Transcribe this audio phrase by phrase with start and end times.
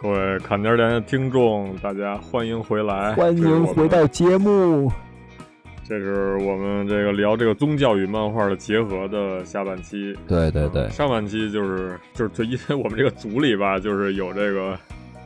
[0.00, 4.90] 各位砍点点的听众，大家欢迎回来，欢迎回到节目。
[5.86, 10.16] 这是我们这个聊这个宗教与漫画的结合的下半期。
[10.26, 14.78] 对对对，上半期就是就是就因为我们这个组里吧，就是有这个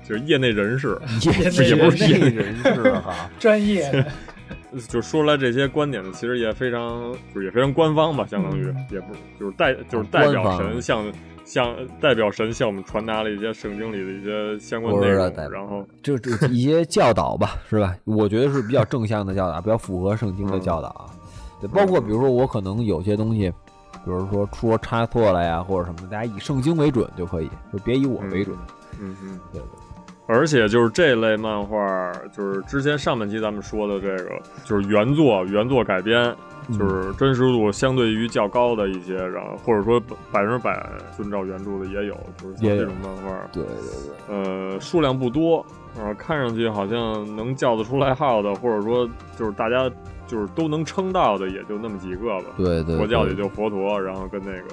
[0.02, 1.32] 就是业内人士，业
[1.68, 4.06] 也不是业内人士哈， 专业的，
[4.88, 11.04] 就说出来这些观点呢，其实也非常就是也非常官方吧，相当于也不就是代就是代表神向。
[11.44, 17.96] 向代表神向我们传达了一些圣经里的一些相关内容，然后就就一些教导吧，是吧？
[18.04, 21.10] 我觉得是比较正向的教导，比较符合圣经的教导啊。
[21.60, 23.50] 对，包括比如说我可能有些东西，
[24.04, 28.56] 比如说出差错了呀，或者什么，大家以圣经为准就可以，就别以我为准。
[29.00, 29.81] 嗯嗯，对对。
[30.32, 34.30] 而且就是这类漫画，就是之前上半期咱们说的这个，
[34.64, 36.34] 就是原作原作改编。
[36.78, 39.98] 就是真实度相对于较高的一些，然后或者说
[40.30, 40.80] 百分之百
[41.16, 45.66] 遵照原著的也有，就是像这种漫画，对对对，呃，数量不多，
[45.98, 49.90] 呃，看上去好像能叫得出来号的，或者说就是大家
[50.28, 52.44] 就是都能称到的，也就那么几个吧。
[52.56, 54.68] 对对，佛教也就佛陀，然后跟那个。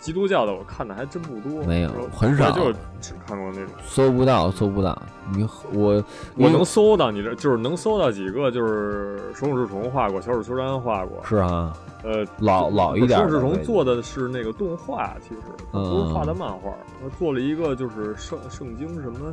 [0.00, 3.68] 基督教的我看的还真不多，没有很少，就只看过那种。
[3.84, 5.00] 搜不到，搜不到。
[5.32, 6.02] 你我
[6.36, 11.22] 我能搜到你这，就是能搜到几个，就是手冢治虫画过，小手秋山画过。
[11.24, 13.20] 是啊，呃，老老一点。
[13.20, 15.40] 手冢治虫做的是那个动画，其实
[15.70, 16.72] 不是画的漫画。
[17.02, 19.32] 他做了一个就是圣圣经什么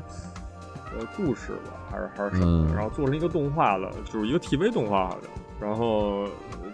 [0.99, 5.31] 呃故事吧，还是还是什么，然后做成一个动画了，就是一个 TV 动画好像。
[5.65, 6.25] 然后。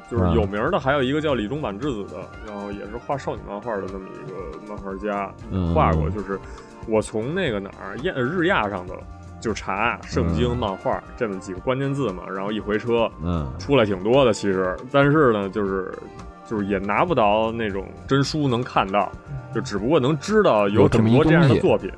[0.09, 4.36] 就是有名的，还有一个叫李中满智子的，然后也是画少女漫画的这么一个
[4.68, 5.34] 漫画家，
[5.73, 6.09] 画过。
[6.09, 6.40] 就是
[6.88, 8.94] 我从那个哪儿亚日亚上的
[9.40, 15.98] 就查圣经漫画这么几个关键字嘛，然后一回车，嗯，出来挺多的其实，但是呢，就是
[16.46, 19.12] 就是也拿不到那种真书能看到，
[19.53, 21.91] 就只不过能知道有挺多这样的作品，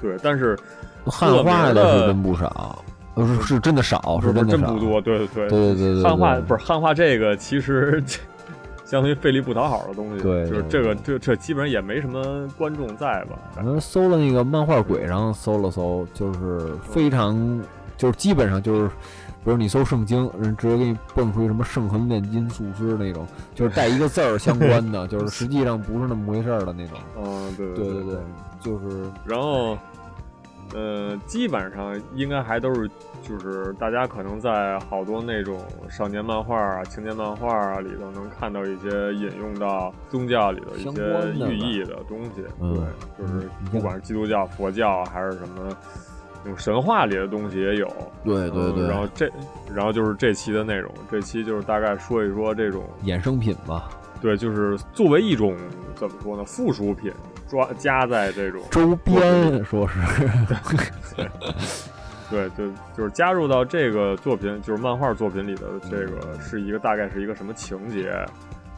[0.00, 0.58] 对，但是
[1.04, 2.84] 汉化的是真不少。
[3.16, 6.02] 是是真的少，是真不多，对对对对对对。
[6.02, 8.02] 汉化不是汉化，这个其实
[8.86, 10.22] 相当于费力不讨好的东西。
[10.22, 13.38] 对，就是这个这这基本上也没什么观众在吧？
[13.54, 17.62] 反正搜了那个漫画鬼上搜了搜，就是非常
[17.96, 18.88] 就是基本上就是，
[19.44, 26.98] 比如你搜圣经，人直接给你蹦出一什么圣痕炼金术师那种，就是带一个字儿相关的， 就是实际上不是那么回事儿的那种。
[27.22, 28.16] 嗯，对对对对，
[28.60, 29.76] 就是然后。
[30.74, 32.90] 呃，基本上应该还都是，
[33.22, 35.60] 就是大家可能在好多那种
[35.90, 42.42] 少年漫画啊、青年漫画啊里头能看到一些引用到宗教里头一些寓意的东西。
[42.58, 42.78] 对，
[43.18, 45.76] 就是不管是基督教、佛教还是什么，
[46.42, 47.86] 那种神话里的东西也有。
[48.24, 48.88] 对对对。
[48.88, 49.30] 然后这，
[49.74, 53.90] 然后就是这期的内容，这期就是大概说一说这种衍生品吧。
[54.22, 55.56] 对，就是作为一种
[55.96, 57.12] 怎么说呢，附属品。
[57.52, 60.00] 抓加在这种周边，说是，
[62.30, 68.10] 对，就就是加入到这个作品，就是漫画作品里的这个是一个大概是一个什么情节，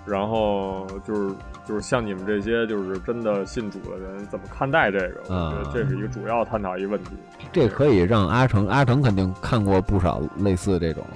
[0.05, 1.33] 然后就是
[1.65, 5.21] 就是像你们这些就是真的信主的人怎么看待这个？
[5.29, 7.13] 我觉得这是一个主要探讨一个问题。
[7.53, 11.07] 这可以让阿成，阿成肯定看过不少类似这种，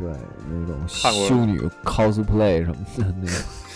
[0.00, 0.10] 对
[0.50, 3.36] 那种修女 cosplay 什么的那种。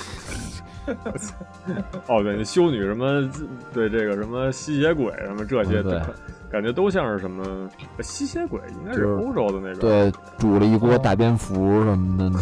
[2.08, 3.28] 哦，对，修女什么，
[3.72, 6.00] 对这个什么吸血鬼什么这些，对，
[6.50, 7.68] 感觉都像是什么
[8.00, 9.80] 吸血鬼，应该是欧洲的那种。
[9.80, 12.38] 对，煮了一锅大蝙蝠什么的。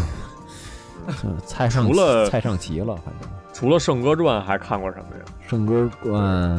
[1.44, 5.24] 菜上除了菜上齐了，反正除了《圣歌传》还看过什么呀？
[5.50, 6.58] 《圣歌传》，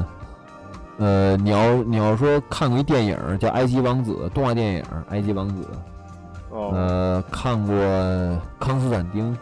[0.98, 5.64] 呃，你要你要说看过一电影叫《埃及王子》，动画电影《埃及王子》。
[6.56, 6.72] 哦。
[6.74, 7.76] 呃，看过
[8.60, 9.34] 《康斯坦丁》。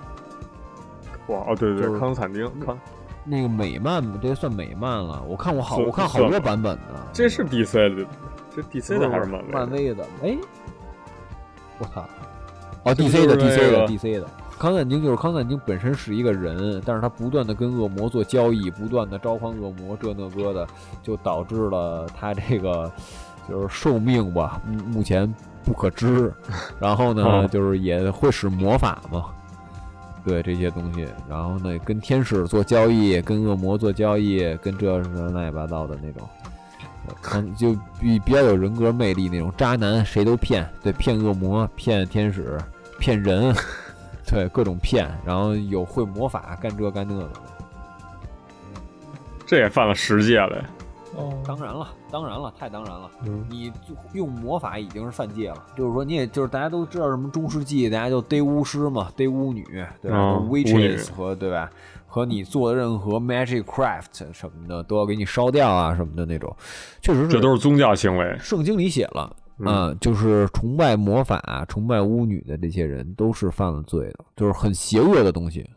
[1.30, 2.78] 哇哦，对对，康斯坦丁，康
[3.24, 5.24] 那个美漫，这算美漫了。
[5.28, 6.96] 我看过好，我看好多版本的。
[7.14, 8.06] 这是 DC 的，
[8.56, 9.52] 这 DC 的还是漫威？
[9.52, 10.04] 漫威的。
[10.24, 10.38] 哎，
[11.78, 12.04] 我操！
[12.84, 14.28] 哦，DC 的，DC 的，DC 的。
[14.58, 20.68] 康斯坦丁就是康斯坦丁本身是一个人，但是他不断的跟恶魔做交易，不断的召唤恶魔，这那个的，
[21.04, 22.92] 就导致了他这个
[23.48, 25.32] 就是寿命吧，目前
[25.64, 26.34] 不可知。
[26.80, 29.26] 然后呢，就是也会使魔法嘛。
[30.26, 36.28] 对这些东西，然后呢，跟天使做交易，跟恶魔做交易，跟这是乱七八糟的那种，
[37.34, 42.58] 能就比比较有人格魅力那种渣男，谁都骗，对，骗恶魔，骗天使，
[43.00, 43.54] 骗人，
[44.28, 47.30] 对，各种骗，然后有会魔法，干这干那的，
[49.46, 50.64] 这也犯了十戒了。
[51.16, 53.10] 哦，当然了，当然了，太当然了。
[53.50, 53.72] 你
[54.14, 59.66] 用魔法已经是犯戒了，就是说，你也就是大家都知道什么中世纪，大家就逮巫师嘛，逮巫女，
[60.02, 61.70] 对吧？Witches 和对吧？
[62.06, 66.56] 和你做的任何 magic craft 什么的都要给你烧掉啊什么的那种，
[67.02, 67.28] 确实是。
[67.28, 68.38] 这都是宗教行为。
[68.40, 75.68] 圣经里写了，嗯，就是崇拜魔法、崇拜巫女的这些人都是犯了罪的，就是很邪恶的东西，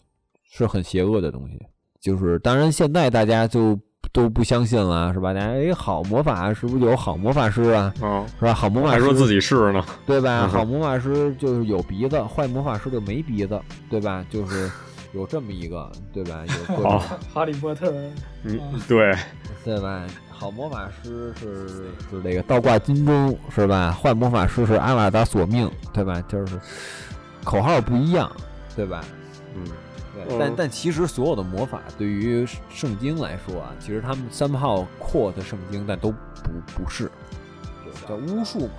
[0.51, 1.59] 是很邪恶的东西。
[2.01, 3.79] 就是当然现在大家就。
[4.13, 5.33] 都不相信了，是吧？
[5.33, 7.93] 大家哎，好魔法是不是有好魔法师啊？
[8.03, 8.53] 嗯，是吧？
[8.53, 10.47] 好魔法师还说自己是呢，对吧？
[10.47, 14.23] 好魔法师就是有鼻子，坏魔法师就没鼻子，对吧？
[14.29, 14.71] 就是
[15.15, 16.45] 有这么一个，对吧？
[16.47, 17.01] 有各种
[17.33, 17.91] 哈利波特，
[18.45, 19.17] 嗯，对，
[19.65, 20.03] 对吧？
[20.31, 23.93] 好魔法师是是这个倒挂金钟，是吧？
[23.93, 26.21] 坏魔法师是阿瓦达索命，对吧？
[26.29, 26.61] 就是
[27.45, 28.31] 口号不一样，
[28.77, 29.03] 对吧？
[29.55, 29.65] 嗯。
[30.39, 37.11] 但但其实所有的魔法对于圣经来说啊，其实他们三炮 quote 圣经，但都不不是，
[38.09, 38.73] 叫巫术嘛，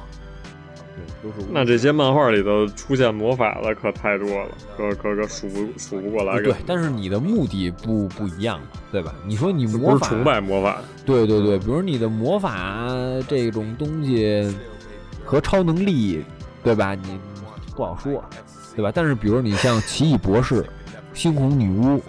[0.96, 1.48] 对，都是。
[1.52, 6.42] 那这些漫画里头出现魔法的可太多了，可可可数不数不过来。
[6.42, 9.14] 对，但是你的目的不不一样嘛，对吧？
[9.26, 12.88] 你说你魔法崇拜魔法，对对对，比如你的魔法
[13.28, 14.56] 这种东西
[15.24, 16.24] 和超能力，
[16.64, 16.96] 对吧？
[16.96, 17.20] 你
[17.76, 18.24] 不好说，
[18.76, 18.92] 对吧？
[18.94, 20.66] 但是比如你像奇异博士。
[21.14, 22.02] 猩红女巫，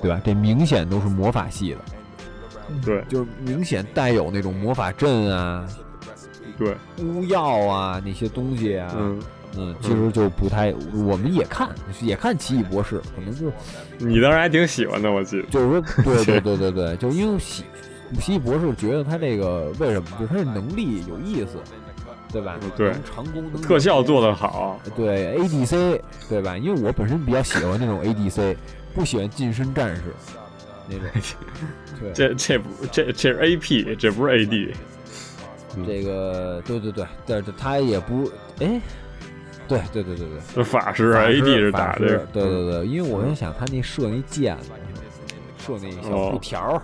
[0.00, 0.20] 对吧？
[0.24, 1.78] 这明显都是魔法系的，
[2.84, 5.66] 对，就是明显带有那种魔法阵啊，
[6.58, 9.20] 对，巫药啊那些东西啊，嗯。
[9.54, 11.68] 嗯，其实就不太，我们也看，
[12.00, 13.52] 也看奇异博士，可能就
[13.98, 17.62] 你当时还挺喜欢的，我记得，就是说，对对 对对对，就因为奇
[18.18, 21.58] 奇异博士觉得他这个为什么，就是他这能力有意思。
[22.32, 22.56] 对吧？
[22.76, 24.80] 对，长弓特效做得好。
[24.96, 26.56] 对，ADC，对吧？
[26.56, 28.56] 因为我本身比较喜欢那种 ADC，
[28.94, 30.02] 不喜欢近身战士
[30.88, 31.06] 那种。
[32.00, 34.72] 对，这这不这这是 AP，这不是 AD。
[35.86, 38.30] 这个，对对对，但是他也不，
[38.60, 38.80] 哎，
[39.68, 42.26] 对对对对对，这法师 AD 是打的。
[42.32, 44.56] 对对对，因为我在想他那射那箭，
[45.58, 46.82] 射那小布条。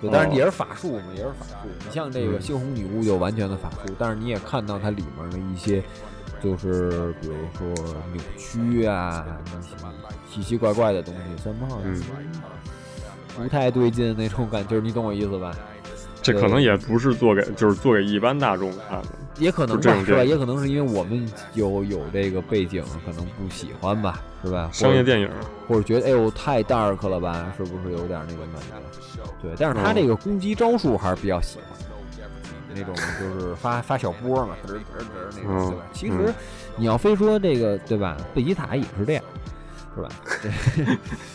[0.00, 1.68] 对，但是也是法术嘛，也是法术。
[1.86, 5.82] 你像这个猩红女巫就完全的法术，但是你也看到它里面的一些，
[6.42, 7.68] 就是比如说
[8.12, 9.68] 扭曲啊，那些
[10.30, 11.68] 奇奇怪怪的东西，三胖
[13.36, 15.54] 不太对劲那种感，觉你懂我意思吧？
[16.22, 19.08] 这可能也不是做给，就是做给一般大众看的，
[19.38, 20.22] 也可能吧是吧？
[20.22, 24.68] 也可能是因为我们有有这个背景，可能不喜欢吧，是吧？
[24.72, 25.30] 商业电影，
[25.66, 27.52] 或者觉得哎呦太 dark 了吧？
[27.56, 29.22] 是不是有点那个感觉？
[29.42, 31.78] 对，但是他这个攻击招数还是比较喜欢，
[32.74, 34.80] 那种就是发发小波嘛，嘚嘚嘚
[35.36, 35.84] 那种，对吧？
[35.92, 36.32] 其实
[36.76, 38.16] 你要非说这个，对吧？
[38.34, 39.24] 贝吉塔也是这样。
[39.94, 40.08] 是吧？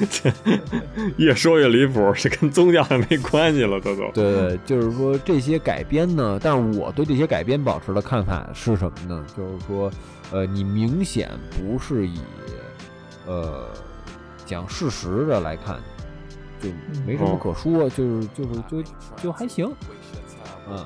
[0.10, 0.32] 这
[1.18, 4.10] 越说越离谱，这跟宗教也没关系了，都都。
[4.14, 9.26] 对，就是说这些改编呢，但是我对这些改编保持的看法是什么呢？
[9.36, 9.92] 就是说，
[10.32, 12.20] 呃，你明显不是以
[13.26, 13.68] 呃
[14.46, 15.78] 讲事实的来看，
[16.62, 16.70] 就
[17.06, 18.84] 没什么可说，就是就是就
[19.22, 19.70] 就还行，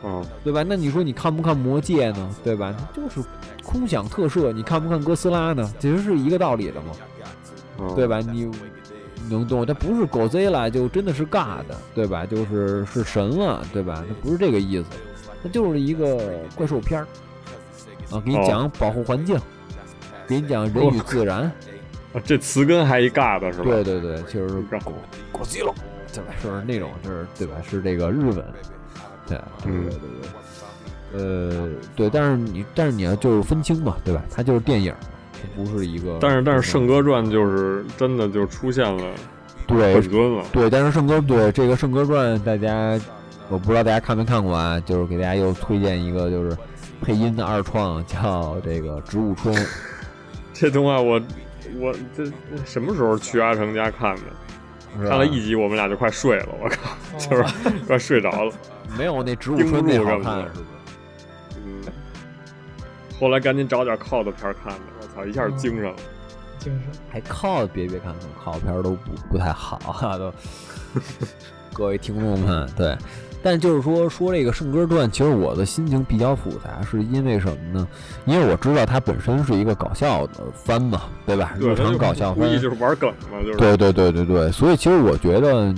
[0.04, 0.63] 嗯，对吧？
[0.68, 2.36] 那你说你看不看魔戒呢？
[2.44, 2.75] 对吧？
[2.95, 3.22] 就是
[3.63, 5.72] 空想特摄，你看不看哥斯拉呢？
[5.80, 6.88] 其实是一个道理的嘛。
[7.96, 8.20] 对吧？
[8.20, 8.50] 你
[9.30, 9.66] 能懂？
[9.66, 12.26] 它不是狗贼了，就真的是尬的，对吧？
[12.26, 14.04] 就是是神了，对吧？
[14.08, 14.86] 它不是这个意思，
[15.44, 17.08] 它就是一个怪兽片儿
[18.12, 19.40] 啊，给你讲保护环境，
[20.28, 21.51] 给你讲人与自然。
[22.12, 23.65] 啊，这词根还一尬的是吧？
[23.65, 24.94] 对对对，就是狗
[25.32, 25.72] 狗贼了，
[26.12, 26.34] 对吧？
[26.42, 27.56] 是那种，就是对吧？
[27.70, 28.44] 是这个日本，
[29.27, 30.30] 对，对对对对。
[31.12, 34.24] 呃，对，但是你但是你要就是分清嘛，对吧？
[34.32, 34.92] 它就是电影。
[35.55, 39.03] 不是一个，但是但是《圣歌传》就是真的就出现了，
[39.67, 43.00] 对本尊了，对，但是《圣歌》对这个《圣歌传》，大家
[43.50, 46.58] 我不知道大家看没看过啊，就是给大家又推荐一个，就是
[47.01, 49.55] 配音的二创，叫这个植物春。
[50.53, 51.22] 这动画我
[51.79, 52.25] 我这
[52.65, 54.22] 什么时候去阿成家看的？
[55.08, 57.43] 看了一集，我们俩就快睡了，我靠， 就是
[57.86, 58.51] 快睡着了。
[58.98, 60.65] 没有那植物春那好看，是不是？
[61.63, 61.81] 嗯。
[63.19, 64.79] 后来赶紧找点靠的片看的。
[65.26, 65.96] 一下精神了，
[66.58, 70.34] 精神还靠别别看，靠片都不不太好啊，都。
[71.72, 72.98] 各位听众们，对，
[73.44, 77.88] 但就是说说这个《圣歌传》，其实我的心情比较复杂，是因为什么呢？
[78.26, 81.54] 因为我知道它本身是一个搞笑的番嘛，对吧？
[81.60, 83.58] 日常搞笑番，就是玩梗嘛，就是。
[83.58, 85.74] 对对对对对，所以其实我觉得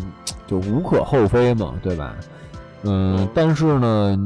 [0.48, 2.16] 就无可厚非嘛，对吧？
[2.84, 4.18] 嗯，但是呢，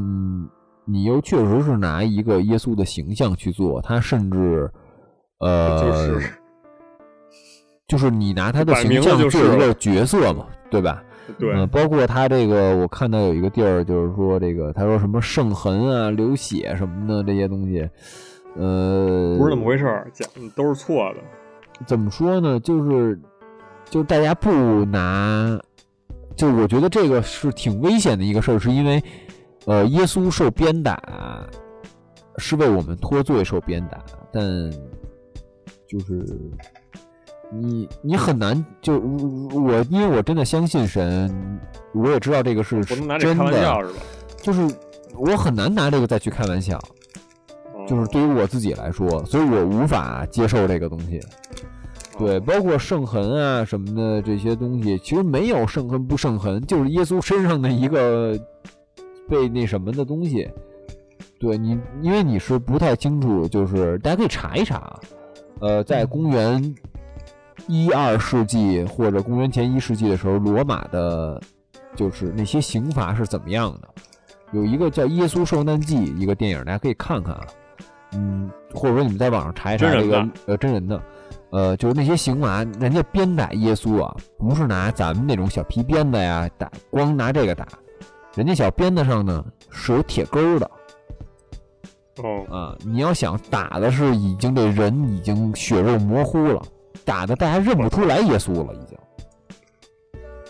[0.85, 4.71] 你又确实是拿一个耶稣的形象去做，他甚至。
[5.39, 6.29] 呃，就是，
[7.87, 11.03] 就是你拿他的形象做一个角色嘛，对吧？
[11.39, 17.79] 对，包括他这个，我看到有一个地儿，就是说这个，他说什么圣痕啊、流血什么的这些东西，
[18.55, 21.19] 呃，不是那么回事儿，讲都是错的。
[21.87, 22.59] 怎么说呢？
[22.59, 23.19] 就是，
[23.89, 24.51] 就大家不
[24.85, 25.59] 拿，
[26.35, 29.03] 就我觉得这个是挺危险的一个事儿，是因为，
[29.65, 31.01] 呃，耶稣受鞭打
[32.37, 33.97] 是为我们脱罪受鞭打，
[34.31, 34.43] 但
[35.87, 36.25] 就是。
[37.51, 41.31] 你你很难就我，因为我真的相信神，
[41.93, 43.19] 我也知道这个是真的，
[44.41, 44.67] 就是
[45.15, 46.81] 我很难拿这个再去开玩笑，
[47.87, 51.21] 就是对于我自己来说，所以我无法接受这个东西。
[52.17, 58.35] 对，包括圣痕啊什么的这些东西，其实没有圣痕不圣痕，就是耶稣身上的一个
[59.29, 60.49] 被那什么的东西。
[61.39, 64.99] 对你，因为你是不太清楚，就是大家可以查一查，
[65.59, 66.75] 呃，在公元。
[67.67, 71.41] 一二世纪或者公元前一世纪的时候，罗马的，
[71.95, 73.87] 就是那些刑罚是怎么样的？
[74.51, 77.41] 有一个叫《耶稣受难记》一个电影，大家可以看看啊。
[78.11, 81.01] 嗯，或者说你们在网上查一查这个呃真人的，
[81.49, 87.65] 呃，就是那些刑罚，人家鞭打耶稣啊，不是拿咱们那种小皮鞭子呀打，光拿这个打，
[88.35, 90.69] 人家小鞭子上呢是有铁钩的。
[92.23, 96.61] 哦啊，你要想打的是已经这人已经血肉模糊了。
[97.03, 98.97] 打的大家认不出来耶稣了，已经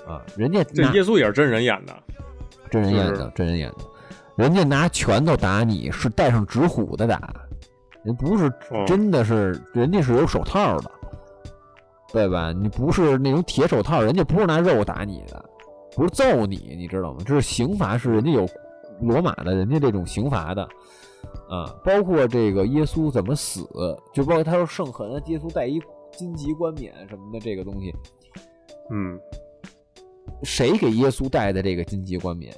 [0.08, 0.22] 啊！
[0.38, 1.94] 人家这耶稣也是真人演的，
[2.70, 3.78] 真人演的，真人演的。
[4.38, 7.34] 人家拿拳头打你是带上纸虎的打，
[8.04, 8.50] 人不是
[8.86, 10.92] 真的是，人家是有手套的，
[12.14, 12.54] 对吧？
[12.54, 15.44] 你不是那种铁手套，人家不是拿肉打你的，
[15.96, 17.20] 不是揍你，你知道吗？
[17.26, 18.48] 这是刑罚，是人家有
[19.02, 20.66] 罗马的人家这种刑罚的
[21.50, 21.76] 啊。
[21.84, 23.68] 包括这个耶稣怎么死，
[24.14, 25.82] 就包括他说圣痕，耶稣带一。
[26.18, 27.94] 荆棘冠冕什么的这个东西，
[28.90, 29.20] 嗯，
[30.44, 32.56] 谁给耶稣戴的这个荆棘冠冕？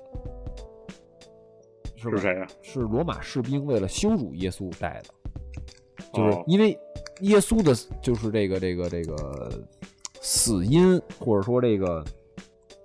[1.96, 2.48] 是谁呀？
[2.62, 5.10] 是罗马士兵为了羞辱耶稣戴的，
[6.13, 6.77] 就是因为
[7.22, 9.51] 耶稣的，就是这个这个这个
[10.22, 12.06] 死因，或者说这个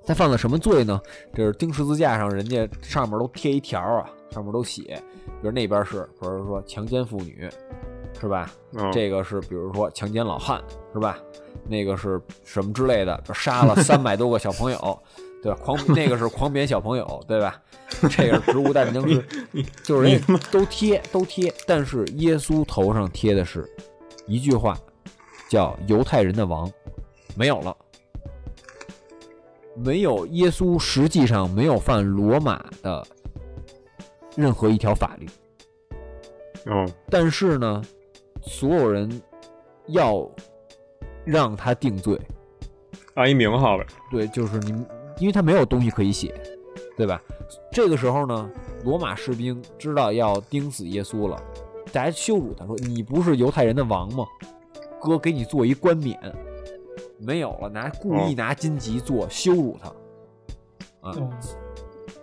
[0.06, 0.98] 他犯了什么罪呢？
[1.34, 7.48] 就是钉十字架上，人家上面都贴一条啊，上面都写，比如那边是，比如说强奸妇女。
[8.20, 8.48] 是吧？
[8.92, 10.62] 这个是比如说强奸老汉，
[10.92, 11.18] 是吧？
[11.66, 13.20] 那个是什么之类的？
[13.34, 15.02] 杀了三百多个小朋友，
[15.42, 15.58] 对吧？
[15.60, 17.60] 狂那个是狂扁小朋友，对吧？
[18.10, 19.24] 这个植物大战僵尸，
[19.82, 20.22] 就是人
[20.52, 21.52] 都贴都贴。
[21.66, 23.68] 但是耶稣头上贴的是
[24.26, 24.78] 一句话，
[25.48, 26.70] 叫“犹太人的王”，
[27.34, 27.76] 没有了，
[29.74, 33.04] 没有耶稣，实际上没有犯罗马的
[34.36, 35.26] 任何一条法律。
[36.66, 37.82] 哦，但是呢？
[38.44, 39.22] 所有人
[39.86, 40.28] 要
[41.24, 42.20] 让他定罪，
[43.14, 43.86] 按一名号呗。
[44.10, 44.84] 对，就是你，
[45.18, 46.34] 因为他没有东西可以写，
[46.96, 47.22] 对吧？
[47.70, 48.50] 这个时候呢，
[48.82, 51.40] 罗马士兵知道要钉死耶稣了，
[51.92, 54.26] 大家羞辱他说：“你不是犹太人的王吗？
[55.00, 56.18] 哥给你做一冠冕，
[57.16, 61.14] 没有了，拿故意拿荆棘做羞辱他啊。”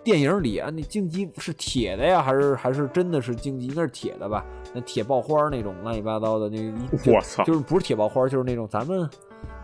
[0.02, 3.66] 电影里啊，那荆棘是铁的呀，还是还是真的是荆棘？
[3.66, 4.44] 应该是铁的吧？
[4.74, 6.72] 那铁爆花那种乱七八糟的那一，
[7.06, 9.08] 我操，就是不是铁爆花，就是那种咱们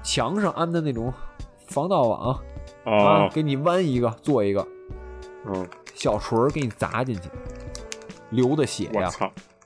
[0.03, 1.13] 墙上安的那种
[1.67, 2.39] 防盗网
[2.85, 4.67] 啊，给你弯一个做一个，
[5.47, 7.31] 嗯，小锤给你砸进去，
[8.31, 9.09] 流的血呀，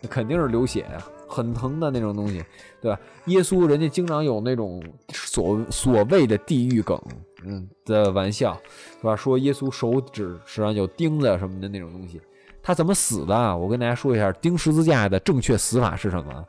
[0.01, 2.45] 那肯定是流血呀，很疼的那种东西，
[2.81, 3.01] 对吧？
[3.27, 7.01] 耶稣人家经常有那种所所谓的地狱梗。
[7.45, 8.61] 嗯的玩笑，
[9.01, 9.17] 是吧？
[9.17, 12.21] 说耶稣手指上有钉子什么的那种东西，
[12.63, 13.57] 他怎么死的？
[13.57, 16.45] 我跟大家说一下，钉十字架的正确死法是什么？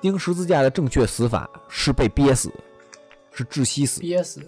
[0.00, 2.50] 钉十字架的正确死法是被憋死，
[3.32, 4.00] 是窒息死。
[4.00, 4.40] 憋死。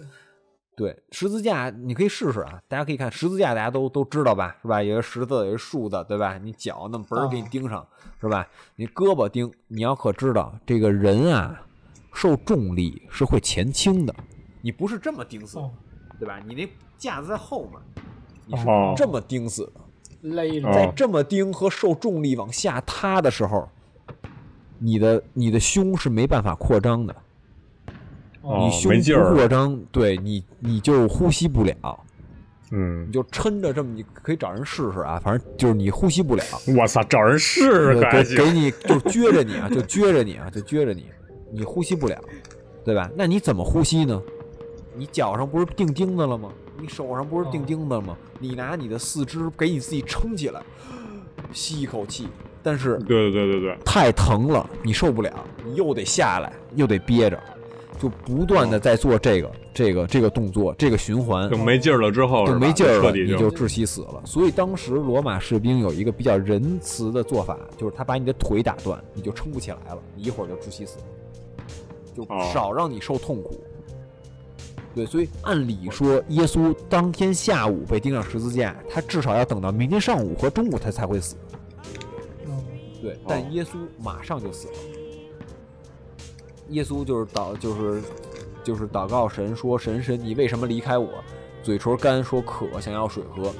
[0.75, 4.57] 对，十字架你可以试试啊，大家可以看十字架，大家都都知道吧？
[4.63, 4.81] 是吧？
[4.81, 6.39] 有个十字，有个竖的，对吧？
[6.39, 7.87] 你脚那么嘣儿给你钉上，
[8.19, 8.47] 是吧？
[8.75, 11.61] 你胳膊钉，你要可知道，这个人啊，
[12.11, 14.15] 受重力是会前倾的。
[14.65, 15.59] 你不是这么钉死，
[16.17, 16.39] 对吧？
[16.47, 16.65] 你那
[16.97, 17.73] 架子在后面，
[18.45, 18.63] 你是
[18.95, 19.81] 这么钉死的，
[20.21, 23.67] 勒在这么钉和受重力往下塌的时候，
[24.79, 27.13] 你的你的胸是没办法扩张的，
[28.41, 31.99] 你胸不扩张，对你你就呼吸不了，
[32.71, 36.43] 嗯，你就抻着这么，你可以找人试试啊，反正就是你呼吸不了。
[36.79, 41.05] 我操，找人试试，给你就撅着你啊，就撅着你啊，就撅着你，
[41.51, 42.17] 你呼吸不了，
[42.85, 43.11] 对吧？
[43.17, 44.21] 那你怎么呼吸呢？
[44.95, 46.51] 你脚上不是钉钉子了吗？
[46.79, 48.17] 你手上不是钉钉子了吗？
[48.39, 50.61] 你拿你的四肢给你自己撑起来，
[51.53, 52.27] 吸一口气。
[52.61, 55.31] 但是，对对对对对，太疼了，你受不了，
[55.65, 57.39] 你又得下来，又得憋着。
[57.99, 64.21] 就不断的在做这个这个这个动作，这个循环就没劲儿了之后就没劲儿了，你就窒息死了。
[64.25, 70.97] 所以当时罗马士兵有一个比较仁慈的做法，就是他把你的腿打断，你就撑不起来了，你一会儿就窒息死，
[72.13, 73.63] 就少让你受痛苦。
[74.95, 81.35] 对，所以按理说，耶稣当天下午被钉上十字架，他至少要等到明天上午和中午他才会死。
[83.01, 83.69] 对，但耶稣
[83.99, 84.73] 马上就死了。
[86.69, 88.01] 耶稣就是祷，就是
[88.63, 91.09] 就是祷告神说：“神神，你为什么离开我？”
[91.63, 93.51] 嘴唇干，说渴，想要水喝。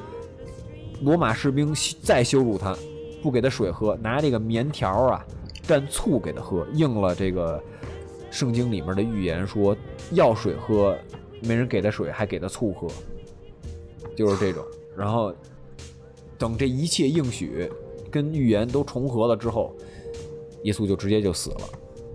[1.02, 2.78] 罗马士兵再羞辱他，
[3.22, 5.25] 不给他水喝，拿这个棉条啊
[5.68, 7.62] 蘸醋给他喝，应了这个
[8.30, 9.75] 圣经里面的预言，说
[10.12, 10.96] 要水喝。
[11.43, 12.88] 没人给他水，还给他醋喝，
[14.15, 14.63] 就是这种。
[14.95, 15.33] 然后
[16.38, 17.69] 等这一切应许
[18.12, 19.75] 跟预言都重合了之后，
[20.63, 21.59] 耶稣就直接就死了。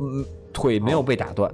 [0.00, 1.52] 嗯，腿没有被打断。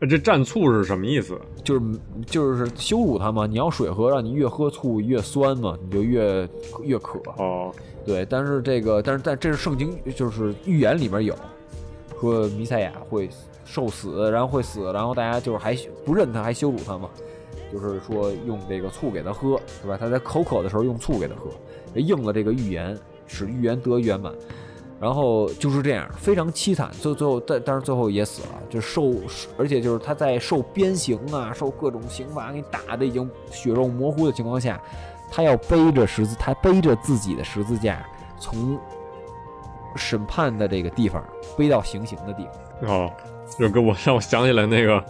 [0.00, 1.40] 这蘸醋是什么意思？
[1.62, 1.80] 就是
[2.26, 3.46] 就是羞辱他嘛。
[3.46, 6.48] 你要水喝，让你越喝醋越酸嘛，你就越
[6.82, 7.20] 越渴。
[7.36, 7.72] 哦，
[8.04, 8.26] 对。
[8.26, 11.36] 但是这个，但是但这是圣经，就是预言里面有
[12.20, 13.28] 说弥赛亚会。
[13.64, 17.08] 受死，然后会死，然后大家就是还不认他，还羞辱他嘛？
[17.72, 19.96] 就是说用这个醋给他喝，是吧？
[19.98, 21.50] 他在口渴的时候用醋给他喝，
[21.94, 24.32] 应了这个预言，使预言得圆满。
[25.00, 26.88] 然后就是这样，非常凄惨。
[27.00, 29.12] 最最后，但但是最后也死了，就受，
[29.58, 34.80] 而且就是他在受鞭刑啊，受各种刑罚，给你打的已经血肉模糊的情况下，
[35.28, 38.06] 他要背着十字，他背着自己的十字架，
[38.38, 38.78] 从
[39.96, 41.24] 审判的这个地方
[41.56, 42.46] 背到行刑的地
[42.80, 42.90] 方。
[42.90, 43.10] 哦。
[43.58, 44.94] 就给我让我想起来那个《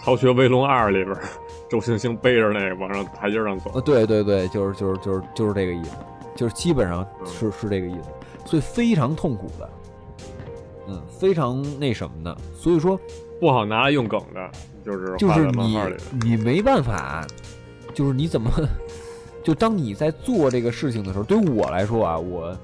[0.00, 1.16] 逃学威龙二》里边，
[1.70, 3.70] 周星星背着那个往上台阶上走。
[3.74, 5.90] 呃，对对对，就是就是就是就是这个意思，
[6.34, 8.08] 就是基本上是是这个意思，
[8.44, 9.70] 所以非常痛苦的，
[10.88, 12.98] 嗯，非常那什么的，所以说
[13.40, 14.50] 不好拿来用梗的，
[14.84, 15.78] 就是就是你
[16.22, 17.26] 你没办法，
[17.94, 18.50] 就是你怎么
[19.44, 22.56] 就当你在做这个事情的时候，对于我来说啊，我。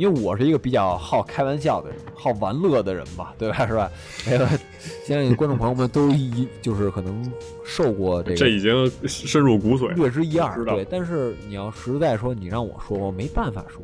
[0.00, 3.66] 因为我是一个比较好开玩笑的人，好玩乐的人吧，对吧？
[3.66, 3.92] 是吧？
[4.26, 4.58] 哎，
[5.04, 7.30] 相信观众朋友们都一就是可能
[7.66, 10.64] 受过这个，这已经深入骨髓，略知一二。
[10.64, 13.82] 对，但是你要实在说，你让我说，我没办法说。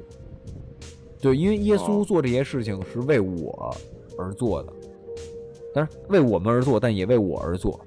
[1.20, 3.76] 对，因为耶稣做这些事情是为我
[4.16, 4.72] 而做的，
[5.74, 7.79] 但是为我们而做，但也为我而做。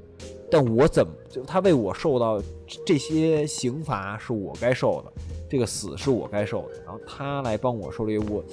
[0.52, 2.40] 但我怎么就他为我受到
[2.86, 5.12] 这些刑罚，是我该受的。
[5.50, 8.44] 这个死是我该受的，然后他来帮我受这个，我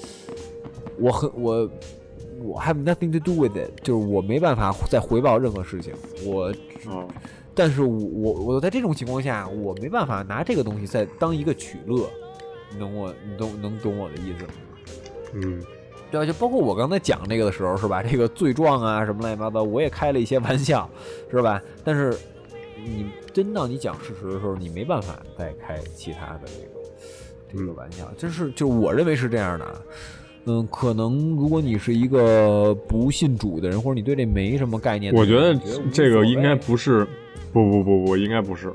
[0.99, 1.71] 我很我
[2.43, 5.93] 我 have nothing to do with it，就是我没办法再回报任何事情，
[6.25, 6.53] 我，
[7.55, 12.09] 但是我我我在这种情况下，我没办法拿这个东西再当一个取乐，
[12.73, 14.53] 你懂我，你懂能懂我的意思吗？
[15.35, 15.63] 嗯，
[16.11, 16.27] 对吧？
[16.27, 18.03] 就包括我刚才讲这个的时候，是吧？
[18.03, 20.89] 这个罪状啊什么乱七八糟，我也开了一些玩笑，
[21.31, 21.63] 是吧？
[21.85, 22.17] 但是
[22.85, 26.76] 你真到你讲事实的时候，你没办法再开其他的这个。
[27.49, 29.83] 这个玩笑，就是就我认为是这样的，
[30.47, 35.59] 嗯，可能如果你是一个不信主的人，或者你对这没什么概念，我觉得
[35.93, 37.07] 这个应该不是，
[37.53, 38.73] 不不不不，应该不是，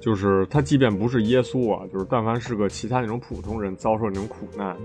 [0.00, 4.76] 就是他即便不是耶稣啊，就是但凡是个其他那种普通人遭受那种苦难。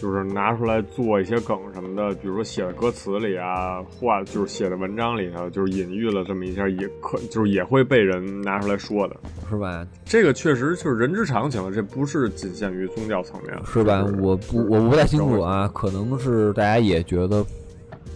[0.00, 9.16] 就是拿出来做一些梗什么的，比如说写的歌词里啊，画就是写的文章里头，就是隐喻了这么一下，也可就是也会被人拿出来说的，
[9.48, 9.86] 是吧？
[10.04, 14.04] 这个确实就是人之常情了，这不是仅限于宗教层面，是吧？
[14.20, 17.44] 我不我不太清楚啊，可能是大家也觉得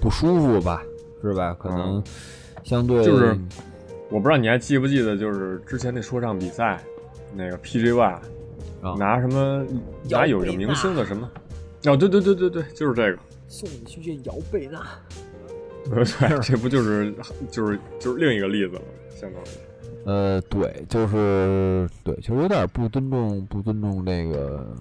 [0.00, 0.82] 不舒服吧，
[1.22, 1.54] 是吧？
[1.58, 2.02] 可能
[2.62, 3.36] 相对就是，
[4.10, 6.78] 我不知道你还记不记得，就是之前那说唱比赛，
[7.34, 8.18] 那个 One
[8.98, 9.64] 拿什么
[10.10, 11.28] 拿有一个明星的什么。
[11.86, 13.18] 哦，对对对对对，就是这个。
[13.48, 14.86] 送你去见姚贝娜。
[15.82, 16.04] 对，
[16.42, 17.12] 这不就是
[17.50, 19.46] 就是就是另一个例子了，相当于。
[20.04, 24.76] 呃，对，就是对，其实有点不尊重，不尊重这个，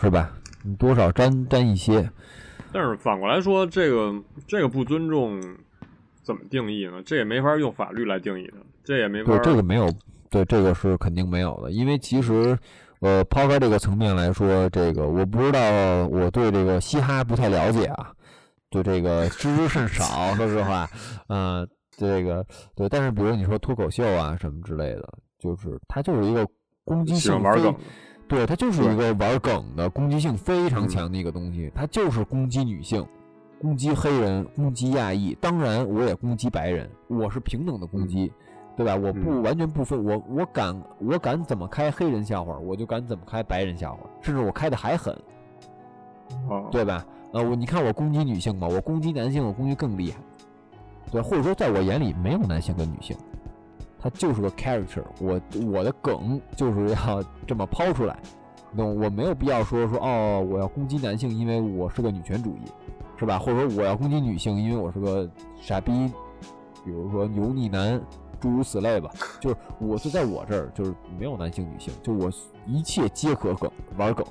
[0.00, 0.32] 是吧？
[0.64, 2.10] 你多少沾沾一些。
[2.72, 4.14] 但是反过来说，这个
[4.46, 5.40] 这个不尊重
[6.22, 7.02] 怎么定义呢？
[7.04, 9.36] 这也没法用法律来定义的，这也没法。
[9.36, 9.88] 对，这个没有，
[10.30, 12.58] 对，这个是肯定没有的，因为其实。
[13.00, 15.60] 呃，抛开这个层面来说，这个我不知道，
[16.08, 18.12] 我对这个嘻哈不太了解啊，
[18.70, 20.90] 对这个知之甚少，说实话，
[21.28, 25.08] 嗯，这个对，但是比如你说脱口秀啊什么之类的，
[25.38, 26.46] 就是它就是一个
[26.84, 27.74] 攻击性玩梗，
[28.26, 33.06] 对，它就是一个玩梗的攻击性非常强的一个东西，它就是攻击女性，
[33.60, 38.32] 攻击黑人，攻击亚裔，当然我也攻击白人，我是平等的攻击。
[38.78, 38.94] 对吧？
[38.94, 45.12] 我不完全不分，我我敢我敢怎么开黑人笑话，我就敢怎么开白人笑话，甚至我开的还狠，
[46.70, 47.04] 对吧？
[47.32, 50.18] 呃，我你看我攻击女性嘛，我攻击男性，我攻击更厉害，
[51.10, 53.16] 对，或者说在我眼里没有男性跟女性，
[54.00, 58.16] 他就是个 character，我我的梗就是要 这么抛出来，
[58.72, 62.70] 那我没有必要说说哦，我要攻击男性，因为我是个女权主义，
[63.18, 63.38] 是吧？
[63.38, 65.28] 或者说我要攻击女性，因为我是个
[65.60, 65.92] 傻逼，
[66.84, 68.00] 比如说油腻男，
[68.40, 69.10] 诸如此类吧。
[69.40, 72.30] 就是我是在我这儿就是没有男性女性，就我
[72.66, 74.24] 一切皆可梗玩梗。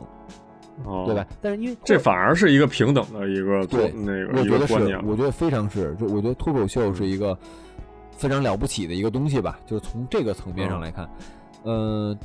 [1.07, 1.25] 对吧？
[1.41, 7.35] 但是因为这反而是一个平等的一个对那个我觉得是，我觉得非常是，就我觉得脱口秀是一个
[8.11, 11.09] 非常了不起的一个东西吧，就是从这个层面上来看，
[11.63, 12.15] 嗯，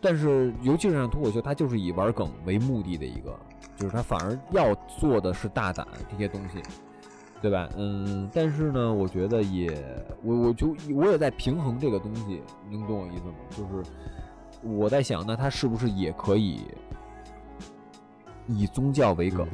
[0.00, 3.38] 但是尤其是像脱口秀，它就是以玩梗为目的的一个，
[3.76, 6.62] 就是它反而要做的是大胆这些东西，
[7.40, 7.68] 对吧？
[7.76, 9.70] 嗯，但是呢，我觉得也，
[10.22, 13.34] 我我就我也在平衡这个东西，能懂我意思吗？
[13.50, 13.90] 就是
[14.62, 16.62] 我在想，那他是不是也可以？
[18.48, 19.46] 以宗教为梗，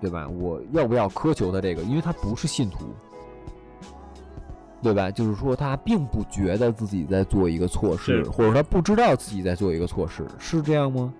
[0.00, 0.28] 对吧？
[0.28, 1.82] 我要不要苛求他这个？
[1.82, 2.84] 因为他不是信徒，
[4.82, 5.10] 对吧？
[5.10, 11.12] 就是说他并不觉得自己在做一个错事，或者他不知道自己在做一个错事，是这样吗？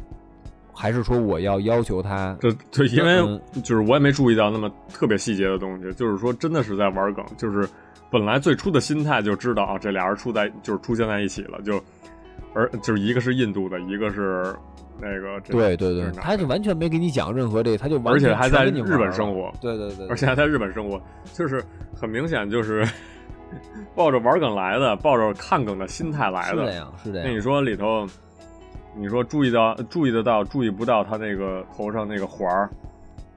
[0.79, 2.37] 还是说我要要求他？
[2.41, 7.69] 就就因为就是我也没注意到那么特别细节的东西，就是说真的是在玩梗，就是
[8.11, 11.83] 本来最初的心态就知道啊，这俩人出在就是出现在一起了，就
[12.55, 14.55] 而就是一个是印度的，一个是。
[15.01, 21.01] 那个对对对，他就完全没给你讲任何这，他就而且还在日本生活，对对对，而且还在日本生活，
[21.33, 21.63] 就是
[21.95, 22.85] 很明显就是
[23.95, 27.29] 抱着玩梗来的，抱着看梗的心态来的，是这样是这样。
[27.29, 28.05] 那你说里头，
[28.97, 32.71] 你说注意到注意得到注意不到他那个头上那个环儿，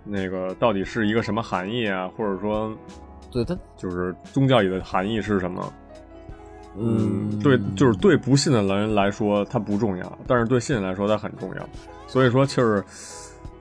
[0.03, 2.09] 那个到底是一个什么含义啊？
[2.15, 2.75] 或者说，
[3.31, 5.73] 对他就是宗教里的含义是什么？
[6.77, 11.69] 嗯，对，就是对不信的人来说，它不重要，但是对信人来说，它很重要。
[12.07, 12.83] 所以说，就是，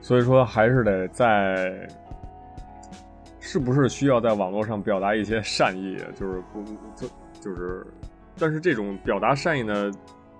[0.01, 1.87] 所以说，还是得在，
[3.41, 5.97] 是不是需要在网络上表达一些善意？
[6.17, 6.63] 就是不，
[6.95, 7.07] 就
[7.41, 7.85] 就是，
[8.39, 9.91] 但是这种表达善意的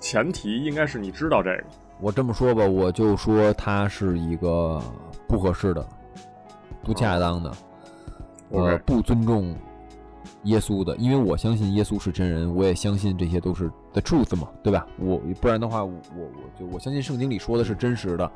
[0.01, 1.63] 前提，应该是你知道这个。
[2.01, 4.81] 我这么说吧，我就说它是一个
[5.27, 5.87] 不合适的、
[6.83, 7.53] 不恰当的，
[8.49, 9.55] 呃，不尊重。
[10.45, 14.87] 耶稣的，因为我相信耶稣是真人，我也相信这些都是 the truth 嘛，对吧？
[14.97, 18.31] 我不然的话，我我我就我相信圣经里说的是真实的，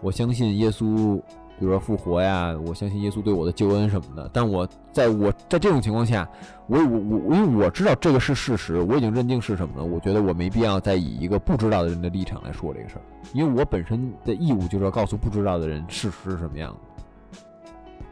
[0.00, 1.20] 我相信耶稣，
[1.58, 4.30] 比如说复活呀，我相信耶稣对我的救恩什么的。
[4.32, 6.28] 但我在我在这种情况下，
[6.66, 16.78] 我我我因为我知道这个是事实，我已经认定是什么了，我觉得我没必要再以一个不知道的人的立场来说这个事儿，因为我本身的义务就是要告诉不知道的人事实是什么样的。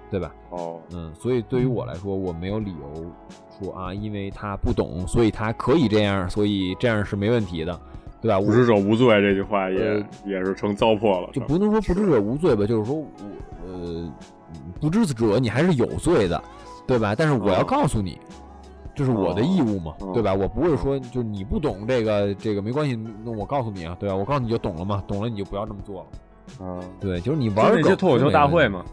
[0.09, 0.33] 对吧？
[0.51, 3.11] 哦，嗯，所以对于我来说，我没有理由
[3.59, 7.81] 说啊，因为他不懂，所以他可以这样，所以这样是没问题的，
[8.27, 8.41] 对吧？
[8.41, 12.67] 不知者无罪这句话也也是成糟粕了，就不能说不知者无罪吧？
[12.67, 13.07] 就是说我
[13.65, 14.13] 呃，
[14.81, 16.43] 不知者你还是有罪的，
[16.87, 17.15] 对吧？
[17.17, 18.19] 但是我要告诉你，
[18.95, 20.35] 这是我的义务嘛，对吧？
[20.35, 24.17] 我不会说就你不懂这个这个没关系，那我告诉你啊，对吧？
[24.17, 26.07] 我告诉你就懂了嘛，懂了你就不要这么做了，
[26.61, 28.85] 嗯，对，就是你玩那些脱口秀大会嘛。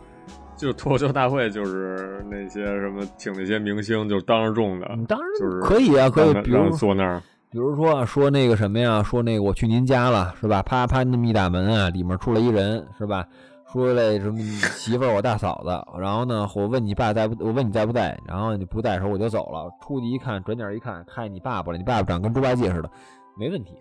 [0.56, 7.22] 就脱口秀大会，就是那些什么请那些明星，就是当着众的，当然就是可以啊，可以，比如坐那儿，
[7.54, 10.64] 比如说说那个什么呀，说那个我去您家了，是吧？
[10.64, 13.24] 啪啪那么一打门啊，里面出来一人，是吧？
[13.72, 17.46] 说嘞什么媳妇儿我大嫂子，然后呢，我问你爸在不？
[17.46, 18.20] 我问你在不在？
[18.26, 22.90] 然后你不在的时候我就走了，出去一看，转角一看，看见你爸爸了，你爸爸长跟猪八戒似的，
[23.38, 23.78] 没问题。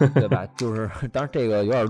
[0.14, 0.46] 对吧？
[0.56, 1.86] 就是，当然这个有点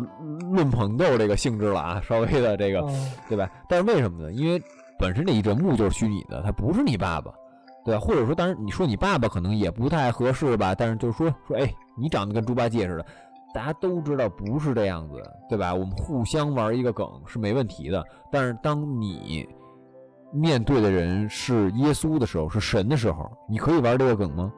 [0.52, 2.84] 论捧逗这个性质了啊，稍微的这个，
[3.28, 3.48] 对吧？
[3.68, 4.32] 但是为什么呢？
[4.32, 4.60] 因为
[4.98, 7.32] 本身那一人物就是虚拟的，他不是你爸爸，
[7.90, 7.98] 对？
[7.98, 10.74] 或者说，当然你说你爸爸可能也不太合适吧。
[10.74, 13.06] 但是就是说说，哎，你长得跟猪八戒似的，
[13.54, 15.74] 大家都知道不是这样子，对吧？
[15.74, 18.04] 我们互相玩一个梗是没问题的。
[18.30, 19.48] 但是当你
[20.32, 24.52] 面对的人是耶稣的时候，是神的时候，你可以玩这个梗吗？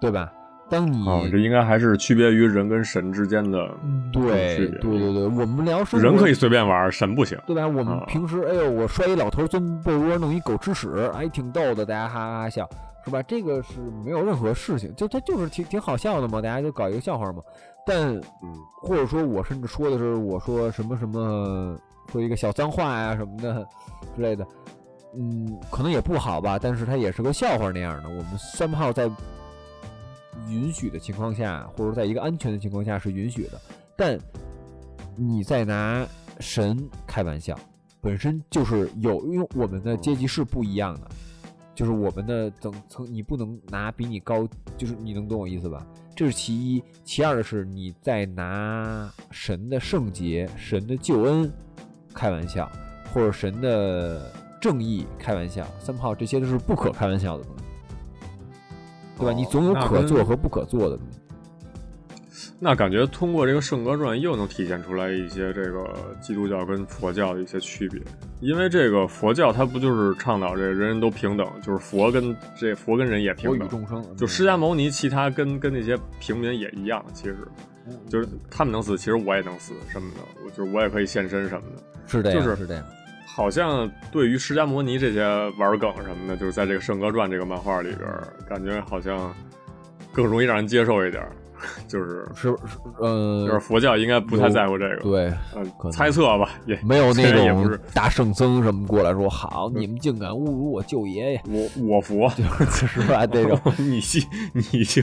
[0.00, 0.32] 对吧？
[0.70, 3.68] 当你这应该还是区别于人跟神之间的
[4.12, 7.66] 对对对对，我们聊人可以随便玩，神不行，对吧？
[7.68, 12.68] 我们平时哎呦，我摔一老头钻被窝弄一狗吃屎，哎挺逗的，大家哈哈笑，
[13.04, 13.22] 是吧？
[13.22, 13.74] 这个是
[14.04, 17.42] 没有任何事情，就他就是挺挺好笑的嘛，大家就搞一个笑话嘛。
[17.86, 18.18] 但
[18.80, 21.78] 或者说我甚至说的是我说什么什么
[22.10, 23.64] 说一个小脏话呀什么的
[24.16, 24.44] 之类的，
[25.14, 28.08] 嗯，可能也不好吧，但是它也是个笑话那样的。
[28.08, 29.10] 我们三炮在。
[30.48, 33.60] 允许的情况下，或者在一个安全的情况下是允许的，
[33.96, 34.18] 但
[35.16, 36.06] 你在拿
[36.40, 37.58] 神开玩笑，
[38.00, 41.08] 本身就是有，因为我们的阶级是不一样的，
[41.74, 45.86] 就是我们的等层，你不能拿比你高，就是你能懂我意思吧？
[46.16, 51.52] 这是其一，其二的是你在拿神的圣洁、神的救恩
[52.14, 52.70] 开玩笑，
[53.12, 57.44] 或者神的正义开玩笑，三炮这些都是不可开玩笑的
[59.18, 59.32] 对吧？
[59.32, 61.18] 你总有可做和不可做的东西。
[62.60, 68.00] 那感觉通过这个《圣歌传》又能体现出来一些这个基督教跟佛教的一些区别，
[68.40, 74.02] 因为这个佛教它不就是倡导这人人都平等，就是佛跟这佛跟人也平等，众生。
[74.16, 77.36] 就释迦牟尼，其他跟跟那些平民也一样，其实
[78.08, 82.84] 就是他们能死，其实我也能死什么的，我就是我也可以现身什么的，是这样，就是是这样。
[83.34, 85.24] 好像对于释迦摩尼这些
[85.58, 88.08] 玩梗什么的，就是在这个《圣歌传》这个漫画里边，
[88.48, 89.34] 感觉好像
[90.12, 91.26] 更容易让人接受一点。
[91.88, 102.44] 就是是是，呃，就是佛教应该不太在乎这个，对，嗯，猜测吧， 也没有那 种大圣僧什么过来说好，你们竟敢侮辱我舅爷爷，我我佛，就
[102.86, 103.26] 是吧？
[103.26, 105.02] 这种你信你信，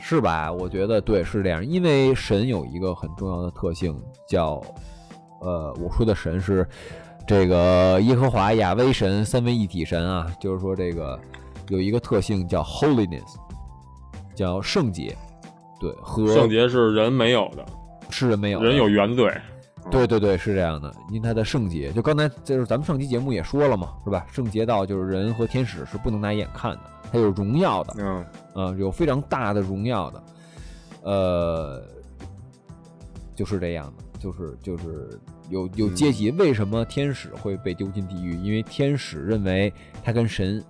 [0.00, 0.50] 是吧？
[0.52, 4.60] 我觉得对，是这样，因为神有一个很重要的特性，叫
[5.40, 6.66] 呃，我说的神是
[7.26, 11.18] 这个耶和华亚威神三位一体神啊，就是说这个
[11.68, 13.36] 有一个特性叫 holiness，
[14.34, 15.16] 叫圣洁。
[15.80, 17.66] 对，和圣洁是人没有的，
[18.10, 19.32] 是人没有，人有原罪。
[19.90, 20.94] 对对对，是这样的。
[21.10, 24.24] 因他的圣洁，就刚才就是咱们上期节目也说了嘛，是吧？
[24.30, 30.22] 圣洁到就是人和天使是不能拿眼看的，他有荣耀的，嗯嗯，有非常大的荣耀的，
[31.02, 31.82] 呃，
[33.34, 35.18] 就是这样的，就是就是
[35.50, 36.30] 有有阶级。
[36.32, 38.36] 为什么天使会被丢进地狱？
[38.42, 39.72] 因为天使认为
[40.04, 40.62] 他跟神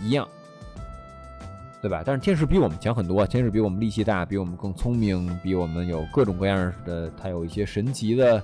[0.00, 0.28] 一样。
[1.82, 2.02] 对吧？
[2.04, 8.42] 但是天使比我们强很多，天使比我们力气大，比我们更聪明，比我们有各种各样的，他有一些神奇的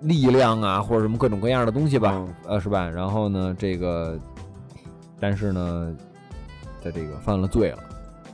[0.00, 2.90] 力量啊，或者什么各种各样的东西吧，呃，是吧？
[2.90, 4.18] 然后呢，这个，
[5.20, 5.96] 但是呢，
[6.82, 7.78] 他这个犯了罪了，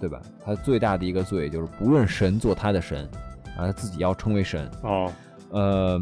[0.00, 0.22] 对吧？
[0.42, 3.06] 他最大的一个罪就是，不论神做他的神，
[3.56, 5.12] 啊，他自己要称为神哦，
[5.50, 6.00] 呃，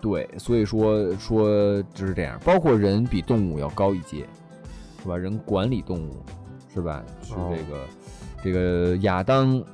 [0.00, 4.26] 对，所以说说就是这样，包括人比动物要高一阶。
[5.02, 5.16] 是吧？
[5.16, 6.22] 人管理动物，
[6.74, 7.02] 是吧？
[7.22, 7.86] 是这个，
[8.44, 9.64] 这个亚当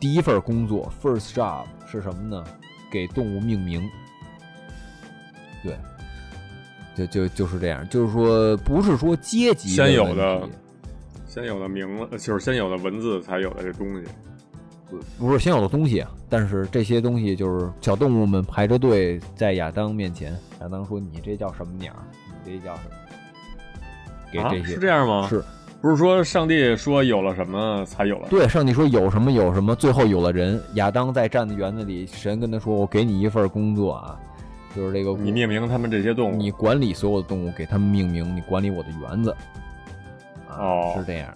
[0.00, 2.42] 第一份工作，first job 是什么呢？
[2.90, 3.86] 给动物命名。
[5.62, 5.76] 对，
[6.96, 10.48] 就就就是这样，就是说，不是说阶级先有的，
[11.26, 14.08] 先有的名字，就是先有的文字才有的这东西。
[15.18, 21.92] 不不是先有的东西，但是这些东西就是小动物们排着队在亚当面前，亚当说：“你这叫什么鸟？
[22.44, 22.96] 你这叫什么？”
[24.32, 25.26] 给这些是这样吗？
[25.28, 25.42] 是，
[25.80, 28.28] 不是说上帝说有了什么才有了？
[28.28, 30.60] 对，上帝说有什么有什么，最后有了人。
[30.74, 34.18] 亚当在站在园子里，神跟他说：“我给你一份工作啊，
[34.74, 39.34] 就是这个你命名他们这些动物，你管理所有的动物，给他们命名，你管理我的园子。”
[40.48, 41.28] 哦，是这样。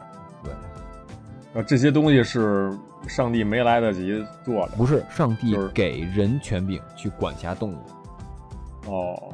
[1.57, 2.71] 对，啊，这些东西是
[3.09, 8.91] 上帝没来得及做的，不是上帝给人权柄去管辖动物。
[8.91, 9.33] 哦。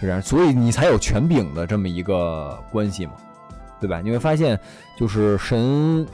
[0.00, 3.12] 是这样，所以你才有权柄的这么一个关系嘛，
[3.78, 4.00] 对吧？
[4.00, 4.58] 你会发现，
[4.96, 6.06] 就是神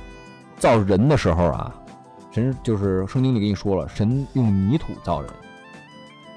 [0.59, 1.73] 造人的时候啊，
[2.33, 5.31] 神就是圣经里跟你说了，神用泥土造人，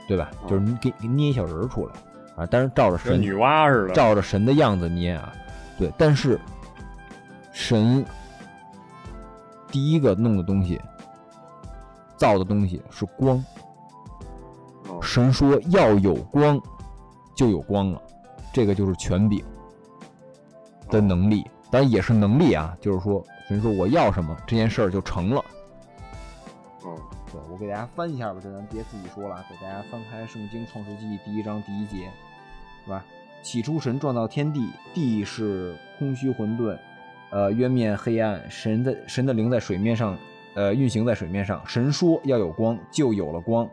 [0.08, 0.30] 对吧？
[0.48, 1.94] 就是你给捏一小人出来
[2.36, 5.34] 啊，但是照着神女娲似的，照着神的样子捏啊，
[5.76, 5.92] 对。
[5.98, 6.40] 但是
[7.52, 8.06] 神
[9.72, 10.82] 第一个弄的东西，
[12.18, 13.44] 造的东西是光，
[15.02, 16.60] 神说要有光。
[17.36, 18.02] 就有光了，
[18.52, 19.42] 这个就是权柄
[20.90, 22.78] 的能力，当然也是能力啊。
[22.82, 25.38] 就是说，神说我要什么，这件事儿就成了。
[26.84, 27.00] 哦，
[27.32, 32.12] 对，我给大家翻一下吧，这咱别自己说了，给大家翻开《圣经·创世纪》第一章第一节，
[32.84, 33.06] 是吧？
[33.42, 36.78] 起初神创造天地，地是空虚混沌，
[37.32, 38.44] 呃，渊面黑暗。
[38.50, 40.18] 神的神的灵在水面上，
[40.56, 41.62] 呃，运行在水面上。
[41.66, 43.70] 神说要有光，就有了光，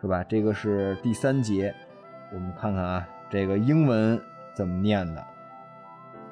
[0.00, 0.24] 是吧？
[0.24, 1.74] 这个是第三节。
[2.32, 4.20] 我们看看啊，这个英文
[4.54, 5.24] 怎么念的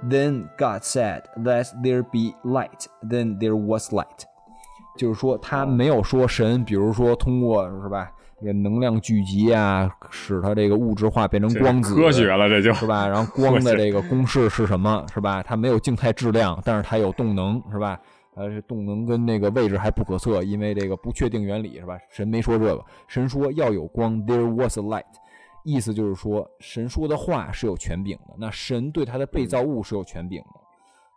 [0.04, 4.24] ？Then God said, "Let there be light." Then there was light。
[4.98, 8.12] 就是说，他没有说神，比如说通过是吧，
[8.44, 13.08] 这能量聚集啊，使它这个物质化变成光子，科学了，这就是吧？
[13.08, 15.04] 然后光的这个公式是什么？
[15.12, 15.42] 是吧？
[15.42, 17.98] 它没有静态质量，但是它有动能，是吧？
[18.34, 21.96] 呃，动能跟那个位置还不可测，因为这个不确定原理，是吧？
[22.10, 25.04] 神没说这个，神说要有光，There was a light。
[25.64, 30.60] 意思就是说，神说的话是有权柄的，那神对他的被造物是有权柄的，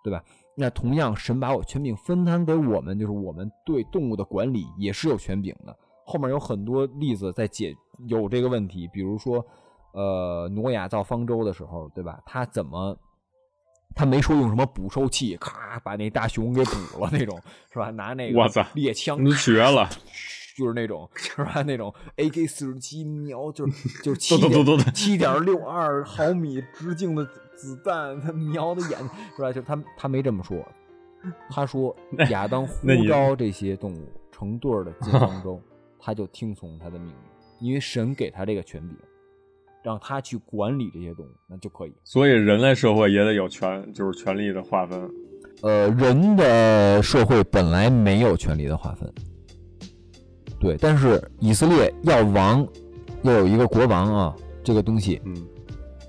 [0.03, 0.23] 对吧？
[0.55, 5.75] 那同样，神把我权柄分摊给我们，就是我们对动物的管理也是有权柄的。
[6.07, 7.75] 后面有很多例子在解
[8.07, 9.45] 有这个问题，比如说，
[9.91, 12.21] 呃，挪亚造方舟的时候，对吧？
[12.25, 12.97] 他怎么，
[13.93, 17.37] 他没说用什么捕兽器，咔把那大熊给捕了那种，
[17.73, 17.89] 是吧？
[17.89, 19.89] 拿那个猎枪，你绝了。
[20.57, 21.61] 就是那种是吧？
[21.61, 27.23] 那种 AK 四十七瞄，就是就是七点七点六二毫米直径的
[27.55, 28.97] 子弹，他瞄的眼
[29.35, 29.51] 是吧？
[29.51, 30.57] 就他他没这么说，
[31.51, 31.95] 他说
[32.31, 35.61] 亚当呼召这些动物成对的进方舟，
[35.99, 37.15] 他就听从他的命令，
[37.59, 38.97] 因为神给他这个权柄。
[39.83, 41.93] 让他去管理这些动物，那就可以。
[42.03, 45.09] 所以人类社会也得有权，就是权力的划分。
[45.61, 49.09] 呃，人的社会本来没有权力的划分。
[50.59, 52.67] 对，但是以色列要王，
[53.21, 55.33] 要有一个国王啊，这个东西，嗯，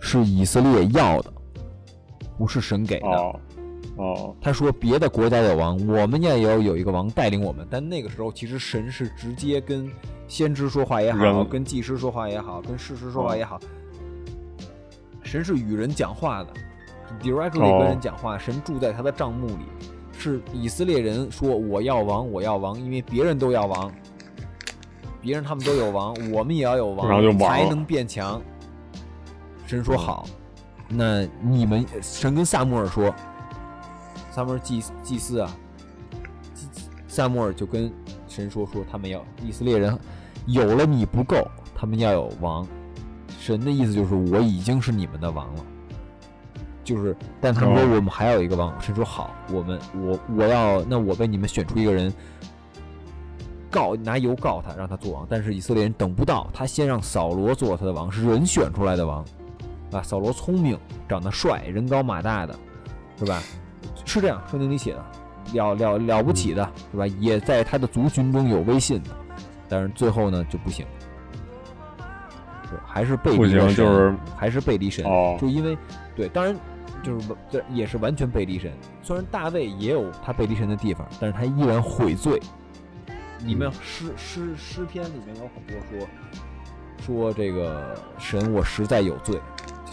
[0.00, 1.32] 是以色列要的，
[2.36, 3.06] 不是神给的。
[3.06, 3.40] 哦，
[3.98, 7.66] 哦，他说别的国家有王，我们也要有一个王带领我们。
[7.70, 9.90] 但那个时候，其实神是直接跟。
[10.30, 13.58] 先知说话也好，跟祭师说话也好，跟事实说话也好，
[15.22, 16.48] 神是与人讲话的
[17.22, 18.36] ，directly 跟人讲话。
[18.36, 19.64] 神住在他的帐幕里，
[20.18, 23.90] 是以色列人说我要王，我要王，因为别人都要王，
[25.22, 28.38] 别人他们都有王，我们也要有王，才能变强。
[29.64, 30.26] 神说好，
[30.90, 33.10] 那你们神跟萨摩尔说，
[34.38, 35.50] 萨摩尔祭祭司啊，
[37.08, 37.92] 萨摩尔就跟
[38.28, 39.98] 神说说他们要以色列人。
[40.46, 42.64] 有了你不够，他们要有王。
[43.36, 45.64] 神的意思就是我已经是你们的王了，
[46.84, 48.72] 就是，但他们说我们还有一个王。
[48.80, 52.14] 神说好，我们我我要那我为你们选出一个人，
[53.68, 55.26] 告拿油告他，让他做王。
[55.28, 59.24] 但是以色列人等不到，他先让扫罗做他的王，是人选出来的王
[59.90, 60.00] 啊。
[60.00, 62.56] 扫罗聪明，长得帅，人高马大的，
[63.18, 63.42] 是吧？
[64.04, 65.04] 是这样，圣经里写的，
[65.54, 67.06] 了了了不起的，是吧？
[67.06, 69.10] 也在他的族群中有威信的。
[69.68, 70.86] 但是最后呢就不行，
[72.86, 75.04] 还是背离神，就是还是背离神，
[75.38, 75.76] 就因为
[76.16, 76.56] 对，当然
[77.02, 78.72] 就是这也是完全背离神。
[79.02, 82.40] 虽然大卫也有他背离神的地方，但是他依然悔罪。
[83.44, 86.08] 里面诗诗诗篇里面有很多说
[87.04, 89.38] 说这个神，我实在有罪，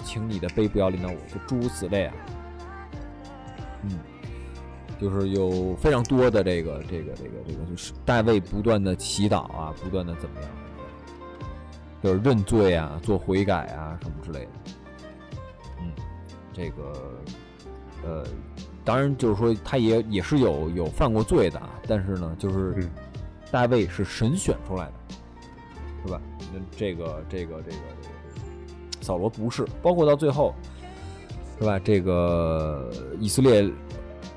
[0.04, 2.14] 请你的杯不要临到我，就诸如此类啊。
[3.90, 4.00] 嗯。
[4.98, 10.50] 就是有非常多的这个这个这个这个，就是大卫不断的祈祷啊，不断的怎么样，
[12.02, 14.52] 就是认罪啊，做悔改啊什么之类的。
[15.82, 15.92] 嗯，
[16.54, 16.94] 这个
[18.06, 18.26] 呃，
[18.86, 22.90] 当然就是说他也也是有有犯过罪的啊，但是呢，就是
[23.52, 24.94] 大卫是神选出来的，
[26.06, 26.22] 是吧？
[26.54, 30.56] 那这个这个这个这个扫罗不是，包括到最后，
[31.60, 31.80] 是吧？
[31.80, 32.90] 这个
[33.20, 33.72] 以色列。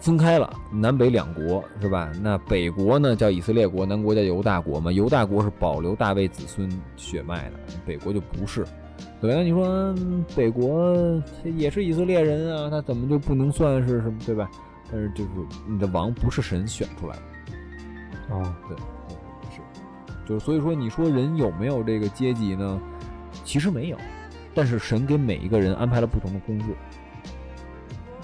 [0.00, 2.10] 分开了，南北两国是吧？
[2.22, 4.92] 那北国呢叫以色列国，南国叫犹大国嘛。
[4.92, 8.64] 犹大国是保留大卫子孙血脉的，北国就不是。
[9.20, 9.42] 对吧？
[9.42, 9.92] 你说
[10.36, 11.20] 北国
[11.56, 14.48] 也是以色列人啊，他怎么就不能算是什么对吧？
[14.90, 15.30] 但是就是
[15.66, 18.36] 你的王不是神选出来的。
[18.36, 18.76] 哦，对，
[19.50, 19.60] 是，
[20.26, 22.80] 就是所以说你说人有没有这个阶级呢？
[23.44, 23.98] 其实没有，
[24.54, 26.68] 但是神给每一个人安排了不同的工作。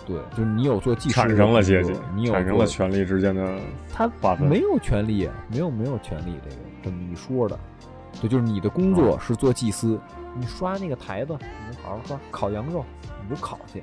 [0.07, 3.59] 对，就是你有做技术，产生了阶级，你有产生了权力之间的
[3.93, 7.59] 他划分，没有权利，没有没有权利，这个这么一说的，
[8.21, 9.99] 对，就是你的工作是做祭司，
[10.35, 11.35] 你刷那个台子，
[11.71, 12.85] 你好好刷，烤羊肉
[13.23, 13.83] 你就烤去，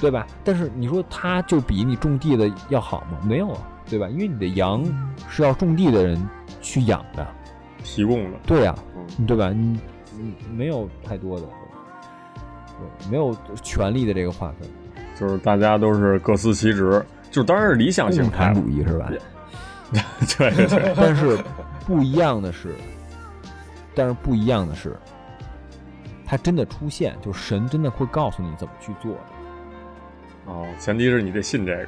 [0.00, 0.26] 对吧？
[0.44, 3.18] 但是你说他就比你种地的要好吗？
[3.24, 4.08] 没有啊，对吧？
[4.08, 4.84] 因为你的羊
[5.28, 6.28] 是要种地的人
[6.60, 7.26] 去养的，
[7.82, 8.74] 提供的，对呀，
[9.26, 9.50] 对吧？
[9.50, 9.80] 你
[10.16, 11.46] 你没有太多的，
[12.78, 14.68] 对，没有权利的这个划分。
[15.14, 19.10] 就是大家都是各司其职，就当然是理想型共产主义是吧？
[20.38, 20.94] 对对。
[20.96, 21.38] 但是
[21.86, 22.74] 不一样的是，
[23.94, 24.96] 但是不一样的是，
[26.26, 29.20] 它真的出现，就是神真的会告诉你怎么去做的。
[30.46, 31.86] 哦，前提是你得信这个。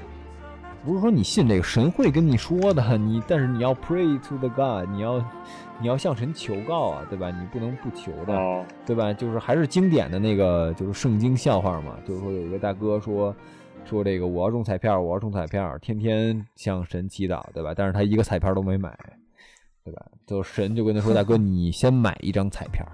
[0.87, 2.97] 不是说你信这个，神会跟你说的。
[2.97, 5.19] 你但是你要 pray to the God，你要
[5.81, 7.29] 你要向神求告啊，对吧？
[7.29, 9.13] 你不能不求的，对吧？
[9.13, 11.97] 就是还是经典的那个，就是圣经笑话嘛。
[12.07, 13.35] 就是说有一个大哥说
[13.85, 17.75] 说这个我要中彩票，我要中彩票，天天向神祈祷，对吧？
[17.75, 18.97] 但是他一个彩票都没买，
[19.83, 20.07] 对吧？
[20.25, 22.87] 就神就跟他说，大哥你先买一张彩票，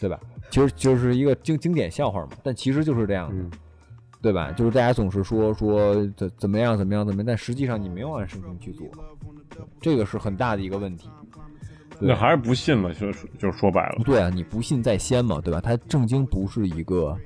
[0.00, 0.18] 对吧？
[0.48, 3.58] 其实就是一个经经典笑话嘛，但其实就是这样的。
[4.22, 4.52] 对吧？
[4.52, 8.86] 就是大家总是说说怎怎么样怎么样怎么样，但实际上你没有按圣经去做，
[9.80, 11.10] 这个是很大的一个问题。
[11.98, 12.92] 那还是不信嘛？
[12.92, 14.02] 就就说白了。
[14.04, 15.60] 对啊，你不信在先嘛，对吧？
[15.60, 17.18] 他圣经不是一个，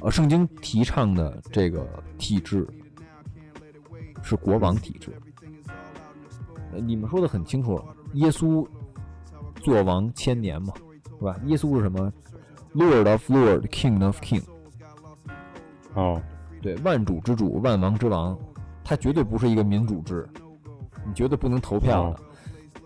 [0.00, 1.86] 呃，圣经提倡的这个
[2.18, 2.66] 体制
[4.22, 5.12] 是国王体制。
[6.72, 7.84] 你们说的很清楚了，
[8.14, 8.66] 耶稣
[9.60, 10.74] 做王千年嘛，
[11.18, 11.36] 是吧？
[11.46, 12.12] 耶稣是什么
[12.74, 14.42] ？Lord of Lord，King of King。
[15.96, 16.22] 哦，
[16.62, 18.38] 对，万主之主，万王之王，
[18.84, 20.28] 他绝对不是一个民主制，
[21.06, 22.20] 你绝对不能投票的，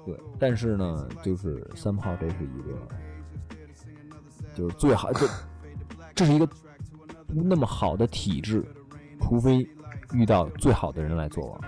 [0.07, 3.57] 对但是呢，就是三炮这是一个，
[4.55, 5.27] 就是最好，这
[6.15, 8.65] 这是一个不那么好的体制，
[9.21, 9.69] 除非
[10.13, 11.61] 遇到最好的人来做王。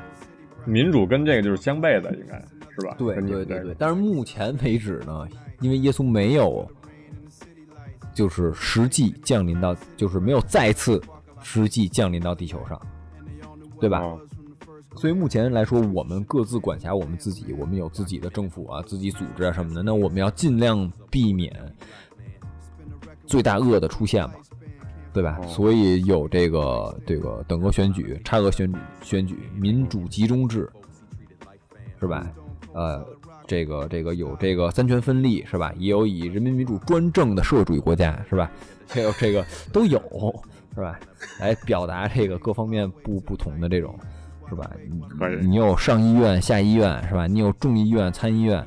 [0.65, 2.39] 民主跟这个就是相悖的，应该
[2.71, 2.95] 是吧？
[2.97, 3.75] 对对对对。
[3.79, 5.27] 但是目前为止呢，
[5.61, 6.65] 因为耶稣没有，
[8.15, 11.03] 就是实际降临到，就是没有再次
[11.43, 12.81] 实际降临到地球上，
[13.81, 14.03] 对吧？
[14.97, 19.83] 所以目前来说，我们各自管辖我们自己，我们有自己的政府啊，自己组织啊什么的。
[19.83, 21.51] 那我们要尽量避免
[23.27, 24.35] 最大恶的出现嘛，
[25.15, 25.41] 对吧？
[25.47, 30.71] 所以有这个这个等额选举、差额选举、选举、民主集中制，
[31.99, 32.31] 是吧？
[32.75, 33.03] 呃，
[33.47, 35.73] 这个这个有这个三权分立，是吧？
[35.79, 38.51] 也有以人民民主专政的社会主义国家，是吧？
[38.89, 39.99] 还有这个都有，
[40.75, 40.99] 是吧？
[41.41, 43.99] 来表达这个各方面不不同的这种。
[44.49, 44.71] 是吧？
[45.41, 47.27] 你有上医院、下医院，是吧？
[47.27, 48.63] 你有众议院、参议院，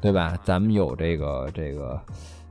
[0.00, 0.36] 对吧？
[0.42, 2.02] 咱们有这个、这个、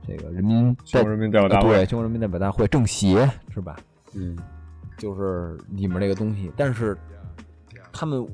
[0.06, 3.76] 这个人民全国人民代表大会，对，全国人民代表大会，政协，是吧？
[4.14, 4.38] 嗯，
[4.96, 6.50] 就是里面这个东西。
[6.56, 6.96] 但是
[7.92, 8.26] 他们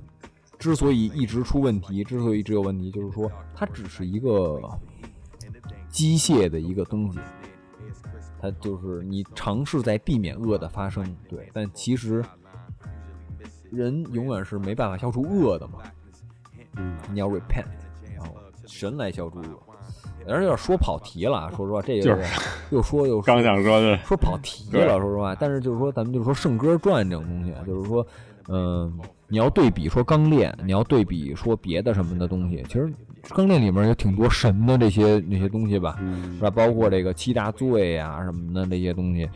[0.57, 4.61] 之所以一直出问题，之所以一直有问题，就是说它只是一个
[5.89, 7.19] 机械的一个东西，
[8.51, 12.23] 它就是你尝试在避免恶的发生，对，但其实。
[13.71, 15.81] 人永远是没办法消除恶的嘛，
[16.77, 17.65] 嗯，你要 repent，
[18.17, 18.37] 然后
[18.67, 19.45] 神来消除恶。
[20.29, 22.25] 有点说跑题了，说实话，这个
[22.71, 25.35] 又说又刚想说的，说跑题了，说实话。
[25.35, 28.07] 但是就是说，咱们就是说《圣歌传》这种东西，就是说，
[28.47, 32.87] 嗯，你要对比说《钢炼》，你要对比说别的什么的东西，其实
[33.31, 35.99] 《钢炼》里面有挺多神的这些那些东西吧，
[36.35, 36.51] 是吧？
[36.51, 39.29] 包括这个七大罪啊什么的这些东西，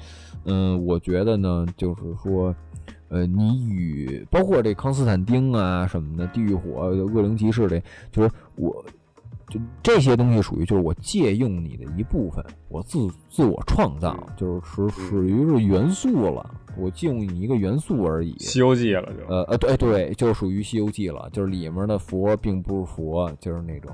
[0.44, 2.54] 嗯，我觉得呢，就是说。
[3.10, 7.82] 呃，你与包括这康斯坦丁啊什么的，地狱火、恶灵骑士的，
[8.12, 8.84] 就是我，
[9.48, 18.36] 就这些东西属于就是我借用你的一部分，我自自我创造，就是属属于是元素了，我借用你一个元素而已。
[18.38, 23.90] 西游记了就，呃呃对对，就属于西游记了，就是里面的佛并不是佛，就是那种，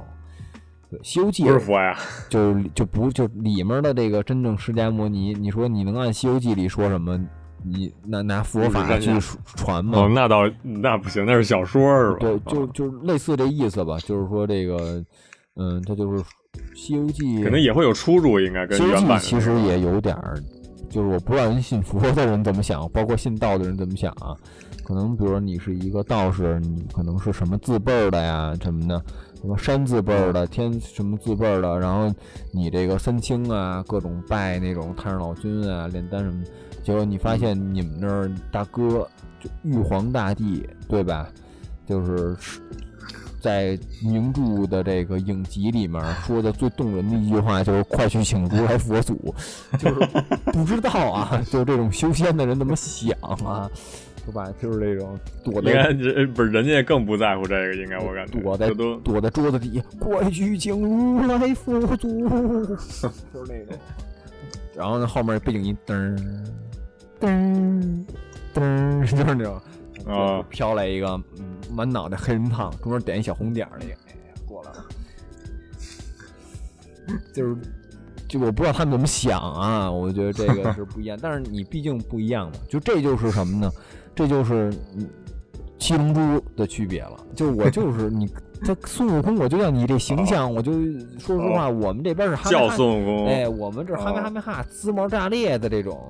[1.03, 1.97] 西游记不是佛呀，
[2.29, 7.19] 就是就不就里面的这个真正释迦摩尼，你说你能按西游记里说什么？
[7.67, 9.11] 你拿拿佛法去
[9.57, 9.99] 传吗？
[9.99, 12.19] 哦，那倒那不行，那是小说是吧？
[12.21, 13.97] 对，就就类似这意思吧。
[14.01, 15.03] 就是说这个，
[15.57, 16.23] 嗯，它就是
[16.75, 20.37] 《西游记》，可能也会有出入，应该跟原版其实也有点儿，
[20.91, 24.35] 就是我不知道人信佛的人怎么想，包括信道的人怎么想啊？
[24.83, 29.03] 可能比如说你是一个道士，你可能是什么字辈儿的呀，什么的，
[29.41, 32.13] 什么山字辈儿的，天什么字辈儿的，然后
[32.53, 36.43] 你这个三清啊，各种拜那种太上老君啊，炼丹什么。
[36.83, 39.09] 结果你发现你们那儿大哥
[39.41, 41.31] 就玉皇大帝对吧？
[41.87, 42.37] 就是
[43.45, 49.35] 在名著的这个影集里面说的最动人的一句话就是“快去请如来佛祖”，
[49.79, 49.95] 就是
[50.47, 53.71] 不知道啊， 就是这种修仙的人怎么想啊，
[54.25, 54.51] 对吧？
[54.63, 55.93] 就是这种躲在
[56.35, 58.71] 不是人家更不在乎这个，应该我感觉躲在
[59.05, 62.09] 躲在桌子底下“快去请如来佛祖”，
[63.31, 63.79] 就是那种。
[64.75, 66.19] 然后呢，后面背景音噔。
[67.21, 68.05] 噔
[68.55, 69.61] 噔，就是那种
[70.07, 74.85] 啊，飘来一个嗯满脑袋黑人烫，中间点一小红点儿那个，哎呀过来了。
[77.35, 77.57] 就是，
[78.29, 81.19] 就我不知道他们怎么想啊，我觉得这个 是不一样。
[81.21, 83.71] 但是你毕竟不一样嘛，就这就是什么呢？
[84.15, 84.73] 这就是
[85.79, 87.19] 七龙珠的区别了。
[87.35, 88.27] 就我就是 你，
[88.65, 90.73] 他孙悟空，我就要你这形象，我就
[91.19, 96.01] 说实话，我们这边是哈叫孙悟空，哎，我们这哈梅哈梅哈，滋毛炸裂的这种。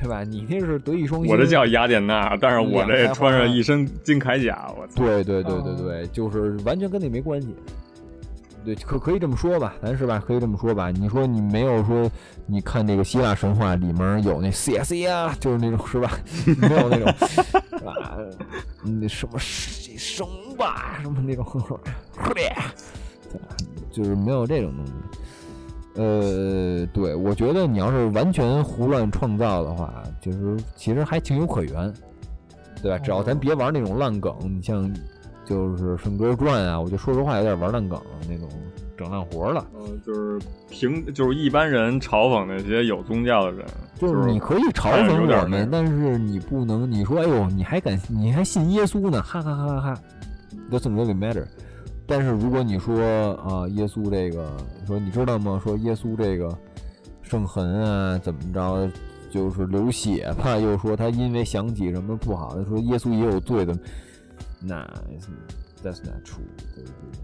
[0.00, 0.22] 对吧？
[0.22, 1.30] 你那是德艺双馨。
[1.30, 5.02] 我这叫雅典娜，但是我这穿上一身金铠甲，我操！
[5.02, 7.54] 对对对对对，就是完全跟你没关系。
[8.64, 10.22] 对，可可以这么说吧，咱是吧？
[10.26, 10.90] 可以这么说吧？
[10.90, 12.10] 你说你没有说，
[12.46, 16.10] 你看那个希腊神话里面有那 C S A 啊，就是那种是吧？
[16.58, 17.06] 没有那种
[17.88, 18.18] 啊，
[18.82, 20.26] 那什么生
[20.58, 21.46] 吧什么那种，
[23.92, 24.92] 就是没有这种东西。
[25.96, 31.92] 呃，对，我觉得你要是完全胡乱创造的话，就是其实还情有可原，
[32.82, 32.98] 对吧？
[32.98, 34.92] 只要咱别玩那种烂梗，你像
[35.44, 38.48] 就是《顺哥传》啊，我就说实话有点玩烂梗那种
[38.96, 39.64] 整烂活了。
[39.78, 40.38] 嗯，就是
[40.68, 43.66] 平，就是一般人嘲讽那些有宗教的人，
[43.98, 49.22] 就是你可以嘲讽我们，但是你不能，你说哎呦，你还敢，你还信耶稣呢？
[49.22, 50.00] 哈哈哈哈哈
[50.70, 51.46] ，Doesn't really matter。
[52.06, 52.96] 但是如果你说
[53.34, 54.48] 啊，耶稣这个，
[54.86, 55.60] 说你知道吗？
[55.62, 56.56] 说耶稣这个
[57.22, 58.88] 圣痕啊，怎么着，
[59.30, 60.56] 就是流血吧？
[60.56, 63.76] 又说他因为想起什么不好的，说耶稣也有罪的，
[64.60, 64.82] 那
[65.82, 66.46] that's not true。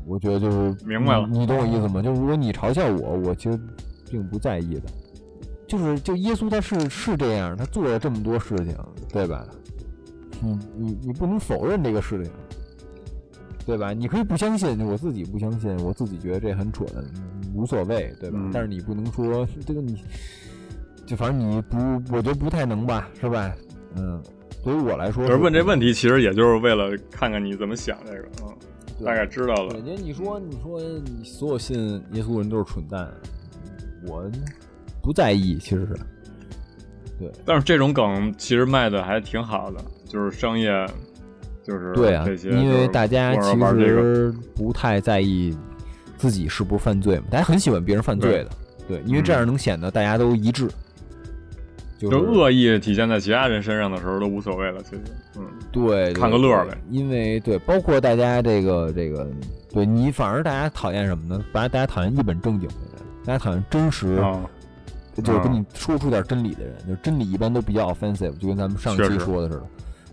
[0.05, 2.03] 我觉得就是明白了，你懂我意思吗？
[2.03, 3.59] 就是如果你嘲笑我，我其实
[4.11, 4.83] 并不在意的。
[5.66, 8.76] 就是就耶稣他是是这样，他做了这么多事情，
[9.11, 9.47] 对吧？
[10.43, 12.33] 你你你不能否认这个事情，
[13.65, 13.93] 对吧？
[13.93, 16.89] 你可以不相信，我自己不相信，我自己觉得这很蠢，
[17.55, 18.39] 无所谓，对吧？
[18.53, 20.03] 但是你不能说这个你，
[21.07, 21.77] 就反正你不，
[22.15, 23.55] 我觉得不太能吧，是吧？
[23.97, 24.23] 嗯，
[24.65, 29.81] 对于我来说，就是问这问题，其实也就是为了看看你怎么想这个，嗯，大概知道了。
[29.83, 33.09] 姐，你说你说你所有信耶稣人都是蠢蛋，
[34.07, 34.29] 我
[35.03, 35.97] 不在意，其实是。
[37.19, 39.85] 对，但是这种梗其实卖的还挺好的。
[40.09, 40.71] 就是商业，
[41.63, 45.57] 就是对啊，因为大家其实不太在意
[46.17, 48.51] 自己是不是犯罪嘛，大家很喜欢别人犯罪的，
[48.89, 50.69] 对，因为这样能显得大家都一致。
[51.99, 55.03] 就恶意体现在其他人身上的时候都无所谓了，其实，
[55.39, 56.77] 嗯，对，看个乐呗。
[56.91, 59.29] 因为对，包括大家这个这个，
[59.73, 61.45] 对你反而大家讨厌什么呢？
[61.53, 64.21] 反而大家讨厌一本正经的人，大家讨厌真实。
[65.15, 69.67] 就是跟你说出点真理的人，就真理一般都比较 offensive，就跟咱们上期说的似的。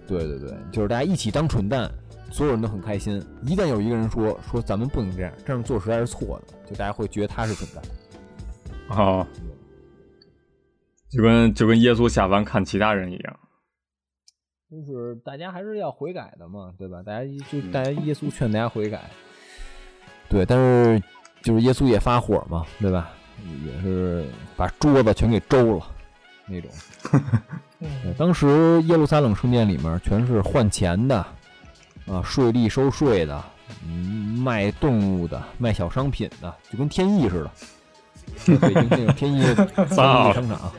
[0.09, 1.89] 对对对，就是大家一起当蠢蛋，
[2.31, 3.23] 所有人都很开心。
[3.45, 8.97] 一旦有一个人说说咱们不能这样，这样做实在是错的，就大家会觉得他是蠢蛋。
[8.97, 9.27] 啊，
[11.11, 13.39] 就跟就跟耶稣下凡看其他人一样，
[14.71, 17.03] 就是大家还是要悔改的嘛，对吧？
[17.03, 19.07] 大家就大家耶稣劝大家悔改。
[20.27, 21.01] 对，但是
[21.43, 23.11] 就是耶稣也发火嘛，对吧？
[23.65, 24.25] 也是
[24.57, 25.85] 把桌子全给周了，
[26.47, 26.71] 那种。
[28.17, 31.15] 当时耶路撒冷圣殿里面全是换钱的，
[32.07, 33.43] 啊，税吏收税的，
[33.85, 37.51] 嗯，卖动物的，卖小商品的，就跟天意似的。
[38.57, 39.41] 北京那种天意
[39.93, 40.71] 商场，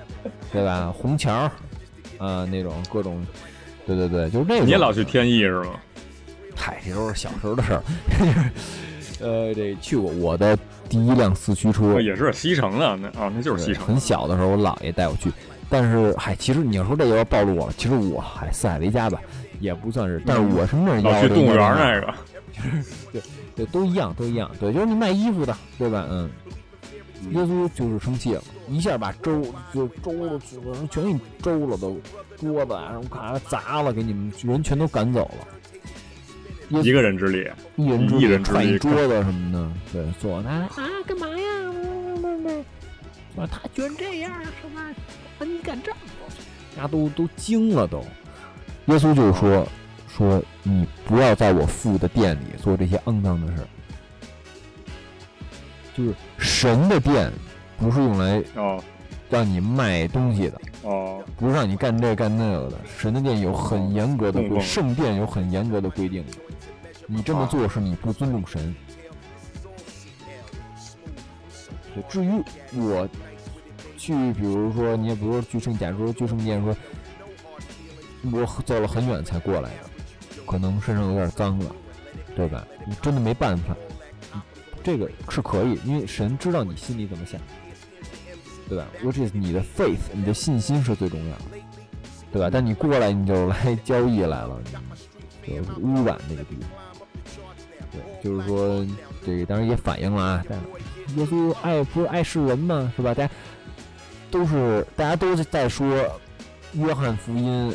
[0.52, 0.92] 对吧？
[0.96, 1.32] 红桥，
[2.18, 3.26] 啊，那种各种，
[3.86, 4.66] 对对对，就是那种。
[4.66, 5.72] 你也老去天意是吗？
[6.54, 7.82] 嗨，这都是小时候的事儿。
[9.20, 10.56] 呃，这去过我的。
[10.88, 13.86] 第一辆四驱车也是西城的，那啊，那就是西城。
[13.86, 15.30] 很小的时候，我姥爷带我去，
[15.70, 17.72] 但是嗨，其实你要说这要暴露我了。
[17.76, 19.20] 其实我嗨四海为家吧，
[19.60, 20.20] 也不算是。
[20.26, 22.14] 但是我是那儿要去动物园那个，
[23.12, 23.22] 对
[23.56, 24.50] 对，都一样，都一样。
[24.58, 26.06] 对，就是你卖衣服的，对吧？
[26.10, 26.28] 嗯。
[27.32, 29.42] 耶稣就是生气了，一下把周
[29.74, 30.40] 就周了，
[30.90, 32.00] 全给你周了，都
[32.38, 36.80] 桌子啊，咔砸了，给你们人全都赶走了。
[36.82, 37.46] 一个人之力，
[37.76, 41.44] 一人一人之力，桌子什么的，对，坐那啊，干嘛呀？
[43.36, 44.80] 啊，他居然这样，是吧？
[45.40, 46.28] 啊，你敢这么做？
[46.76, 47.98] 大家都都惊了，都。
[48.86, 49.66] 耶稣就是说，
[50.08, 53.68] 说你不要在我父的殿里做这些肮脏的事儿。
[55.96, 57.32] 就是神的店，
[57.78, 58.82] 不是用来哦
[59.28, 62.78] 让你卖东西的哦，不是让你干这干那个的。
[62.86, 66.24] 神的店有很严格的规，圣殿有很严格的规定。
[67.06, 68.74] 你这么做是你不尊重神。
[72.08, 72.30] 至于
[72.72, 73.08] 我
[74.00, 76.74] 去，比如说你也不是去圣，假如说去圣殿，说
[78.32, 81.76] 我走了很远才过来的，可能身上有点脏了，
[82.34, 82.66] 对吧？
[82.86, 83.76] 你真的没办法，
[84.82, 87.38] 这个是可以，因为神知道你心里怎么想，
[88.70, 91.44] 对吧？Which is 你的 faith，你的信心是最重要的，
[92.32, 92.48] 对吧？
[92.50, 94.58] 但你过来你就来交易来了，
[95.46, 96.70] 就污染那个地方。
[97.92, 98.86] 对，就是说，
[99.26, 100.44] 这个当然也反映了啊，
[101.16, 103.12] 耶稣爱不是爱世人嘛，是吧？
[103.12, 103.32] 大家
[104.30, 105.88] 都是大家都在说
[106.72, 107.74] 约翰福音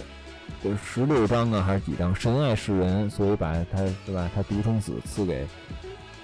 [0.63, 2.15] 的十六章啊，还是几章？
[2.15, 4.29] 神爱世人，所以把他是吧？
[4.33, 5.45] 他独生子赐给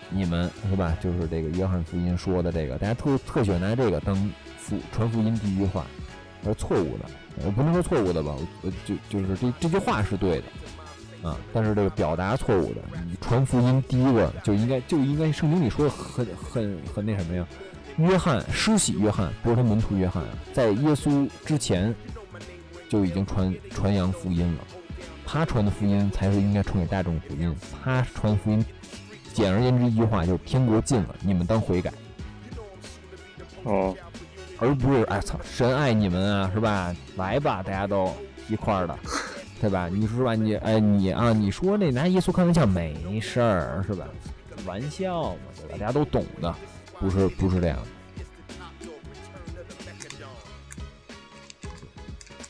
[0.09, 0.97] 你们，是吧？
[1.01, 4.15] 就是这个约翰福音说的这个，大家特特喜欢拿这个当
[4.57, 5.85] 福传福音第一句话，
[6.45, 7.05] 而错误的，
[7.45, 8.33] 我不能说错误的吧？
[8.61, 10.43] 我就就是这这句话是对的。
[11.29, 17.45] 啊，但是这个表达错误的，你传福音第一个就应该就应该圣经里说的很很很那什么呀？
[17.97, 20.23] 约翰施洗约翰不是他门徒约翰，
[20.53, 21.93] 在耶稣之前
[22.89, 24.59] 就已经传传扬福音了，
[25.25, 27.55] 他传的福音才是应该传给大众福音。
[27.83, 28.65] 他传福音，
[29.33, 31.91] 简而言之一句话就是天国近了，你们当悔改。
[33.63, 33.95] 哦，
[34.57, 36.95] 而不是哎操，神爱你们啊，是吧？
[37.17, 38.11] 来吧，大家都
[38.49, 38.97] 一块儿的。
[39.59, 39.87] 对吧？
[39.87, 44.07] 你说吧，你哎，你啊，你说那拿耶稣开玩笑没事儿是吧？
[44.65, 45.77] 玩笑嘛，对吧？
[45.79, 46.55] 大家都懂的，
[47.01, 47.83] 不是不是这样的。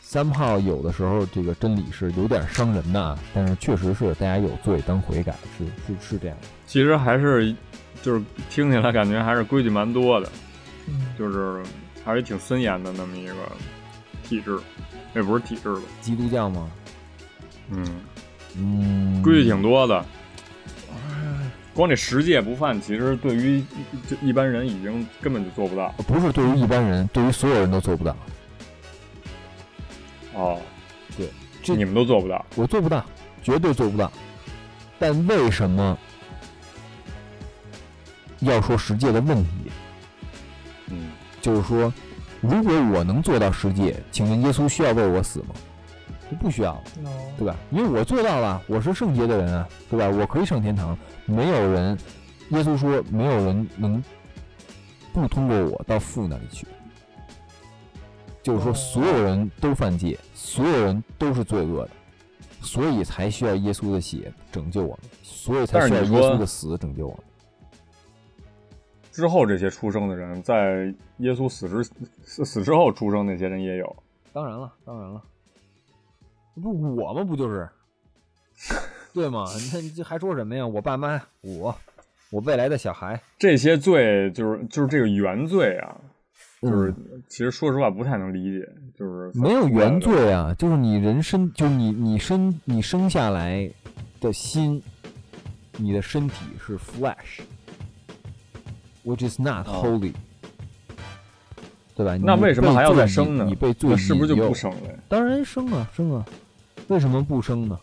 [0.02, 6.36] 三炮有的时候这个真理是有点伤人的，但是确实是大家有罪当悔改，是是是这样。
[6.68, 7.56] 其实还是
[8.02, 10.30] 就是听起来感觉还是规矩蛮多的，
[11.18, 11.64] 就是
[12.04, 13.34] 还是挺森严的那么一个
[14.26, 14.60] 体制，
[15.14, 15.82] 那不是体制吧？
[16.02, 16.70] 基督教吗？
[17.70, 18.02] 嗯
[18.58, 20.06] 嗯，规矩挺多的。
[21.74, 23.60] 光这十戒不犯，其实对于
[24.22, 25.90] 一一般人已经根本就做不到。
[26.06, 28.16] 不是对于一般人，对于所有人都做不到。
[30.34, 30.60] 哦，
[31.18, 31.30] 对，
[31.64, 33.06] 这你们都做不到，我做不到，
[33.42, 34.12] 绝对做不到。
[35.00, 35.98] 但为什么
[38.40, 39.50] 要说十戒的问题？
[40.88, 41.12] 嗯，
[41.42, 41.94] 就是说，
[42.42, 45.56] 如果我能做到十戒，请问耶稣需要为我死吗？
[46.36, 46.82] 不需要，
[47.38, 47.56] 对吧？
[47.72, 50.08] 因为我做到了，我是圣洁的人啊，对吧？
[50.10, 50.98] 我可以上天堂。
[51.26, 51.98] 没有人，
[52.50, 54.04] 耶稣说，没有人能
[55.14, 56.68] 不通过我到父那里去。
[58.44, 61.92] 就是说，所有人都犯戒，所有人都是罪恶的，
[62.62, 67.24] 所以才需要耶稣的血拯救我们，所以才需要耶稣的死拯救我们。
[69.12, 71.84] 之后这些出生的人，在耶稣死之
[72.24, 73.96] 死死之后出生那些人也有。
[74.34, 75.22] 当然了，当然了。
[76.56, 77.70] 不，我吗不就是，
[79.14, 79.46] 对吗？
[79.74, 80.66] 那这还说什么呀？
[80.66, 81.76] 我爸妈，我，
[82.32, 85.96] 我未来的小孩，这些罪就是就是这个原罪啊，
[86.62, 86.94] 就是
[87.28, 93.70] 其实说实话不太能理解，就是没有原罪啊，就是你人生，就是你你生你生下来
[94.20, 94.82] 的心，
[95.78, 100.14] 你的身体是 flesh，which is not holy，
[102.04, 102.24] 对吧？
[102.24, 103.46] 那为什么还要再生呢？
[103.48, 104.78] 你被罪是不是就不生了？
[105.08, 106.26] 当然生啊，生啊。
[106.88, 107.78] 为什么不生呢？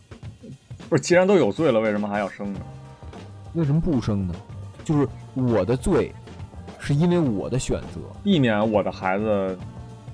[0.89, 2.59] 不是，既然都有罪了，为什么还要生呢？
[3.53, 4.35] 为什么不生呢？
[4.83, 6.13] 就是我的罪，
[6.79, 9.57] 是因为我的选择，避免我的孩子，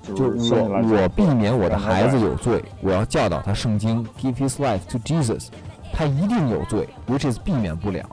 [0.02, 5.48] 就是我我避免我的孩子有罪，我要教导他圣经，give his life to Jesus，
[5.92, 8.04] 他一定有罪，which is 避免不了，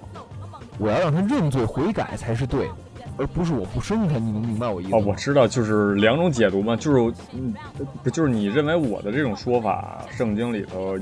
[0.77, 2.67] 我要让他认罪悔改才是对。
[3.17, 4.95] 而不是我不生他，你能明白我意思？
[4.95, 7.53] 哦，我知道，就是两种解读嘛，就是嗯，
[8.03, 10.97] 不就是你认为我的这种说法，圣经里头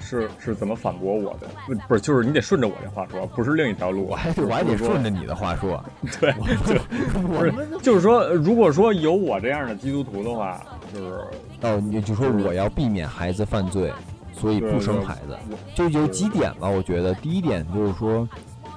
[0.00, 1.46] 是是怎么反驳我的？
[1.66, 4.06] 不不是，就是你得顺着我这话说，不是另一条路。
[4.06, 5.82] 我还我还得顺着你的话说。
[6.20, 7.52] 对，不是，
[7.82, 10.60] 就是说，如果说有我这样的基督徒的话，
[10.92, 11.20] 就是
[11.62, 13.92] 哦，你就说我要避免孩子犯罪，
[14.32, 15.38] 所以不生孩子，
[15.74, 16.68] 就有几点吧。
[16.68, 18.28] 我觉得第一点就是说，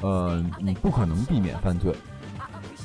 [0.01, 1.93] 呃，你不可能避免犯罪。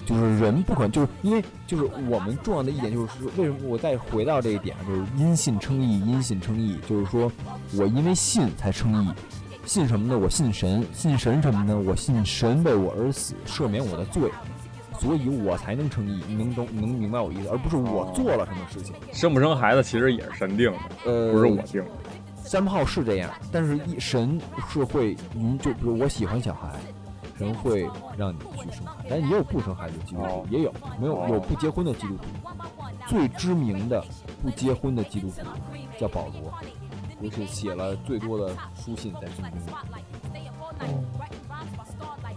[0.05, 7.30] 就是人不可能，就是因为就是我们重要的一点就是说，为什么我再回到这一点，就是因信称义，因信称义，就是说
[7.76, 9.09] 我因为信才称义，
[9.64, 10.18] 信什么呢？
[10.18, 11.78] 我信神，信神什么呢？
[11.78, 14.30] 我信神为我而死，赦免我的罪，
[14.98, 16.20] 所以我才能称义。
[16.26, 16.66] 你能懂？
[16.72, 17.48] 能明白我意思？
[17.48, 18.94] 而不是我做了什么事情。
[19.12, 21.90] 生不生孩子其实也是神定的，呃，不是我定的。
[22.44, 24.38] 三炮是这样，但是一神
[24.68, 26.68] 是会，您就比如我喜欢小孩。
[27.43, 32.22] 神会让你去生孩子，但也有不生孩子的基督徒，也有没有有不结婚的基督徒。
[33.09, 34.05] 最知名的
[34.40, 35.43] 不结婚的基督徒
[35.99, 36.53] 叫保罗，
[37.20, 39.72] 也是写了最多的书信在圣经里。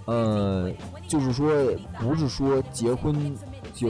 [0.06, 0.72] 呃，
[1.08, 1.48] 就是说，
[2.00, 3.36] 不是说结婚
[3.74, 3.88] 就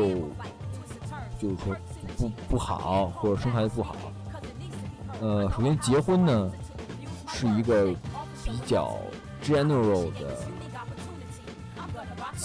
[1.40, 1.76] 就是说
[2.18, 3.96] 不不好，或者生孩子不好。
[5.22, 6.52] 呃，首先结婚呢
[7.28, 7.94] 是一个
[8.44, 8.98] 比较
[9.42, 10.36] general 的。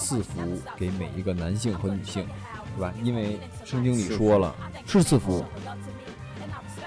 [0.01, 0.39] 赐福
[0.75, 2.27] 给每一个男性和女性，
[2.75, 2.91] 是吧？
[3.03, 5.45] 因为圣经里说了，是赐福，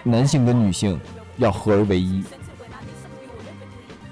[0.03, 1.01] 男性跟女性
[1.37, 2.23] 要合而为一。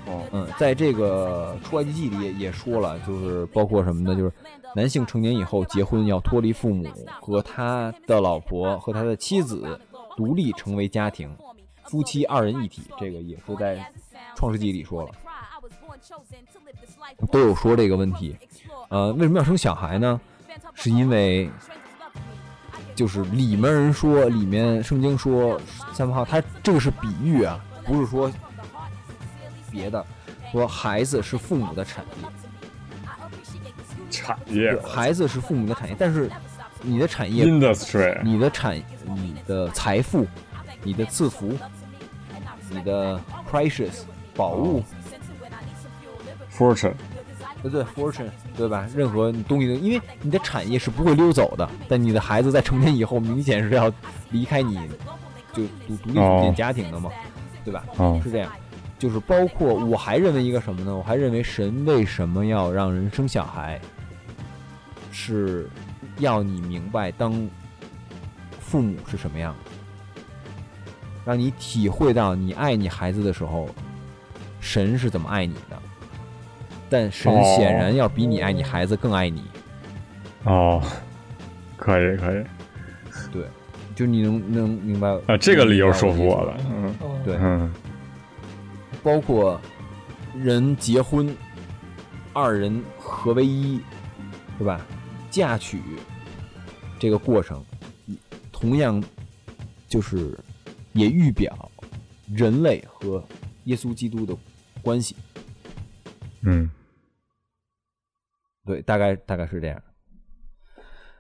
[0.07, 4.15] 哦，嗯，在这个出埃及记里也说了，就是包括什么呢？
[4.17, 4.33] 就是
[4.75, 6.89] 男性成年以后结婚要脱离父母，
[7.21, 9.79] 和他的老婆和他的妻子
[10.17, 11.35] 独立成为家庭，
[11.85, 12.83] 夫妻二人一体。
[12.99, 13.93] 这个也是在
[14.37, 15.11] 创世纪里说了，
[17.31, 18.37] 都有说这个问题。
[18.93, 20.21] 呃，为什么要生小孩呢？
[20.75, 21.51] 是因为，
[22.95, 25.59] 就是里面人说，里面圣经说
[25.95, 28.31] 三八号，他这个是比喻啊，不是说
[29.71, 30.05] 别的，
[30.53, 32.29] 说孩子是父母的产业，
[34.11, 36.31] 产业，孩子是父母的产业，但是
[36.83, 38.77] 你的产业，industry，你的产，
[39.07, 40.27] 你的财富，
[40.83, 41.57] 你的赐福，
[42.69, 43.19] 你的
[43.51, 44.03] precious
[44.35, 44.85] 宝物
[46.55, 46.93] ，fortune。
[47.63, 48.87] 对对，fortune，对吧？
[48.95, 53.91] 任何东西，因为你的产业是不会溜走的，但你的孩子在成年以后，明显是要
[54.31, 54.77] 离开你，
[55.53, 57.11] 就独独立组建家庭的嘛，
[57.65, 57.85] 对吧？
[58.23, 58.53] 是这样，
[58.99, 60.95] 就是包括我还认为一个什么呢？
[60.95, 63.81] 我还认为神为什么要让人生小孩，
[65.11, 65.69] 是
[66.19, 67.33] 要你明白当
[68.61, 69.55] 父母是什么样，
[71.25, 73.69] 让你体会到你爱你孩子的时候，
[74.61, 75.81] 神是怎么爱你的。
[76.93, 79.43] 但神显然要比你爱你孩子更爱你。
[80.45, 80.83] 哦，
[81.79, 82.45] 可以可以，
[83.33, 83.47] 对，
[83.95, 85.39] 就你能能明白啊？
[85.39, 86.57] 这个理由说服我了。
[86.71, 87.73] 嗯，对，嗯
[89.03, 89.59] 包括
[90.39, 91.35] 人结婚
[92.35, 93.81] 二人合为一，
[94.59, 94.79] 对吧？
[95.31, 95.81] 嫁娶
[96.99, 97.65] 这个过程，
[98.53, 99.03] 同样
[99.89, 100.39] 就是
[100.93, 101.71] 也预表
[102.35, 103.25] 人类和
[103.65, 104.37] 耶稣基督的
[104.83, 105.17] 关系。
[106.43, 106.69] 嗯，
[108.65, 109.83] 对，大概大概是这样。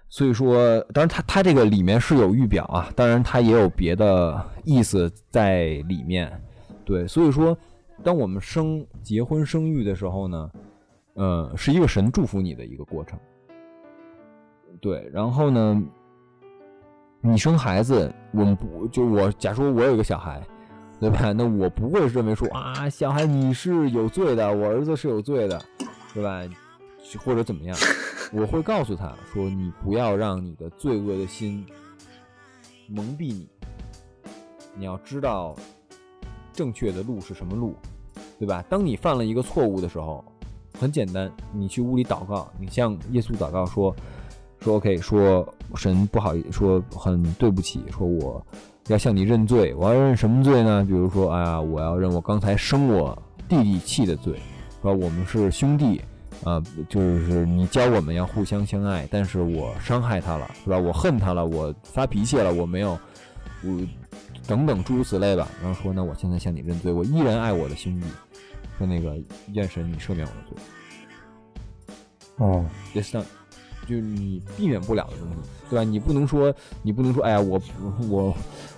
[0.08, 6.30] 所以说，当然，他他这个里面是有预表啊，当然他也有别的意思在里面。
[6.84, 7.56] 对，所以说，
[8.04, 10.50] 当我们生结婚生育的时候呢，
[11.14, 13.18] 呃，是一个神祝福你的一个过程。
[14.82, 15.82] 对，然后呢，
[17.22, 20.42] 你生孩子，我们不就我假说我有一个小孩，
[21.00, 21.32] 对吧？
[21.32, 25.58] 那我不会认为说啊，小孩你是有罪的，我儿子是有罪的，
[26.12, 26.42] 对吧？
[27.24, 27.76] 或者怎么样？
[28.32, 31.66] 我会告诉他说：“你不要让你的罪恶的心
[32.88, 33.46] 蒙蔽你，
[34.74, 35.54] 你要知道
[36.50, 37.76] 正确的路是什么路，
[38.38, 38.64] 对吧？
[38.70, 40.24] 当你犯了一个错误的时候，
[40.80, 43.94] 很简单，你去屋里祷告，你向耶稣祷告说：
[44.60, 48.42] 说 OK，说神不好意，说很对不起，说我
[48.86, 50.82] 要向你认罪，我要认什么罪呢？
[50.88, 54.40] 比如说，哎呀，我要认我刚才生我弟弟气的罪，
[54.80, 56.00] 说我们是兄弟。”
[56.44, 60.76] 啊，就是你教我们要互相相爱，但是我伤害他了，是吧？
[60.76, 62.98] 我恨他了，我发脾气了，我没有，
[63.62, 63.80] 我
[64.46, 65.48] 等等诸如此类吧。
[65.62, 68.06] 然后说，那我现在向你认罪，我依然爱我的兄弟。
[68.78, 69.16] 说那个
[69.52, 70.56] 愿神你赦免我的罪。
[72.38, 72.64] 哦
[72.94, 73.22] ，yes done，
[73.86, 75.36] 就是你避免不了的东西，
[75.70, 75.84] 对吧？
[75.84, 77.60] 你不能说，你不能说，哎呀，我
[78.08, 78.34] 我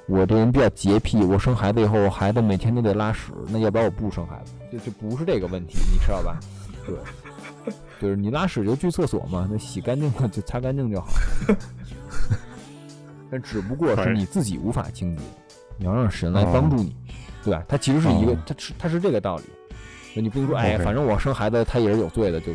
[0.06, 6.38] 我这人比较洁癖，我生孩子以后，孩子每天都得拉屎，那要不然我不生孩子，就就不是这个问题，你知道吧？
[6.84, 6.94] 对。
[8.00, 11.08] 就是你拉屎就去厕所嘛，那洗干净了就擦干净就好。
[13.30, 15.22] 但只不过是你自己无法清洁，
[15.78, 16.94] 你要让神来帮助你，
[17.42, 17.64] 对吧？
[17.68, 19.44] 它其实是一个，它是它是这个道理。
[20.14, 22.52] 那你不能说，哎，反正我生孩子他也是有罪的，就，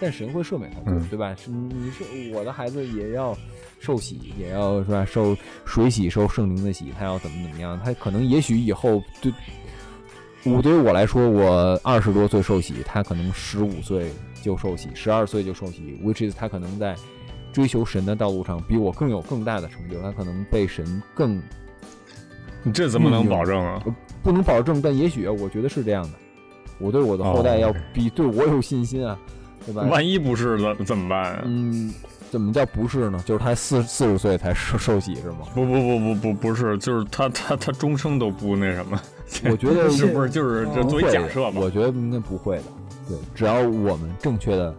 [0.00, 1.34] 但神会赦免他罪，对吧？
[1.34, 3.36] 是你是我的孩子也要
[3.78, 5.04] 受洗，也要是吧？
[5.04, 7.78] 受水洗，受圣灵的洗，他要怎么怎么样？
[7.84, 9.32] 他可能也许以后对。
[10.44, 14.12] 我对于我来说，我二十多岁受洗，他可能十五岁
[14.46, 15.98] 就受洗，十二岁就受洗。
[16.04, 16.94] Which is 他可能在
[17.52, 21.42] 追求神的道路上比我更有更大的成就，他可能被神更……
[22.62, 23.82] 你这怎么能保证啊？
[24.22, 26.10] 不能保证，但也许我觉得是这样的。
[26.78, 29.18] 我对我的后代要比对我有信心啊，
[29.64, 29.82] 对吧？
[29.82, 31.42] 万一不是怎怎么办啊？
[31.44, 31.92] 嗯，
[32.30, 33.20] 怎么叫不是呢？
[33.26, 35.38] 就是他四四十岁才受受洗是吗？
[35.54, 39.00] 不不不不不不是，就是他他他终生都不那什么。
[39.50, 41.60] 我觉得是不是就是这作为假设吧？
[41.60, 42.64] 我觉得应该不会的。
[43.08, 44.74] 对，只要我们正确的，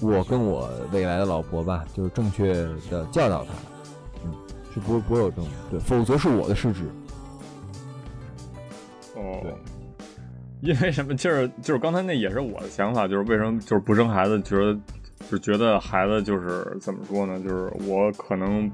[0.00, 2.52] 我跟我未来的老婆吧，就是正确
[2.90, 3.50] 的教导她，
[4.24, 4.32] 嗯，
[4.72, 6.84] 是不会不会有这种对，否则是我的失职。
[9.16, 9.52] 哦，对
[10.60, 11.14] 因为什么？
[11.14, 14.78] 就是就是刚才那也是我的想法，就是为什么就是不生孩子，觉得
[15.30, 17.38] 就觉得孩子就是怎么说呢？
[17.40, 18.70] 就是我可能。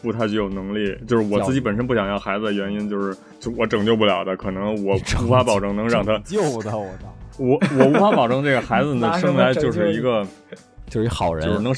[0.00, 6.84] 不太具有能力，就是我自己本身不想要孩子的原因，就是就我拯救不了的，可能我无法保证能让他救的，我操！
[7.38, 10.26] 我我无法保证这个孩子呢 生来就是一个
[10.88, 11.74] 就是一好人，就是能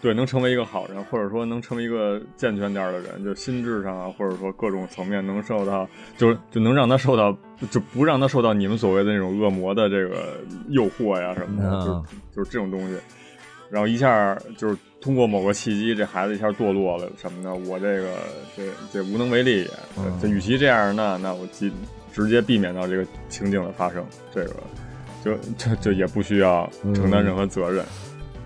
[0.00, 7.36] 对能成为一个好人，或者说能成为一个健全点的人，就心智上啊，或者说各种层面能受到，就是就能让他受到，
[7.70, 10.38] 就不让他受到你们所谓的那种恶魔的这个
[10.68, 12.04] 诱惑呀什么的，就
[12.36, 12.96] 就是这种东西，
[13.70, 14.76] 然后一下就是。
[15.02, 18.12] 通过某个契机，这孩子一下堕落了什么的，我这个
[18.54, 19.66] 这这无能为力。
[20.20, 21.72] 这与其这样，那那我直
[22.12, 24.56] 直接避免到这个情景的发生，这个
[25.24, 27.84] 就就就也不需要承担任何责任。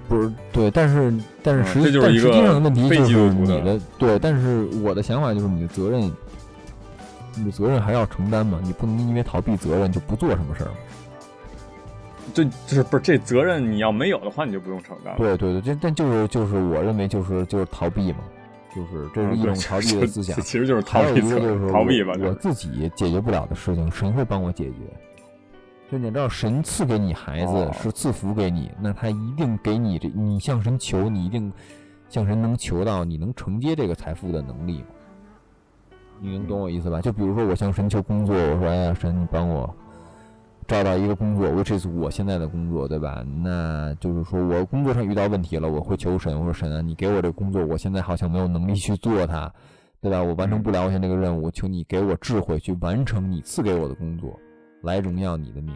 [0.08, 6.02] 不是对，但是但是实这就是一个问题就是你的对，但是我的想法就是你的责任，
[7.36, 10.70] 你的责任还要承担嘛，你不能因为逃避责任就不做什么事儿。
[12.34, 13.72] 这就是不是这责任？
[13.72, 15.14] 你要没有的话，你就不用承担。
[15.16, 18.18] 对对对，这但就是就是我认为就是就是逃避嘛，
[18.74, 20.38] 就是这是一种逃避的思想。
[20.42, 22.12] 其实就是逃避，就是逃避吧。
[22.20, 24.74] 我自己解决不了的事情，谁会帮我解决。
[25.94, 31.52] 就你知道，神赐给你孩子是赐福给你，那他一定给你这，你向神求，你一定
[32.08, 34.84] 向神能求到你能承接这个财富的能力。
[36.20, 37.00] 你能懂我意思吧？
[37.00, 39.72] 就比如说我向神求工作，我说哎呀，神你帮我。
[40.66, 43.24] 找到一个工作，which is 我现在的工作，对吧？
[43.44, 49.52] 那就是说我工作上遇到问题了，我会求神，我说神啊，你给我这工作，我现在好像没有能力去做它，
[50.00, 50.20] 对吧？
[50.20, 54.36] 我完成不了我现在这个任务，求你给我智慧去完成你赐给我的工作，
[54.84, 55.74] 来荣耀你的名，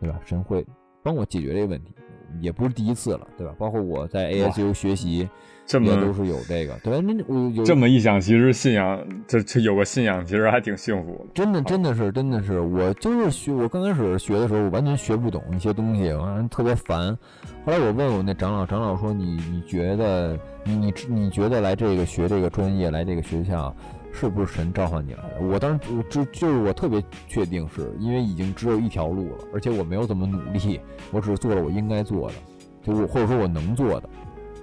[0.00, 0.18] 对吧？
[0.24, 0.66] 神会
[1.02, 1.92] 帮我解决这个问题，
[2.40, 3.54] 也不是第一次了，对吧？
[3.58, 5.28] 包括我在 ASU 学习。
[5.68, 11.26] 这么都是有这个，对，那我有这么一想，其实信仰，这这有个信仰，其实还挺幸福的。
[11.34, 17.18] 真的，真的是，真的是，我就是学，我刚开始学的时候，我完全学不懂一些东西，完了特别烦。
[17.64, 23.74] 后来我问我那长老，长老说：“你你觉得，你你你觉得来这个学这个专业，来这个学校，
[24.16, 30.80] 是不是神召唤你来的？”我当时就就是我特别确定，是因为已经只有一条路了，而且我没有怎么努力，
[31.12, 32.34] 我只是做了我应该做的，
[32.82, 34.08] 就我或者说我能做的。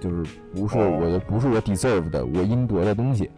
[0.00, 3.30] 就是不是我的，不是我 deserve 的，我应得的东西，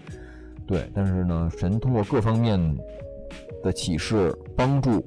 [0.66, 0.90] 对。
[0.92, 2.58] 但是呢，神通过各方面
[3.62, 5.06] 的启示、帮助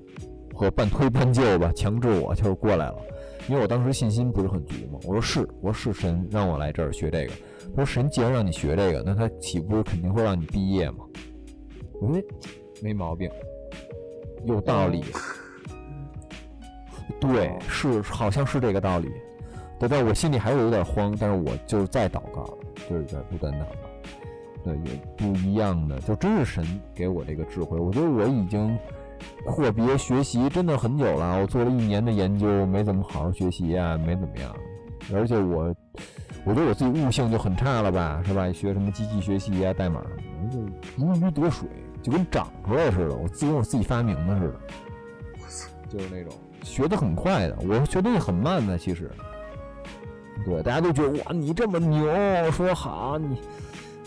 [0.54, 2.96] 和半推半就吧，强制我就是过来了。
[3.50, 5.00] 因为我当时信心不是很足嘛。
[5.04, 7.34] 我说是，我说是神让我来这儿学这个。
[7.80, 10.98] 他说神既然让你学这个，那他岂不是肯定会让你毕业吗？
[12.02, 12.22] 我说
[12.82, 13.32] 没毛病，
[14.44, 15.02] 有道理。
[17.22, 19.10] 对，是好像是这个道理。
[19.80, 22.44] 对，但我心里还是有点慌，但是我就是在祷告，
[22.90, 23.76] 就是在不断祷告。
[24.66, 27.80] 对，也不一样的，就真是神给我这个智慧。
[27.80, 28.78] 我觉得我已经
[29.46, 34.54] 阔别学习真的很久了，我做了一年的研究，没怎么好好学习啊，没怎么样。
[35.14, 35.74] 而且我，
[36.50, 38.52] 我觉得我自己悟性就很差了吧，是吧？
[38.52, 40.10] 学什么机器学习啊，代码什
[40.42, 41.70] 么，就如鱼得水，
[42.02, 44.60] 就跟长出来似的，我自己我自己发明的似的。
[45.88, 46.34] 就是那种
[46.64, 49.12] 学的很快的，我学东西很慢的，其实。
[50.44, 53.38] 对，大家都觉得哇，你这么牛，说好你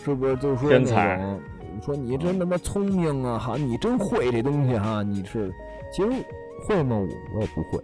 [0.03, 1.39] 是不是就是说那种
[1.81, 3.39] 说你真他妈聪明啊？
[3.39, 5.01] 哈，你真会这东西哈？
[5.01, 5.49] 你是
[5.93, 6.09] 其实
[6.67, 6.97] 会吗？
[6.97, 7.81] 我我也不会，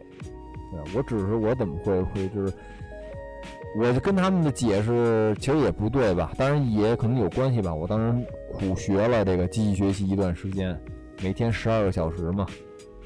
[0.70, 2.54] 对我只是我怎么会会就是，
[3.78, 6.32] 我就跟他们的解释其实也不对吧？
[6.38, 7.74] 当然也可能有关系吧。
[7.74, 10.80] 我当时苦学了这个机器学习一段时间，
[11.22, 12.48] 每天十二个小时嘛，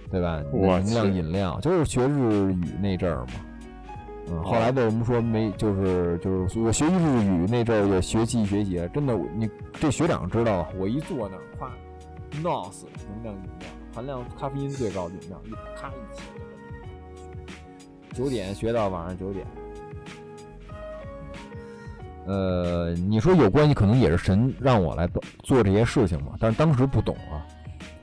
[0.09, 0.41] 对吧？
[0.53, 3.33] 能量饮料就是学日语那阵儿嘛。
[4.29, 5.51] 嗯，后来为什么说没？
[5.57, 11.69] 就是就是我学习日语那阵儿也学习学习，真的，你这学长知道，我一坐那儿，夸
[12.31, 16.23] n o s 能量饮料，含量咖啡因最高的饮料，一咔一起，
[18.13, 19.45] 九点学到晚上九点。
[22.25, 25.07] 呃，你说有关系，可能也是神让我来
[25.43, 27.45] 做这些事情嘛，但是当时不懂啊。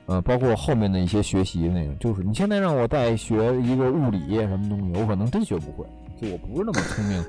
[0.07, 5.85] 呃，包括后面的一些学习那个，就是你现在让我再学一个物理什么东西，我可能真学不会。
[6.19, 7.23] 就我不是那么聪明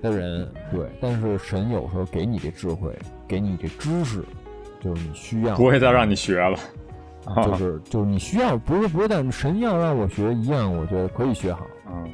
[0.00, 2.96] 的人，对，但是神有时候给你这智慧，
[3.26, 4.24] 给你这知识，
[4.80, 6.56] 就是你需要，不会再让你学了，
[7.44, 12.08] 就是就是你需要，不是不是，但神要让我学一样，我觉得可以学好，嗯，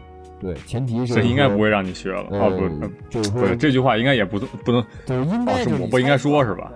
[0.45, 6.71] 对，前提是神应该不会让你学了，哦不，就是说这句话应该也不不能，就是应该是我不应该说是吧？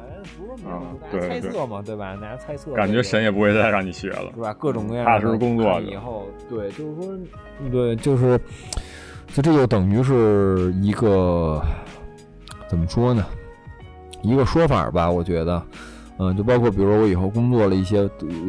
[0.66, 0.80] 啊，
[1.12, 2.16] 对猜测嘛，对吧？
[2.16, 4.54] 大家猜测，感觉神也不会再让你学了，是吧？
[4.54, 7.18] 各种各样踏实工作以后，对，就是说，
[7.70, 8.40] 对，就是。
[9.34, 11.62] 就这就等于是一个
[12.66, 13.26] 怎么说呢？
[14.22, 15.62] 一个说法吧，我觉得，
[16.18, 18.08] 嗯，就包括比如说我以后工作了一些，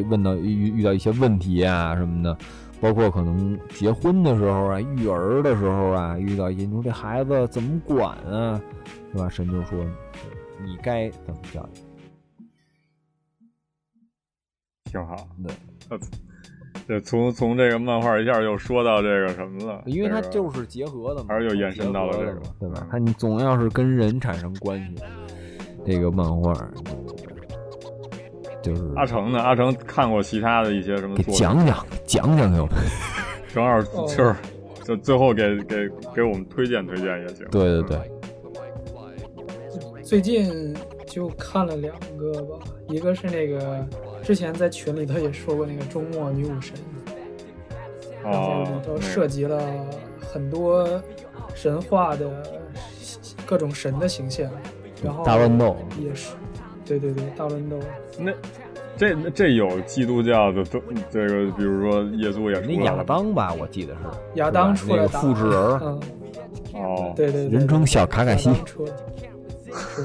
[0.09, 2.37] 问到遇遇到一些问题啊什么的，
[2.81, 8.61] 包括可能结婚的时候啊、育儿的时候啊，遇到一些你说这孩子怎么管啊，
[9.11, 9.27] 是吧？
[9.29, 9.77] 神就说
[10.63, 11.79] 你该怎么教育，
[14.85, 15.53] 挺好的。
[16.87, 19.83] 这，从从这个漫画一下又说到这个什么了？
[19.85, 22.87] 因为它就是结合的嘛，还是又延伸到了这个，对吧？
[22.89, 24.95] 它你总要是跟人产生关系，
[25.85, 26.53] 这个漫画
[28.61, 29.39] 就是阿成呢？
[29.39, 31.15] 阿成看过其他的一些什么？
[31.15, 32.75] 给讲讲，讲讲给我们。
[33.53, 34.35] 正好就是
[34.83, 37.45] 就最后给给给我们推荐推荐也行。
[37.49, 37.99] 对对对。
[40.03, 40.75] 最近
[41.07, 43.85] 就看了两个吧，一个是那个。
[44.21, 46.75] 之前在群里头也说过那个周末女武神，
[48.21, 49.59] 然后里头涉及了
[50.19, 51.01] 很多
[51.55, 52.29] 神话的
[53.45, 54.51] 各种神的形象，
[55.01, 56.33] 然后大乱斗也是，
[56.97, 57.77] 对对对，大乱斗。
[58.17, 58.31] 那
[58.97, 60.81] 这这有基督教的都
[61.11, 63.99] 这个，比如说耶稣也出那亚当吧，我记得是。
[64.35, 65.99] 亚当出来复制人，嗯，
[66.73, 68.49] 哦，对对，人称小卡卡西。
[69.71, 70.01] 是，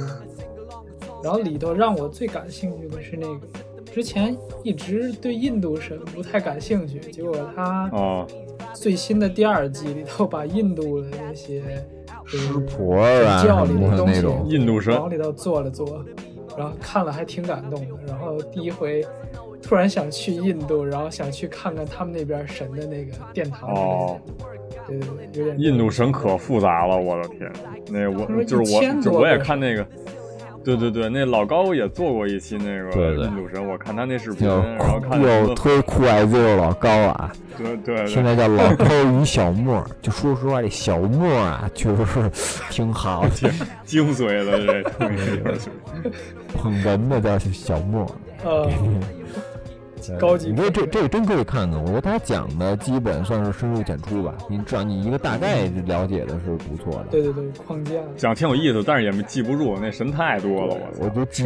[1.23, 3.41] 然后里头让我最感兴趣的是那个。
[3.93, 7.89] 之前一直对印度神不太感兴趣，结果他
[8.73, 11.63] 最新的第二季里头把印度的那些
[12.27, 14.93] 湿婆啊教里的东西印度神。
[14.99, 16.05] 往里头做了做，
[16.57, 17.87] 然后看了还挺感动的。
[18.07, 19.05] 然后第一回
[19.63, 23.69] 突然想去印度，然后想去看看他们那边神的那个殿堂。
[23.71, 24.21] 哦，
[24.87, 25.61] 对对对，有点。
[25.61, 27.51] 印度神可复杂了，我的天！
[27.91, 29.87] 那我就是我，就我也看那个。
[30.65, 42.31] 对对对，那老高也做过一期那个印度神，我看他那视频，然后看又推酷爱做的老高啊，对对，现在叫老高与小莫，就说实话，这小莫啊，确实是
[42.71, 43.51] 挺好，挺
[43.85, 45.17] 精髓的这东
[45.59, 45.69] 西，
[46.57, 48.07] 捧哏的叫小莫，
[48.43, 48.69] 呃。
[50.19, 57.07] 高级，你说这这个真可以看看，我觉得他讲的基本算是深入浅出吧，你至少你一个大概了解的是不错的。
[57.11, 61.45] 对对对，框架讲挺有意思，但是也没记不住，那神太多了，我我都记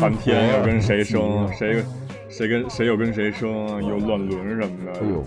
[0.00, 1.84] 半天要跟谁生，谁
[2.28, 3.50] 谁跟谁又跟谁生，
[3.84, 4.92] 又乱伦什么的。
[4.92, 5.24] 哎呦，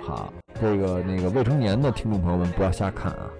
[0.00, 3.30] 好，这个那个未成年的听众朋友们不要瞎看啊，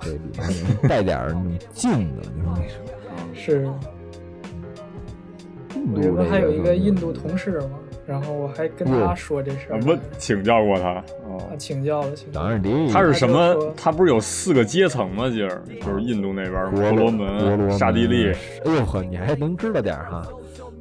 [0.00, 2.88] 这里面带点那种劲的，你说那什么？
[3.34, 3.68] 是。
[5.94, 7.78] 我这不还有一个印度同事嘛？
[8.06, 11.04] 然后我还跟他说这事儿，问请教过他啊，
[11.56, 12.40] 请教了，请教。
[12.40, 12.60] 当然
[12.92, 13.72] 他是什么？
[13.76, 15.30] 他不是有四个阶层吗？
[15.30, 18.32] 今儿就是印度那边，婆罗门、刹帝利。
[18.64, 20.26] 哎呦呵，你还能知道点哈？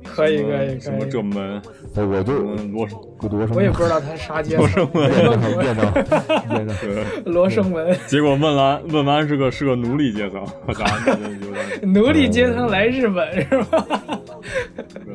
[0.04, 1.62] 可以可以，什么这门？
[1.96, 2.88] 我就罗
[3.30, 4.66] 罗生，我也不知道他啥阶层。
[4.66, 5.12] 罗生门，
[5.60, 7.96] 变成 罗生门。
[8.08, 10.44] 结果问完问完是个是个奴隶阶层，
[11.84, 13.86] 奴隶阶层来日本是吧？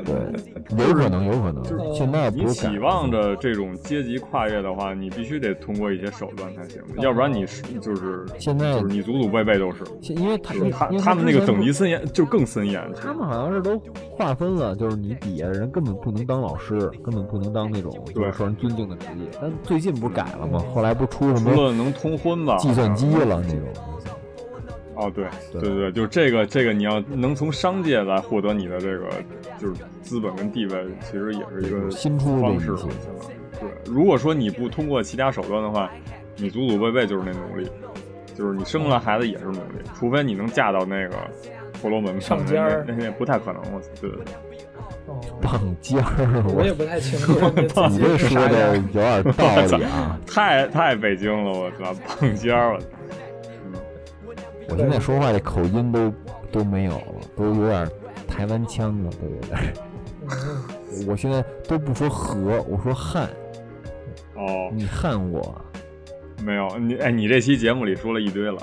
[0.04, 1.62] 对，有可能，有可能。
[1.64, 12.82] 就现在你期望着这种阶级跨越的话，你必须得通过一些手段才行，要不然你是就是现在就是你祖祖辈辈都是，因为他他他们那个等级森严就更森严。
[12.94, 13.80] 他们好像是都
[14.10, 19.28] 划分了，就是你底下的人根本不能当老师，根本不能当那种就是受人尊敬的职业。
[19.40, 20.62] 但最近不是改了吗？
[20.74, 23.68] 后来不出什么除了能通婚吧，计算机了那种。
[24.96, 29.08] 哦，对对对对，就这个这个，你要能从商界来获得你的这个
[29.58, 32.74] 就是资本跟地位，其实也是一个新出方式。
[33.60, 35.90] 对，如果说你不通过其他手段的话，
[36.36, 37.68] 你祖祖辈辈就是那奴隶，
[38.34, 41.16] 就是你生出来孩子也是奴隶，除非你能嫁到那个
[41.80, 43.62] 婆罗门上尖儿，那也不太可能。
[43.72, 44.18] 我操，对对
[45.40, 47.32] 棒尖儿，我也不太清楚。
[47.90, 52.80] 你这说的有点道理啊， 太太北京了，我操，棒尖儿，我。
[54.68, 56.12] 我现在说话这口音都
[56.50, 57.88] 都没有了，都有点
[58.26, 59.74] 台湾腔了，都有点。
[61.06, 63.28] 我现在都不说和，我说汉。
[64.36, 65.60] 哦，你汉我？
[66.44, 68.58] 没有你哎，你这期节目里说了一堆了，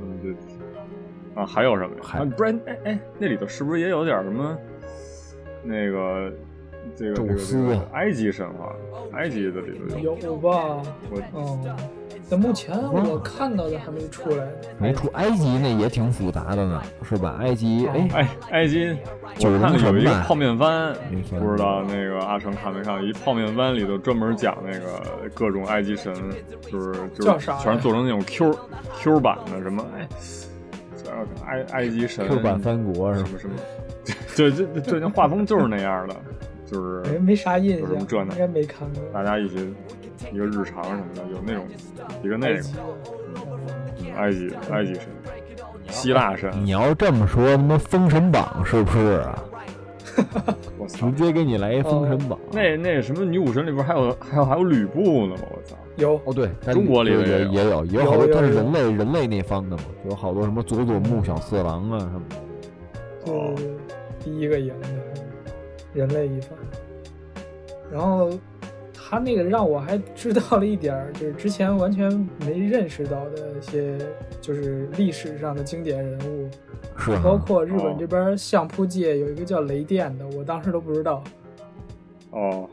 [0.00, 0.34] 嗯，对。
[1.34, 1.96] 啊，还有什么？
[2.02, 4.58] 还不然哎哎，那里头是不是也有点什么？
[5.62, 6.32] 那个
[6.96, 8.74] 这个这个这个埃及神话，
[9.12, 10.82] 埃及的里头有有吧？
[11.10, 11.76] 我嗯。
[12.32, 15.06] 那目前我看到的还没出来，没出。
[15.08, 17.36] 埃及那也挺复杂的呢，是吧？
[17.40, 18.96] 埃及，哎哎，埃及，
[19.40, 20.94] 我看有一个泡面番，
[21.38, 23.04] 不知道那个阿成看没看？
[23.04, 26.10] 一泡面番里头专门讲那个各种埃及神，
[26.70, 28.58] 就是就是全是做成那种 Q
[28.98, 30.08] Q 版的，什么哎，
[31.04, 31.10] 叫
[31.46, 33.54] 埃埃及神 Q 版三国什么什么，
[34.34, 36.16] 对对对， 那画风就是那样的，
[36.64, 39.02] 就是没没啥印象，这应该没看过。
[39.12, 39.74] 大家一起。
[40.30, 41.66] 一个日常什么的，有那种
[42.22, 42.62] 一个那个，
[44.16, 45.04] 埃及埃及神，
[45.88, 46.50] 希腊神。
[46.64, 49.44] 你要这么说，他妈封神榜是不是啊？
[50.76, 51.10] 我操！
[51.10, 52.38] 直接给你来一封神榜。
[52.52, 55.42] 那那什么女武神里边还有还有还有吕布呢吗？
[55.50, 55.76] 我操！
[55.96, 63.32] 有哦，对，中国里也也有，也有好多他是人类人类那方的嘛，有好多什么佐佐木小四郎啊什么的。
[63.32, 63.54] 哦，
[64.20, 64.88] 第一个赢的，
[65.94, 66.58] 人类一方，
[67.90, 68.30] 然后。
[69.12, 72.10] 他那个让我还知道了一点儿，就是之前完全
[72.46, 73.98] 没认识到的一些，
[74.40, 76.48] 就是历史上的经典人物，
[76.96, 81.22] 是包括日本这边相扑界有一个叫雷电的，我当时都不知道。
[82.30, 82.66] 哦，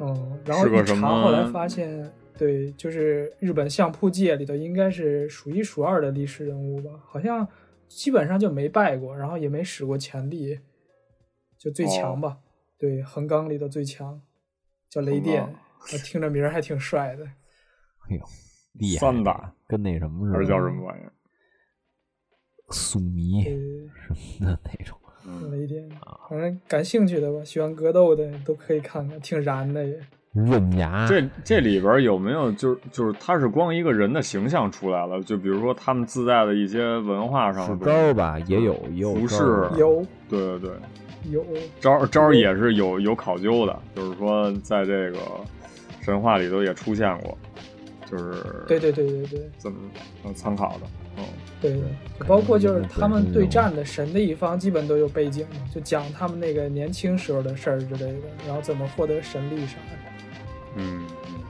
[0.00, 2.06] 嗯，然后一查后来发现，
[2.36, 7.48] 对，就是日本相扑界里头应该是数一数二的历史人物吧，好像
[7.88, 10.58] 基本上就没败过，然后也没使过前力，
[11.56, 12.36] 就最强吧，
[12.76, 14.20] 对，横纲里的最强，
[14.90, 15.48] 叫雷电。
[15.92, 18.22] 我听着名儿还挺帅的，哎呦，
[18.74, 19.00] 厉害！
[19.00, 21.12] 三打跟那什么似的，还是叫什么玩意儿？
[22.70, 24.96] 宿迷什么的那种。
[25.50, 30.00] 雷电啊，反正感兴趣的吧，喜欢格斗的都可以看看，挺燃的也。
[30.32, 35.20] 刃牙，这这里边有没有就是就是他是光一个人的形象出来了？
[35.22, 40.70] 就比如说他们自带的一些文化上的招吧，也有也有服饰，有，对对对，
[41.30, 41.44] 有
[41.80, 45.18] 招招也是有有考究的，就是说在这个。
[46.00, 47.36] 神话里头也出现过，
[48.10, 49.78] 就是对对对对对，怎么
[50.34, 50.80] 参考的？
[51.18, 51.24] 嗯，
[51.60, 51.82] 对对，
[52.26, 59.98] 包括就是他们对战的神的一方，基本都有背景，就讲他们那个年轻时候的事儿之类的，然后怎么获得神力啥的。
[60.76, 61.04] 嗯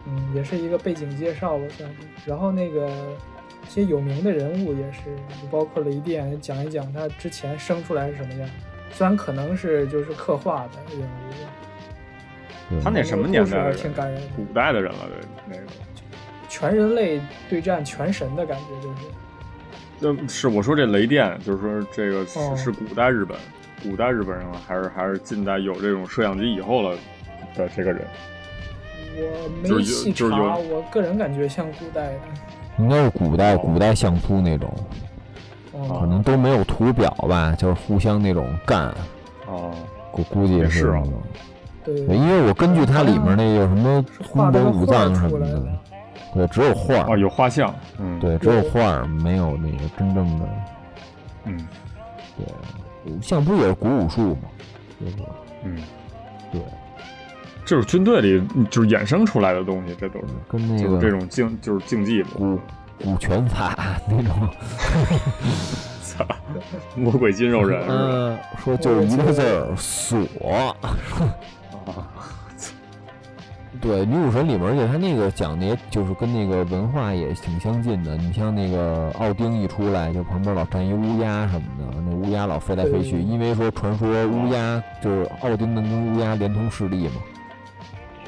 [0.07, 1.97] 嗯，也是一个背景介绍吧，算是。
[2.25, 8.51] 然后那个一些有名的人物也是，就包括雷电，讲一讲他之前生出来是什么样。
[8.93, 11.33] 虽然可能是就是刻画的人物，
[12.83, 13.73] 他那什么年代？
[13.73, 14.99] 挺感人，古代的人了，
[15.47, 15.63] 那个
[16.49, 18.97] 全人类对战全神的感觉，就是。
[20.01, 23.37] 就，是我说这雷电，就是说这个是是古代日本，
[23.83, 26.97] 古代日本人了，还是还是近代有这种摄像机以后了
[27.55, 28.03] 的这个人？
[29.17, 32.21] 我没细查，我个人感觉像古代的，
[32.79, 34.73] 应该是古代古代相扑那种，
[35.73, 38.95] 可能都没有图表吧，就是互相那种干。
[39.47, 39.75] 哦，
[40.11, 41.03] 估估计是啊。
[41.85, 45.63] 对，因为我根据它里面那个什么宫本武藏什么的，
[46.35, 50.49] 对，只有画哦，有画像，嗯，对，只有画没有那个真正的，
[51.45, 51.67] 嗯，
[52.37, 52.47] 对，
[53.23, 54.49] 相不也是古武术吗，
[54.99, 55.25] 对吧？
[55.65, 55.77] 嗯，
[56.53, 56.61] 对。
[57.67, 62.59] 就是军队里就是衍生出来的东西，这都是跟那个这种竞就是竞技古
[63.01, 63.79] 古拳法
[64.09, 64.49] 那种。
[66.03, 66.27] 操，
[66.97, 67.81] 魔鬼筋肉人。
[67.89, 70.19] 嗯，说就是一个字儿锁。
[73.81, 78.17] 对，女武神里面，而且他那个讲的也就是跟那个文化也挺相近的。
[78.17, 87.15] 你像那个奥丁一出来，就旁边老站一乌鸦什么的，那乌鸦老飞来飞去，因为说传说乌鸦就是奥丁能跟乌鸦连通势力嘛。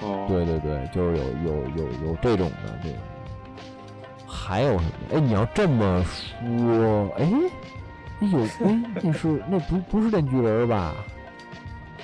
[0.01, 2.99] 哦对对对，就是有有有有这种的这种，
[4.27, 4.91] 还有什么？
[5.15, 7.29] 哎，你要这么说，哎，
[8.21, 10.95] 有哎，那是那不不是电锯人吧？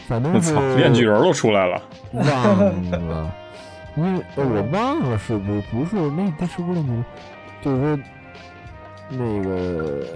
[0.08, 1.82] 反正是面具人都出来了，
[2.12, 2.24] 忘
[3.08, 3.30] 了，
[3.94, 7.04] 因为我忘了是不是不是那那是不是电锯人？
[7.62, 7.98] 就是说
[9.10, 10.06] 那个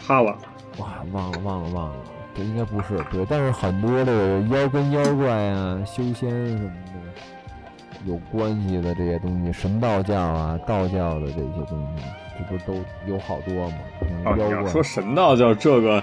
[0.00, 0.36] 哈瓦，
[0.78, 1.96] 哇，忘了忘了忘了，
[2.34, 6.98] 这应该不是对，但是很多这个妖跟妖怪啊、修仙什么的。
[8.06, 12.04] 有关系的这些东西，神道教啊、道教的这些东西，
[12.38, 13.76] 这不都有好多吗？
[14.24, 16.00] 啊，你要说神道教这个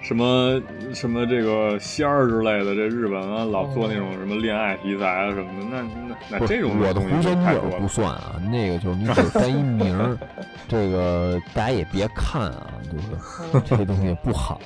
[0.00, 0.60] 什么
[0.94, 10.16] 什么这个仙儿之类的，这日本啊老做那种什么恋爱题材啊什么的，那那那这种我的狐仙女不算啊，那个就是你只单一名儿，
[10.68, 14.60] 这个大家也别看啊，就是这些东西不好。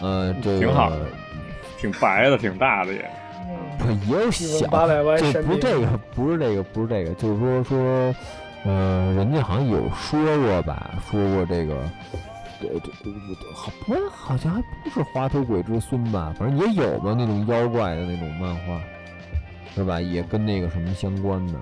[0.00, 0.92] 呃，这挺好，
[1.76, 3.10] 挺白的，挺大的也。
[3.78, 4.86] 不也有小，
[5.16, 8.14] 这不是这个，不是这个，不是这个，就是说说，
[8.64, 11.74] 呃，人家好像有说过吧，说过这个，
[12.60, 18.80] 对对对对，好不好像还不是花头鬼之孙吧，反正也有吧那种妖怪的那种漫画，
[19.74, 20.00] 是吧？
[20.00, 21.54] 也跟那个什么相关的，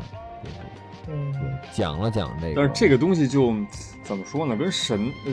[1.09, 1.35] 嗯，
[1.73, 2.55] 讲了讲这个。
[2.57, 3.55] 但是这个东西就
[4.03, 4.57] 怎么说呢？
[4.57, 5.33] 跟神，呃，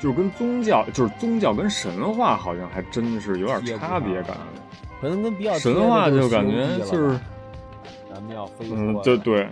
[0.00, 4.36] 就是跟宗教，就是宗教跟神话好像还真是有点差别感。
[5.00, 7.18] 可能跟比较神话就感觉就是，
[8.12, 9.48] 咱们要飞嗯，对对，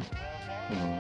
[0.71, 0.99] 嗯，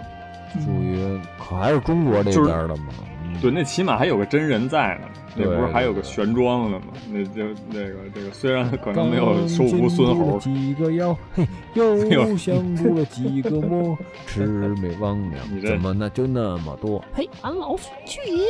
[0.62, 2.92] 属于可还是中国这边的嘛？
[3.40, 6.86] 对，那起码还有个真人在呢，那不是还有个玄装的吗？
[7.10, 11.96] 那就那个这个虽然可能没有收服孙猴，几个妖，嘿，又
[12.36, 13.96] 降住了几个魔，
[14.28, 14.46] 魑
[14.80, 15.16] 魅魍
[15.60, 17.02] 魉，怎么那就那么多？
[17.14, 18.44] 嘿，俺老孙去也！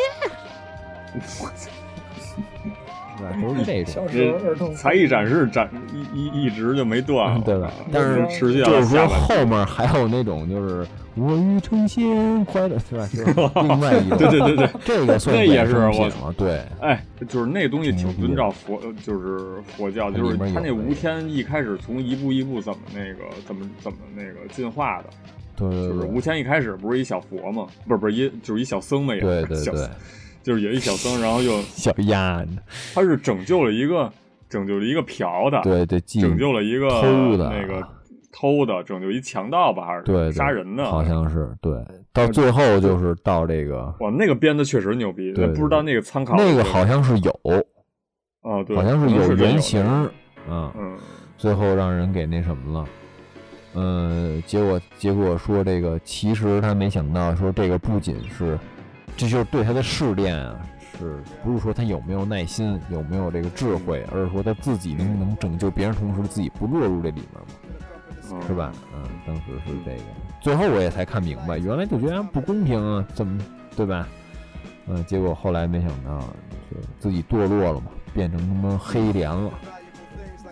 [1.40, 1.70] 我操！
[3.40, 7.72] 都是这种，才艺展示展一一一直就没断，对吧？
[7.92, 13.08] 但是持续就是说后面还有那种就是我欲成仙，快乐是吧？
[13.62, 25.04] 另外一种，对对对对， 这个那也是我对，哎，就是那东西挺遵照佛，就是佛教，就是他那无天一开始从一步一步怎么那个怎么怎么那个进化的，
[25.56, 27.66] 对，就是无天一开始不是一小佛吗？
[27.86, 29.88] 不是不是一就是一小僧嘛，也对对对。
[30.43, 32.45] 就是有一小僧，然后又 小鸭，
[32.95, 34.11] 他是拯救了一个
[34.49, 37.86] 拯救了一个嫖的，对对，拯救了一个偷的那个
[38.32, 40.84] 偷的，拯救一强盗吧，还是对杀人的？
[40.84, 41.72] 好像是对。
[42.12, 47.40] 到最后就是到这个哇，那个编的确实牛逼，对不知道那个参考那个好像是有
[48.43, 49.82] 哦，对，好像是有原型
[50.48, 50.98] 嗯嗯，
[51.39, 52.89] 最后让人给那什么了，
[53.74, 58.59] 嗯，结果结果说这个其实他没想到说这个不仅是。
[59.16, 60.56] 这就是对他的试炼啊，
[60.98, 68.43] 是不是说他有没有耐心，有没有这个智慧，而是说他自己能不能拯救别人，同时自己不落入这里面嘛？
[68.47, 68.72] 是吧？
[68.94, 70.02] 嗯，当时是这个，
[70.40, 73.39] 最后我也才看明白，原来就觉得不公平啊，怎么
[73.76, 74.09] 对吧？
[74.86, 76.18] 嗯，结果后来没想到，
[76.70, 79.51] 就自己堕落了嘛，变成他妈黑莲了，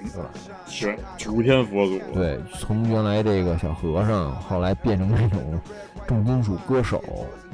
[0.04, 0.30] 是吧？
[0.66, 1.98] 是九天佛祖。
[2.12, 5.58] 对，从原来这个小和尚，后来变成那种
[6.06, 7.02] 重金属歌手。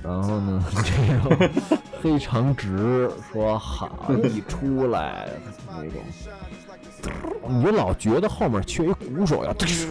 [0.07, 0.93] 然后呢， 这
[1.29, 1.51] 个
[2.01, 5.29] 非常直说好一出来
[5.69, 6.01] 那种，
[7.49, 9.89] 你就老觉得后面缺一鼓手呀， 就是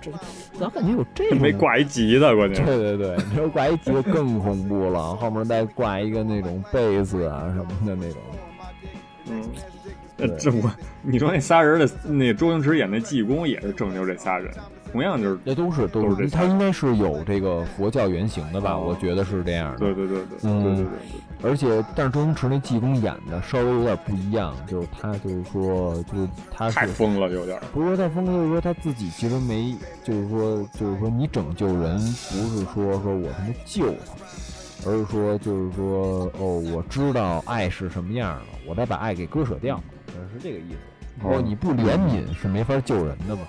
[0.00, 0.10] 这，
[0.58, 8.20] 咱感觉有这没挂一吉的，关键对对对，你说挂一吉他更恐怖了，后面再挂一个那种贝斯啊什么的那种。
[9.26, 9.42] 嗯，
[10.18, 10.70] 呃，这我
[11.02, 14.52] 你说那仨人的那周星驰演那济公也是正就这仨人。
[14.94, 18.78] 同样就是，那都是都是，他应该是有这个佛教原型的吧？
[18.78, 19.78] 我觉得是这样的。
[19.78, 20.90] 对对对对，嗯对对对。
[21.42, 27.60] 而且，但是周星驰那济公演的稍微有点不一样，就是他就是说，就是他太疯了，有点。
[27.72, 39.82] 不是说太疯，就是说他自己其实没，就是说，就是说你拯救人，不是说说我他妈救他，而是说，就是说，哦，我知道爱是什么样的，我再把爱给割舍掉，
[40.32, 40.76] 是这个意思。
[41.22, 43.42] 哦，你不怜悯是没法救人的嘛。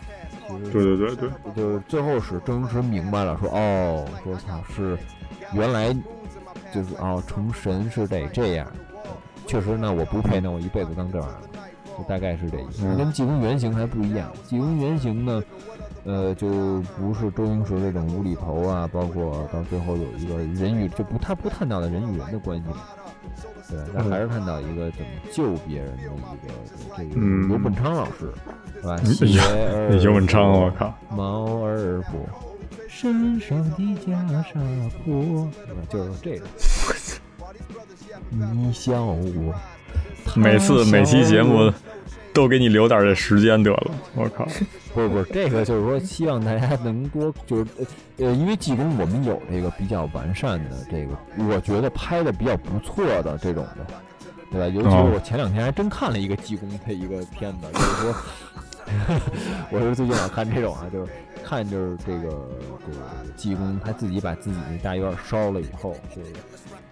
[0.72, 4.98] 对对对对，就最后是周星驰明白了，说哦，说他是
[5.54, 5.94] 原来
[6.74, 8.68] 就是哦，成神是得这样，
[9.48, 12.84] 确实那我不配，那我一辈子当这玩意儿，就大概是这意思。
[12.96, 15.44] 跟济公原型还不一样，济公原型呢，
[16.04, 16.48] 呃，就
[16.98, 22.66] 不是周星驰这种无厘头啊，包括到最后有一个人与就不他不探讨的人与人的关系。
[23.70, 26.54] 对，但还是看到一个怎么救别人的一个
[26.98, 27.16] 这个
[27.48, 28.32] 刘本昌老师，
[28.76, 28.96] 是吧？
[30.02, 30.94] 刘 本昌，我靠！
[31.10, 32.28] 毛儿不
[32.88, 35.50] 身上的袈裟破，
[35.90, 36.46] 就是这个。
[38.30, 39.54] 你笑我，
[40.36, 41.72] 每次每期节目。
[42.36, 44.46] 都给你留点这时间得了，我靠！
[44.94, 47.66] 不 是不是，这个就是说，希望大家能多就是
[48.18, 51.18] 呃，因为济公我们有这个比较完善的这个，
[51.50, 53.88] 我觉得拍的比较不错的这种的，
[54.52, 54.68] 对吧？
[54.68, 58.16] 尤其是我前两天还真看了一个济公的一个片子，就是说，
[59.72, 62.50] 我是最近老看这种啊，就是看就是这个
[62.86, 66.30] 这个济公他自己把自己那大院烧了以后，就是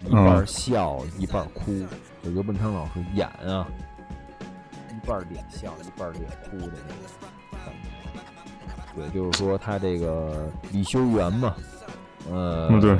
[0.07, 1.85] 一半笑一半哭，
[2.23, 3.67] 就刘本昌老师演啊。
[5.03, 7.89] 一半脸笑，一半脸哭的那个感觉。
[8.95, 11.53] 对，就是说他这个李修缘嘛，
[12.31, 12.97] 呃，对，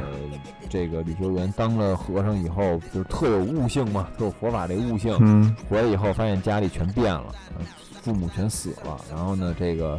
[0.70, 5.18] 这个李修缘当了和尚以后，就是特有悟性嘛，特有佛法这悟性。
[5.22, 5.56] 嗯。
[5.70, 7.34] 回来以后发现家里全变了，
[8.02, 9.98] 父母全死了，然后呢，这个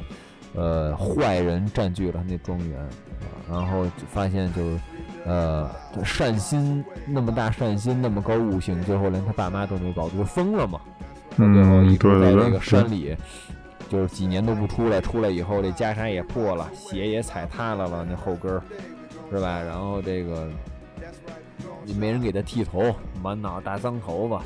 [0.55, 2.87] 呃坏人占据了他那庄园，
[3.51, 4.81] 然后发现就是
[5.25, 5.71] 呃
[6.05, 10.81] 善心那么大善心那么高悟性，最后连他爸妈都没保住，就疯了嘛。
[11.37, 13.17] 到最后一直在那个山里，
[13.89, 15.01] 就是几年都不出来。
[15.01, 18.63] 出来以后，这袈裟也破了，鞋也踩塌了了，那后跟儿，
[19.31, 19.61] 是吧？
[19.61, 20.49] 然后这个
[21.85, 24.43] 也没人给他剃头，满脑大脏头发，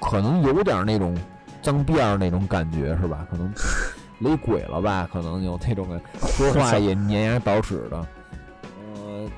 [0.00, 1.16] 可能有点那种
[1.62, 3.26] 脏辫儿那种感觉，是吧？
[3.30, 3.52] 可能
[4.20, 5.08] 雷鬼了吧？
[5.12, 8.06] 可能有那种 说话也粘牙倒齿的。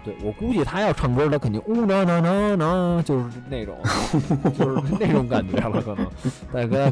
[0.06, 3.76] 对我估计他要唱歌，他肯定呜呐呐呐呐，就是那种，
[4.56, 5.82] 就是那种感觉了。
[5.82, 6.06] 可能
[6.52, 6.90] 大哥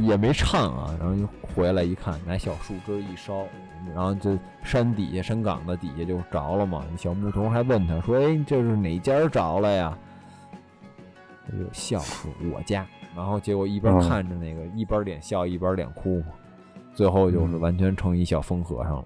[0.00, 3.46] 也没唱啊，然后就回来一看，拿小树枝一烧，
[3.94, 6.82] 然后就山底下山岗子底下就着了嘛。
[6.96, 9.96] 小牧童还问他说：“哎，这是哪家着了呀？”
[11.46, 16.22] 他就笑说：“我家。”然后结果一边看着那个，一边脸笑一边脸哭，
[16.94, 19.04] 最后就是完全成一小疯和尚了。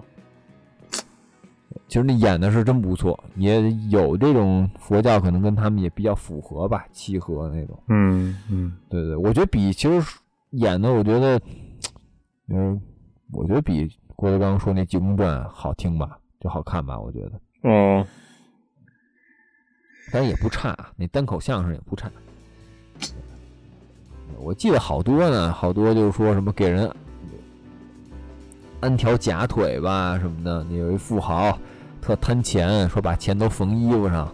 [1.86, 7.78] 其实那演的是真不错，也有这种佛教，可能跟他们也比较符合吧，契合那种。
[7.89, 10.19] 嗯嗯，对对，我觉得比其实
[10.51, 11.40] 演的，我觉得，
[12.49, 12.81] 嗯，
[13.32, 17.69] 我觉得比郭德纲说那《济公传》好听吧，就好看吧，我觉得。
[17.69, 18.07] 哦。
[20.11, 22.11] 但也不差，那单口相声也不差。
[24.39, 26.90] 我记得好多呢，好多就是说什么给人
[28.81, 31.59] 安条假腿吧什么的，你有一富豪。
[32.01, 34.27] 特贪钱，说把钱都缝衣服上。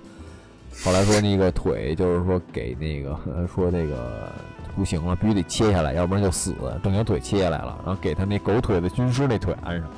[0.85, 4.31] 后来说那个腿，就是说给那个说那个
[4.77, 6.55] 不行了，必须得切下来，要不然就死。
[6.83, 9.89] 正经腿切下来了，然后给他那狗腿的军师那腿安上。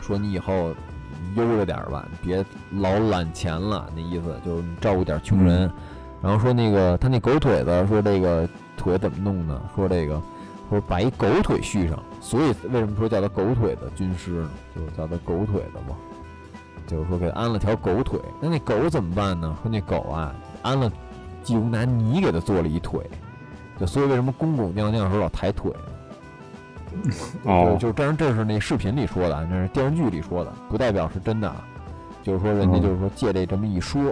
[0.00, 0.74] 说你以后
[1.36, 3.86] 悠着点吧，别老揽钱了。
[3.94, 5.70] 那意思就是你照顾点穷人。
[6.22, 9.60] 然后说那个他那狗腿子，说这个腿怎么弄呢？
[9.76, 10.20] 说这个。
[10.70, 14.50] 说把一狗腿续上，所以为什么说叫他狗腿的军师呢？
[14.74, 15.94] 就是叫他狗腿的嘛，
[16.86, 18.18] 就是说给他安了条狗腿。
[18.40, 19.54] 那那狗怎么办呢？
[19.60, 20.90] 说那狗啊，安了
[21.42, 23.04] 济公拿泥给他做了一腿，
[23.78, 25.70] 就所以为什么公公尿尿时候老抬腿？
[27.44, 31.54] 哦，就当然这是那视频里说的，那是电视剧里说的，不代表是真的。
[32.22, 34.02] 就是说人家就是说借这这么一说，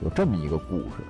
[0.00, 1.04] 有这么一个故事，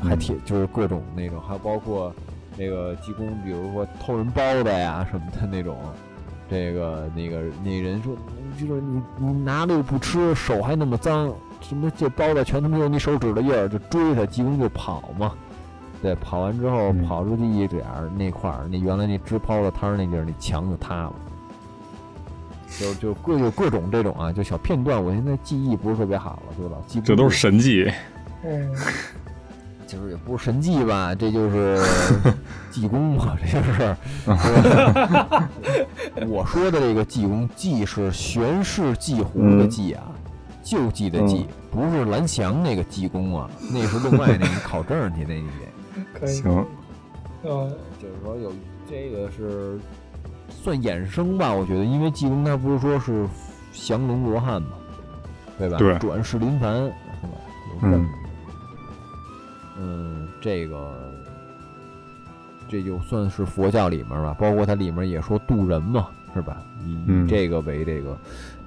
[0.00, 2.14] 还挺就是各种那种，还包括。
[2.56, 5.76] 那个济公，比如说偷人包子呀什么的那种，
[6.48, 8.16] 这个那个那人说，
[8.58, 15.32] 就是你你拿了又不吃，手还那么脏，什么这包子全他妈有你手指的印儿，就追他，济公就跑嘛。
[16.02, 21.14] 对，跑完之后跑出去一点儿那块儿，那原来那支抛的摊儿那地儿那墙就塌了。
[22.78, 27.00] 就就各有各种这种啊，就小片段，我现在记忆不是特别好了，对吧记。
[27.00, 27.90] 这都是神迹。
[28.44, 28.74] 嗯。
[29.86, 31.80] 就是也不是神迹吧，这就是
[32.70, 33.96] 济公嘛，这就是。
[36.26, 40.02] 我说的这个济公，济是玄氏济湖的济啊，
[40.62, 45.46] 救济的济，不是蓝翔那个济公啊，那是另外那个考证去那你
[46.20, 46.26] 得。
[46.32, 46.66] 行。
[47.42, 47.70] 呃，
[48.02, 48.52] 就是说有
[48.90, 49.78] 这个是
[50.50, 53.24] 算衍生吧，我觉得，因为济公他不是说是
[53.72, 54.68] 降龙罗汉嘛，
[55.58, 55.76] 对吧？
[55.78, 55.96] 对。
[55.98, 56.96] 转世临凡是吧？
[57.82, 58.08] 嗯。
[59.80, 60.76] 嗯，这个
[62.68, 66.56] 这就算是佛教里面吧，包括它里面也说渡人嘛，是吧？
[66.84, 68.16] 以这个为这个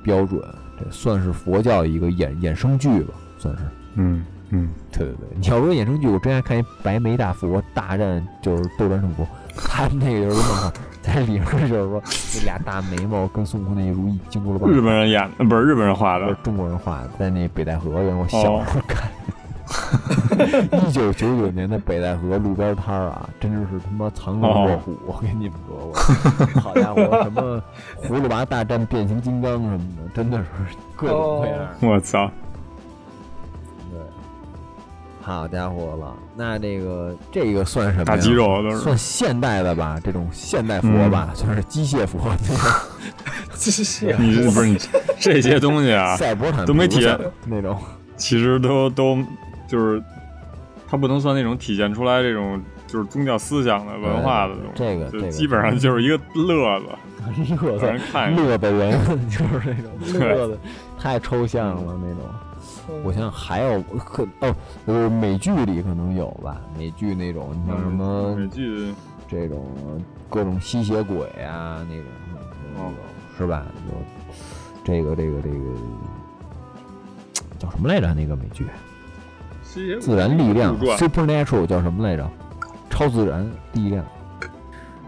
[0.01, 0.41] 标准，
[0.77, 3.63] 这算是佛教一个衍衍生剧吧，算是。
[3.95, 12.01] 嗯嗯，对对对，你要说衍生剧，我之前看一白眉大佛大战就是斗战胜佛， 他那个就是漫画，在里面就是说
[12.35, 14.73] 那俩大眉毛跟孙悟空那如意经过了。
[14.73, 19.11] 日本人演的不是日本人画的，中国人画的，在那北戴河，我小时候看。
[20.87, 24.95] 一九九九年的北戴河路边摊儿啊，真的是他妈藏龙卧虎！
[25.05, 25.93] 我跟你们说，我
[26.61, 27.61] 好家伙，什么
[28.03, 30.45] 葫芦娃大战变形金刚什么的，真的是
[30.95, 31.57] 各种各样。
[31.81, 32.31] 我操！
[33.91, 33.99] 对，
[35.21, 38.05] 好家伙了，那这个这个算什么？
[38.05, 39.99] 大肌肉都是算现代的吧？
[40.03, 42.19] 这种现代佛吧，算是机械佛。
[43.55, 44.15] 机械？
[44.17, 44.77] 你这不是你
[45.19, 46.15] 这些东西啊？
[46.15, 47.77] 赛博坦都没体验那种，
[48.15, 49.17] 其实都都。
[49.67, 50.03] 就是，
[50.89, 56.87] 它不能算那种体现出来这种就是宗教思想的文化的这个，就基本上就是一个乐子，
[57.61, 58.91] 乐子人看乐的人
[59.29, 60.57] 就是那种乐的，
[60.97, 62.23] 太抽象了那种。
[63.03, 64.55] 我想想还有可哦，
[64.87, 68.91] 就是美剧里可能有吧，美剧那种，你像什么美剧
[69.27, 69.67] 这种
[70.27, 72.05] 各种吸血鬼啊那种，
[72.73, 72.93] 那种
[73.37, 73.63] 是吧？
[73.87, 73.93] 就
[74.83, 75.55] 这个这个这个
[77.59, 78.11] 叫什么来着？
[78.15, 78.65] 那个美剧。
[79.99, 82.27] 自然力量，supernatural 叫什么来着？
[82.89, 84.03] 超自然力量。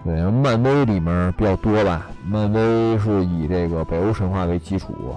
[0.03, 2.09] 对，漫威里面比较多吧。
[2.25, 5.15] 漫威是以这个北欧神话为基础，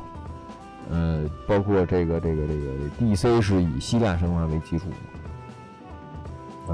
[0.91, 4.87] 呃，包括这个这个这个 DC 是以希腊神话为基础。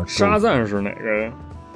[0.07, 1.31] 沙赞是哪个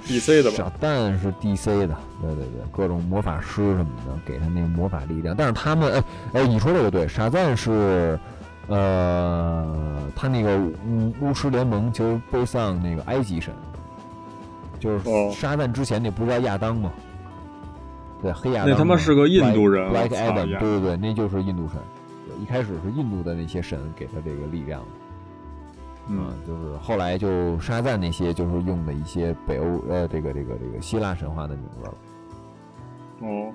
[0.06, 0.56] ？DC 的吧？
[0.56, 5.34] 沙赞是 DC 的，对对对，各种魔法师什么的，给他那个魔法力量。
[5.36, 6.04] 但是他们，哎
[6.34, 8.18] 哎，你说这个对，沙赞是。
[8.68, 13.54] 呃，他那个巫巫师联盟其实背上那个埃及神，
[14.80, 16.90] 就是沙赞之前那不是叫亚当吗？
[18.22, 18.70] 对，黑亚当。
[18.70, 19.90] 那他妈是个印度人。
[19.92, 21.78] Black Adam，对对对，那就是印度神。
[22.40, 24.82] 一开始是印度的那些神给他这个力量，
[26.08, 31.94] 嗯，就是后来就沙赞那些就是用的一些北欧呃这个这个这个希腊神话的名字了。
[33.28, 33.52] 哦。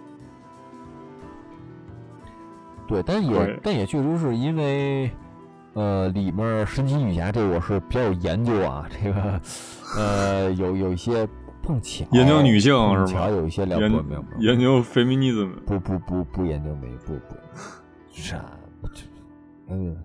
[2.89, 5.11] 对，但也但也确实是因为，
[5.73, 9.41] 呃，里面神奇女侠这我是比较有研究啊，这个，
[9.95, 11.29] 呃，有有一些
[11.61, 12.73] 碰巧研究女性
[13.05, 13.29] 是吧？
[13.29, 14.25] 有一些了解没有？
[14.39, 17.35] 研究 feminism 不不不不研究没不不
[18.11, 18.43] 啥，
[19.67, 19.95] 嗯，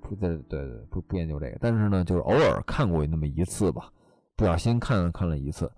[0.00, 3.90] 不对对对不不研究这个，但是呢，就是偶尔看过那么一次吧，
[4.34, 5.70] 不小心看看了一次。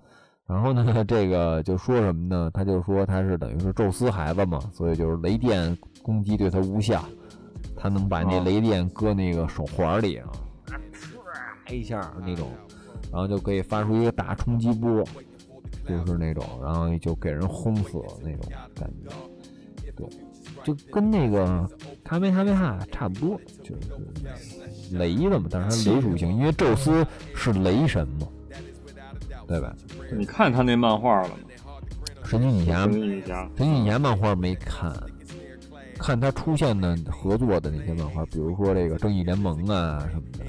[0.46, 2.50] 然后呢， 这个就说什么呢？
[2.52, 7.04] 他就说他是等于是宙斯孩子嘛，所以就是雷电攻击对他无效，
[7.76, 10.28] 他能把那雷电搁那个手环里啊，
[11.66, 12.50] 唰一下那种，
[13.10, 15.04] 然后就可以发出一个大冲击波，
[15.88, 19.10] 就是那种，然后就给人轰死那种感觉。
[19.94, 20.06] 对，
[20.64, 21.68] 就跟那个
[22.02, 28.26] 卡梅哈梅哈差不多，就是雷的嘛，但是它雷属性，因为宙斯是雷神嘛。
[29.44, 29.74] 对吧？
[30.16, 31.34] 你看他那漫画了吗？
[32.24, 32.84] 神奇女侠，
[33.54, 34.90] 神奇女侠漫画没看，
[36.02, 40.44] 看他出现的合作的那些漫画，比如说这个正义联盟啊什么的。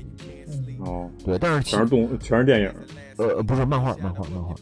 [0.86, 2.74] 哦，对，但是全是动，全是电影。
[3.18, 4.54] 呃，不是漫画，漫画，漫画。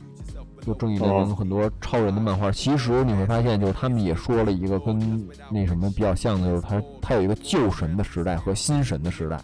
[0.63, 9.39] 就正义联盟很多超人的漫画，其实你会发现，就是他们也说了一个跟那什么比较像的，就是他他有一个旧神的时代和新神的时代。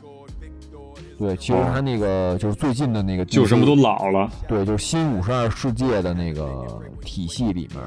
[1.18, 4.30] 对，其实他那个就是最近的那个，旧什么都老了。
[4.48, 7.82] 对，就是新五十二世界的那个体系里面，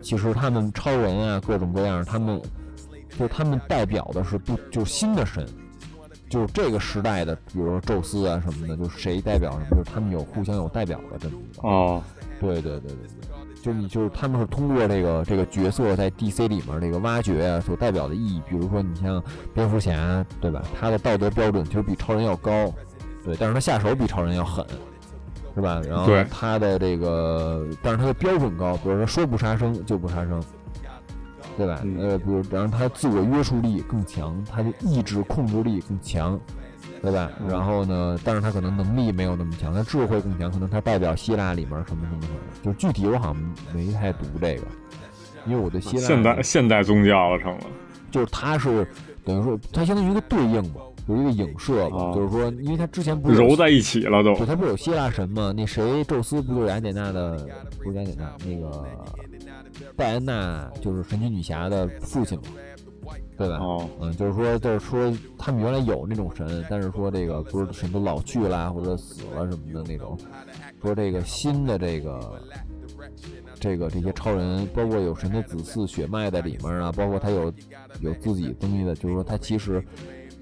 [0.00, 2.40] 其实他们超人啊，各种各样，他们
[3.18, 5.46] 就他们代表的是不就是新的神，
[6.28, 11.68] 就是这个时代的，比如说宙斯啊什么的，就是谁代表什么，就是他们有互相有代表的这么一个。
[11.68, 12.02] 哦，
[12.40, 13.34] 对对对对对。
[13.62, 19.22] 就你就是他们是通过这个这个角色在 DC 里面这个挖掘啊，所代表的意义，比如说你像
[19.54, 20.62] 蝙蝠侠，对吧？
[20.78, 22.70] 他的道德标准其实比超人要高，
[23.24, 24.62] 对，但是他下手比超人要狠，
[25.54, 25.80] 是吧？
[25.88, 30.44] 然后他的这个，但是他的标准高，比如说说不杀生就不杀生，
[31.56, 31.80] 对吧？
[31.98, 36.38] 呃，比如然后他自我约束力更强，他的意志控制力更强，
[37.02, 37.30] 对吧？
[37.48, 43.36] 然后呢，但是他可能能力没有那么强，他智慧更强，可能他代表希腊里面什么什么什么，就是具体我好像
[43.74, 44.62] 没太读这个，
[45.46, 47.66] 因为我对希腊现代现代宗教了成了，
[48.10, 48.86] 就是他是
[49.24, 50.80] 等于说他相当于一个对应嘛。
[51.06, 55.52] 有一个影射吧，就是说，因为他之前不是揉在一起了都，对，他不是有希腊神吗？
[55.54, 57.46] 那谁，宙斯不就是雅典娜的，
[57.82, 58.86] 不是雅典娜，那个
[59.96, 62.44] 戴安娜就是神奇女侠的父亲嘛，
[63.36, 63.56] 对吧？
[63.58, 70.18] 哦，嗯，就是说，就是说，他们原来有那种神，但是说这个不是神都老去啦或者死了什么的那种，
[70.82, 72.42] 说这个新的这个
[73.60, 77.52] 这个这些超人，包括有神的子嗣血脉在里面啊，包括他有
[78.00, 79.84] 有自己东西的，就是说他其实。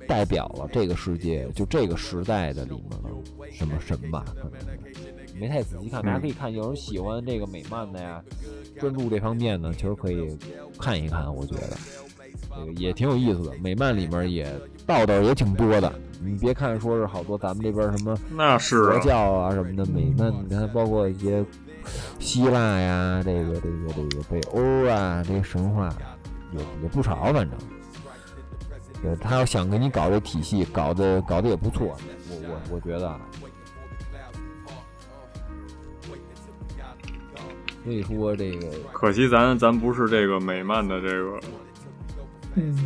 [0.08, 4.24] 代表了这个世界，就这个时代的里面的什么神吧？
[4.34, 4.60] 可能
[5.38, 6.52] 没太仔细看，大家可以看。
[6.52, 8.22] 有人喜欢这个美漫的呀，
[8.78, 10.36] 专注这方面呢，其实可以
[10.78, 11.34] 看一看。
[11.34, 11.76] 我觉得
[12.54, 13.52] 这个也挺有意思的。
[13.58, 14.52] 美漫里面也
[14.86, 15.92] 道道也挺多的。
[16.20, 21.44] 你别看说是好多咱们这边什么那是佛教啊什么的美漫，你看包括一些
[22.18, 25.92] 希腊呀，这个这个这个北欧啊，这些神话
[26.52, 27.50] 也也不少，反正。
[29.02, 31.96] 对他要想给你搞这体系，搞得搞得也不错，
[32.30, 33.16] 我我我觉得。
[37.84, 41.40] 所以说这个，可惜咱咱不是这个美漫的这个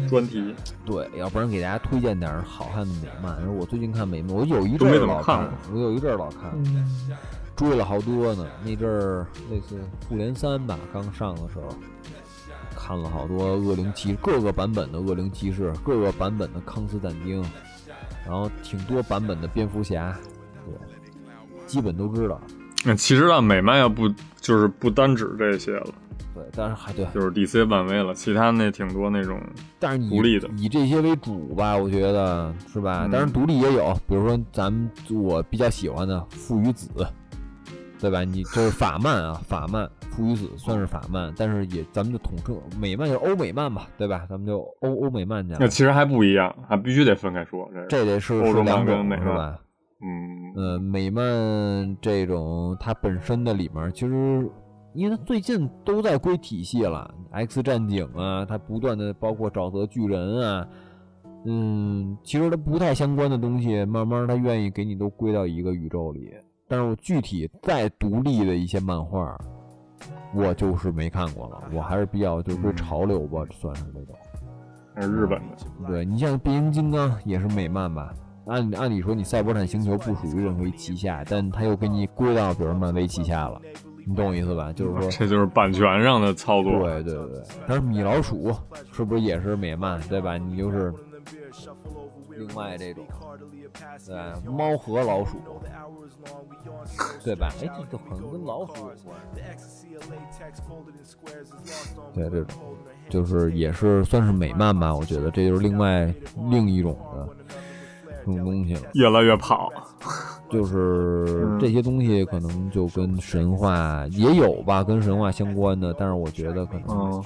[0.09, 0.55] 专题。
[0.85, 3.57] 对，要不然给大家推荐点好看的美漫。
[3.57, 6.53] 我最近看美漫，我有一阵儿老看，我有一阵儿老看，
[7.55, 8.47] 追了好多呢。
[8.65, 9.75] 那阵儿类似
[10.09, 11.75] 《复联三》吧，刚上的时候。
[12.79, 17.43] 看了好多恶灵骑士各个版本的恶灵骑士，各个版本的康斯坦丁，
[18.25, 20.17] 然后挺多版本的蝙蝠侠，
[20.65, 20.75] 对，
[21.67, 22.39] 基本都知道。
[22.85, 24.09] 那其实啊，美漫要不
[24.41, 25.87] 就是不单指这些了，
[26.35, 29.41] 对，但是还对，就是 DC 漫威了，其他那挺多那种，
[29.79, 33.09] 但是独立的以这些为主吧，我觉得是吧？
[33.11, 36.89] 当然独立也有，比如说咱们我比较喜欢的父与子，
[37.99, 38.23] 对吧？
[38.23, 39.89] 你就是法漫啊，法漫。
[40.11, 44.25] 父与子算是法漫，但是也咱们就统称美漫，就欧美漫吧，对吧？
[44.31, 45.59] 咱们就欧欧美漫讲。
[45.61, 47.71] 那其实还不一样，还必须得分开说。
[47.87, 49.55] 这得是欧洲漫跟美漫，
[50.03, 54.51] 嗯呃，美漫这种它本身的里面，其实
[54.95, 60.69] 因为它最近都在归体系了，X 战警啊，它不断的包括沼泽巨人啊，
[61.45, 66.33] 嗯，其实它不太相关的东西，慢慢它愿意给你都归到一个宇宙里。
[66.69, 69.37] 但是我具体再独立的一些漫画。
[70.35, 74.15] 我就是没看过了，我还是比较就是潮流吧，算是那种。
[75.01, 75.57] 是日本的。
[75.87, 78.13] 对你像变形金刚也是美漫吧？
[78.47, 83.61] 按按理说你赛博坦星球不属于任何一旗下，但他又给你归到比如漫威旗下了，
[84.07, 84.73] 你懂我意思吧？
[84.73, 86.73] 就是说这就是版权上的操作。
[86.85, 88.55] 对对对，但是米老鼠
[88.93, 90.01] 是不是也是美漫？
[90.09, 90.39] 对吧？
[90.39, 90.93] 你就是
[92.37, 93.05] 另外这种，
[94.07, 95.39] 对猫和老鼠。
[97.25, 97.49] 对吧？
[97.61, 99.17] 哎，这个好像跟老鼠有关。
[102.15, 102.57] 对，这种
[103.09, 106.13] 就是也是算是美漫吧，我觉得这就是另外
[106.49, 107.29] 另一种的
[108.27, 108.81] 这种东西了。
[108.95, 109.73] 越来越跑，
[110.51, 117.25] 就是这些东西可能就跟神话也有吧，跟神话相关的，但是我觉得可能，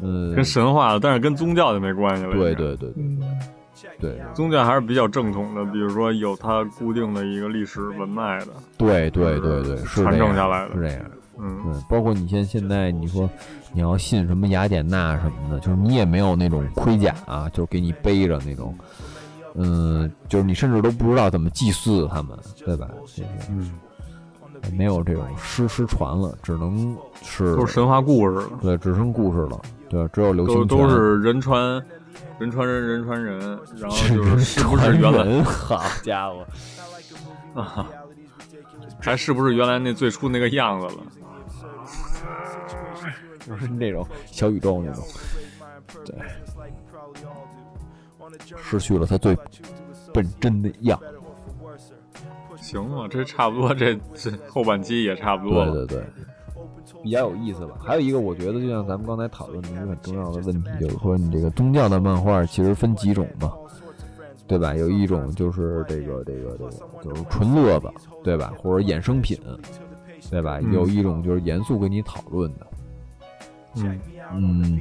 [0.00, 2.32] 嗯，跟神话，但是跟宗教就没关系了。
[2.32, 3.04] 对对对对。
[3.98, 8.48] 对，宗教还是比较正统的，比如说有它固定的一个历史文脉的。
[8.76, 11.02] 对对对对，传承下来的，是这样。
[11.38, 13.28] 嗯，包括你现现在你说
[13.72, 18.74] 你要信什么雅典娜什么的，就是你也没有那种盔甲啊，就是给你背着那种，
[19.54, 22.88] 嗯，就是你甚至都不知道怎么祭祀他们，对吧？
[23.48, 23.72] 嗯，
[24.76, 28.50] 没有这种诗失传了，只能是都是神话故事了。
[28.62, 29.60] 对，只剩故事了。
[29.88, 31.82] 对，只有流行都是人传。
[32.38, 33.38] 人传人，人传人，
[33.76, 35.42] 然后就是是不是原来？
[35.44, 36.46] 好家伙
[37.60, 37.86] 啊，
[38.98, 41.02] 还是不是原来那最初那个样子了？
[43.46, 45.04] 就是那种小宇宙那种，
[46.06, 46.16] 对，
[48.56, 49.36] 失去了他最
[50.12, 50.98] 本真的样。
[52.56, 55.64] 行了，这差不多，这这后半期也差不多。
[55.66, 56.04] 对对对。
[57.02, 57.76] 比较有意思吧？
[57.82, 63.52] 还有一个，我觉得就像咱们刚才讨论的一个很重要的问题，就是说你这个宗教的漫画其实分几种嘛，
[64.46, 64.74] 对吧？
[64.74, 66.70] 有一种就是这个这个这个
[67.02, 67.90] 就是纯乐子，
[68.22, 68.52] 对吧？
[68.58, 69.38] 或者衍生品，
[70.30, 70.60] 对吧？
[70.60, 72.66] 有一种就是严肃跟你讨论的。
[73.76, 74.00] 嗯
[74.34, 74.80] 嗯，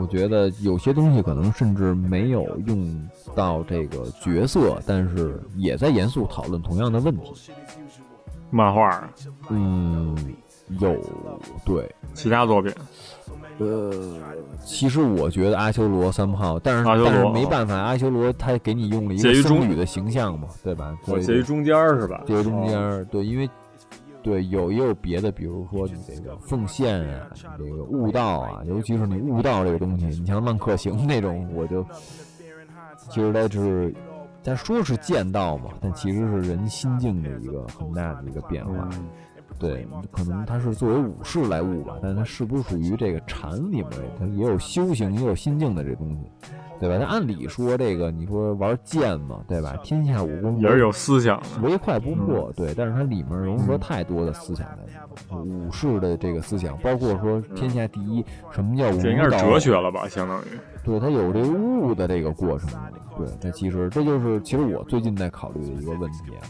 [0.00, 7.50] 我觉得有些东西可能甚至没有用到这个角色，但是也在严肃讨论同样的问题。
[8.50, 9.08] 漫画，
[9.50, 10.16] 嗯。
[10.80, 10.94] 有
[11.64, 12.70] 对其他作品。
[13.56, 13.90] 呃，
[14.66, 20.94] 其实我觉得阿修罗三炮，但是但是没办法，阿修罗他给你用了一个僧侣的形象嘛，对吧？
[21.22, 22.22] 介于中间是吧？
[22.26, 23.48] 介于中间，对，因为
[24.28, 31.82] 对有也有别的，比如说你这个奉献啊，这个悟道啊，尤其是你悟道这个东西，你像浪客行那种，我就
[33.08, 33.94] 其实它是，
[34.44, 38.86] 他说是剑道嘛，但其实是人心境的一个很大的一个变化。
[39.58, 46.30] 对，可能他是作为武士来悟吧，但是他是不是属于这个禅里面，他也有修行，也有心境的这东西，
[46.80, 46.98] 对吧？
[46.98, 49.76] 他按理说这个，你说玩剑嘛，对吧？
[49.82, 52.72] 天下武功也是有思想，唯快不破，对。
[52.74, 59.00] 但是它里面融合太多的思想在，武士的这个思想，包括说天下第一，什么叫武？
[59.00, 60.08] 这应该是哲学了吧？
[60.08, 60.44] 相当于，
[60.84, 62.68] 对，他有这个悟的这个过程，
[63.16, 63.26] 对。
[63.40, 66.42] 这其实这就是其实我最近在考虑的一个问题啊。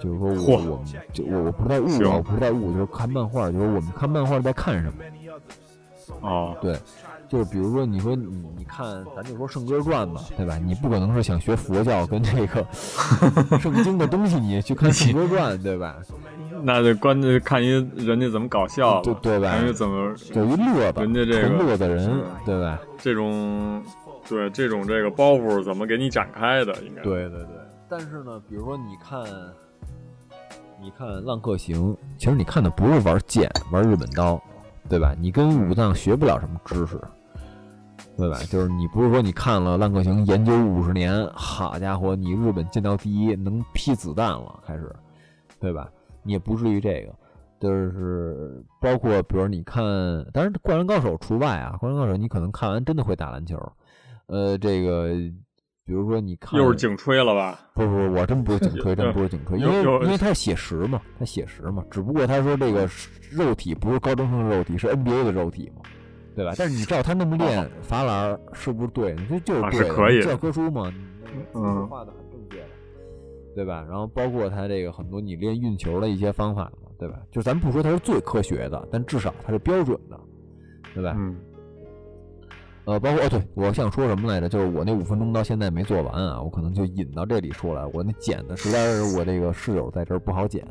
[0.00, 4.94] 就是说，我我们就我我不太悟啊，我不太悟，就是看漫画，就是我们看漫画在看什么。
[6.22, 6.74] 哦，对，
[7.30, 8.26] 就是比如说，你说你
[8.58, 10.58] 你看，咱就说《圣歌传》吧，对吧？
[10.58, 12.66] 你不可能是想学佛教跟这个
[13.60, 15.96] 圣经的东西，你去看《圣歌传》，对吧？
[16.62, 19.54] 那得关键看一人家怎么搞笑，对对吧？
[19.54, 22.10] 人家怎么有一乐子，人家这个乐的人，
[22.44, 22.78] 对吧？
[22.98, 23.82] 这种
[24.28, 26.74] 对这种这个包袱怎么给你展开的？
[26.82, 27.56] 应该对对对。
[27.88, 29.24] 但是呢，比如说你看。
[30.82, 34.42] 你看《浪客行》，其实你看的不是玩剑、玩日本刀，
[34.88, 35.14] 对吧？
[35.20, 36.98] 你跟武藏学不了什么知识，
[38.20, 38.38] 对吧？
[38.50, 44.94] 就是你不是说你看了《浪客行》研究五十年，好家伙，你日本剑道第一，能劈子弹了，开始，
[45.58, 45.88] 对吧？
[46.22, 47.14] 你也不至于这个，
[47.58, 49.82] 就是包括比如你看，
[50.32, 53.56] 当然《灌篮高手》除外啊，《灌篮高手》你可能看完真的会打篮球，
[54.26, 55.14] 呃，这个。
[55.86, 57.58] 比如说，你看又是颈吹了吧？
[57.74, 61.82] 不不不，我真不是颈吹，真不是颈吹， 因为因为他是写实嘛，他写实嘛。
[61.90, 62.88] 只不过他说这个
[63.28, 65.82] 肉体不是高中生的肉体，是 NBA 的肉体嘛，
[66.34, 66.54] 对吧？
[66.56, 69.14] 但是你知道他那么练罚篮是不是对？
[69.14, 70.92] 你说就是对，可以教科书嘛，
[71.54, 72.66] 嗯，画的很正确的，
[73.54, 73.84] 对吧？
[73.88, 77.18] 然后包括他这个很多你练运球的一些方法嘛，对吧？
[77.30, 80.18] 就咱不说它是最科学的，但至少它是标准的，
[80.94, 81.14] 对吧？
[81.16, 81.36] 嗯。
[82.86, 84.48] 呃，包括哦，对我想说什么来着？
[84.48, 87.84] 就是我那五分钟到现在没做完啊，我可能就引到这里说来。
[87.92, 90.66] 我那剪的实在是我这个室友在这儿不好剪，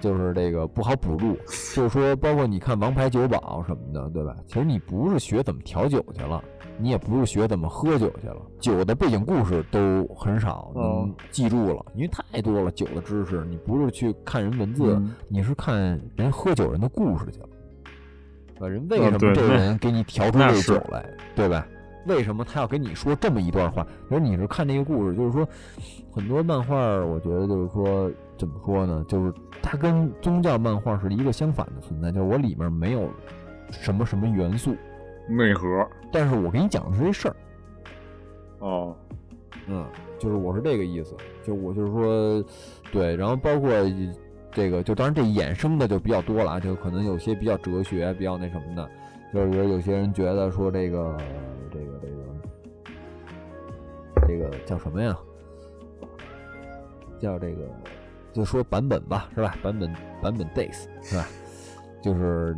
[0.00, 1.36] 就是这个不好补录。
[1.74, 4.34] 就是说，包括你看《王牌酒保》什么的，对吧？
[4.46, 6.42] 其实你不是学怎么调酒去了，
[6.78, 13.44] 你也不是学怎么喝酒去了，酒的背景故事都很少能记住了，因为太多了酒的知识。
[13.46, 18.68] 你不是去看人文字，你是看人喝酒人的故事去了。
[18.68, 21.04] 人为什么这个人给你调出这酒来，
[21.36, 21.64] 对吧？
[22.06, 23.86] 为什么他要跟你说这么一段话？
[24.10, 25.46] 因为你是看这个故事，就是说，
[26.10, 29.04] 很多漫画，我觉得就是说，怎么说呢？
[29.08, 33.10] 就是它跟宗教漫画是一个相反的存在，就是我里面没有
[33.70, 34.74] 什么什么元素
[35.28, 35.66] 内核，
[36.12, 37.36] 但是我给你讲的是这事儿。
[38.60, 38.96] 哦，
[39.66, 39.84] 嗯，
[40.18, 42.44] 就是我是这个意思，就我就是说，
[42.92, 43.70] 对，然后包括。
[44.50, 48.90] 这个就当然这衍生的就比较多了，就可能有些比较哲学、比较那什么的，
[49.32, 51.16] 就是有些人觉得说这个
[51.70, 52.14] 这个这个
[54.26, 55.16] 这个叫什么呀？
[57.20, 57.62] 叫这个
[58.38, 59.56] 就说版本吧，是吧？
[59.62, 59.92] 版本
[60.22, 61.26] 版本 days 是吧？
[62.00, 62.56] 就是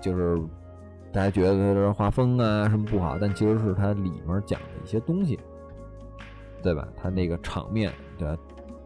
[0.00, 0.36] 就是
[1.12, 5.38] 大家觉得这画风啊什么不好，但其实是它里面讲的一些东西，
[6.60, 6.88] 对吧？
[7.00, 8.36] 它那个场面对吧？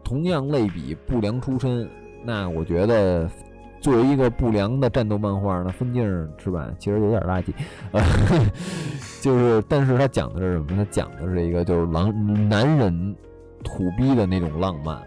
[0.03, 1.89] 同样类比不良出身。
[2.23, 3.27] 那我觉得，
[3.79, 6.05] 作为一个不良的战斗漫画，那分镜
[6.37, 7.51] 是吧，其实有点垃圾，
[9.23, 10.67] 就是，但是他讲的是什么？
[10.77, 13.15] 他讲的是一个就是狼男人
[13.63, 15.01] 土逼的那种浪漫，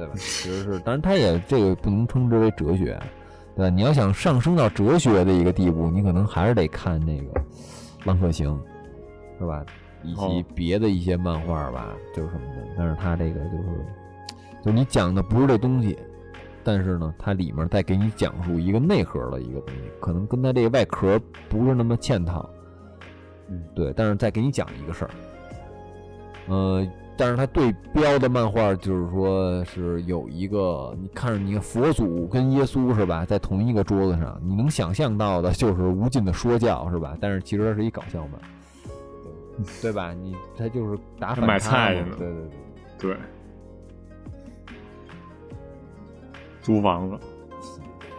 [0.00, 0.12] 对吧？
[0.16, 2.98] 其实是，当然它也这个不能称之为哲学，
[3.54, 3.68] 对吧？
[3.68, 7.32] 你要想上升到哲学的一个地步，你可能还是得看那个
[8.04, 8.50] 《浪客行》，
[9.38, 9.64] 是吧？
[10.02, 12.66] 以及别的一些漫画吧，就是什么的。
[12.78, 13.86] 但是它这个就是，
[14.64, 15.98] 就是你讲的不是这东西。
[16.62, 22.48] 但是呢，它里面再给你讲述一个内核的一个东西，可能跟它这个外壳不是那么嵌套，
[23.48, 23.92] 嗯，对。
[23.94, 25.10] 但是再给你讲一个事儿，
[26.48, 26.86] 呃，
[27.20, 37.14] 但是它对标的漫画就是说是有一个，你看着你佛祖跟耶稣是吧，在同一个桌子上，你能想象到的就是无尽的说教是吧？
[37.20, 38.40] 但是其实它是一搞笑漫，
[39.82, 40.14] 对吧？
[40.14, 42.16] 你他就是打反差，对对
[42.98, 43.16] 对对。
[46.62, 47.18] 租房子，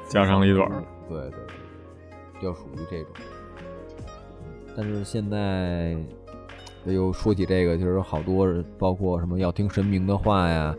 [0.10, 0.70] 家长里短
[1.10, 3.08] 对对对，就属于这种。
[4.78, 5.98] 但是现在
[6.86, 8.48] 又说起这个，就是好多
[8.78, 10.76] 包括什么要听神明的话呀，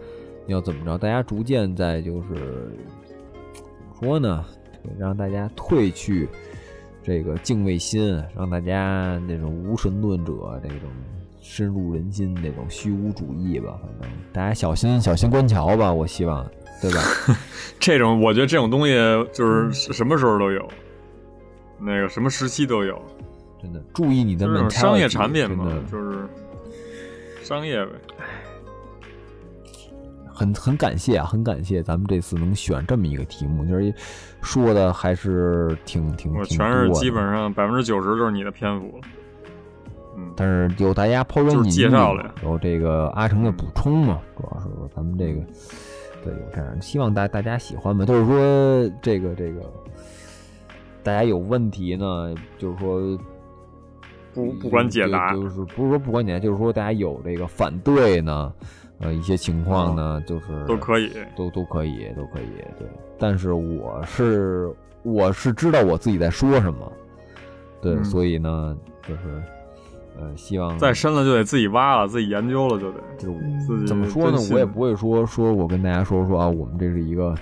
[0.46, 0.98] 要怎么着？
[0.98, 2.72] 大家逐渐在就是
[3.54, 4.44] 怎么说呢？
[4.98, 6.28] 让大家褪去
[7.04, 10.88] 这个敬畏心，让大家那种无神论者这种
[11.40, 13.78] 深入人心那种虚无主义吧。
[14.00, 16.44] 反正大家小心小心观瞧吧，我希望，
[16.80, 17.00] 对吧？
[17.78, 18.94] 这种我觉得这种东西
[19.32, 20.68] 就是什么时候都有，
[21.78, 23.00] 那个什么时期都有。
[23.62, 26.26] 真的，注意你的那种商业产品嘛，就是
[27.42, 27.92] 商业呗。
[30.34, 33.94] 很很感谢啊，很感谢咱们这次能选这么一个题目，就是
[34.40, 39.00] 说的还是挺挺我全是基本上百分之九十就是你的篇幅
[40.16, 44.66] 嗯，但是有大家抛砖引玉，介绍了，有这个阿成的补充嘛，主要是
[44.96, 45.40] 咱们这个
[46.24, 48.04] 对有这样，希望大大家喜欢吧。
[48.04, 49.60] 就是说这个这个
[51.02, 53.18] 大家有问题呢，就是说
[54.34, 58.52] 不不管解答，就是不是说不管解答，就是说大家有这个反对呢。
[59.04, 62.86] 呃，一些情况呢，就是都可以，都都可以，都可以，对。
[63.18, 64.72] 但是我是
[65.02, 66.92] 我是知道我自己在说什么，
[67.80, 69.42] 对，所以呢，就是
[70.16, 74.38] 呃，希望再深了就得自己挖了，自己研究了就得，就是怎么说呢？
[74.52, 77.34] 我也不会说说我跟大家说说啊，我们这是一个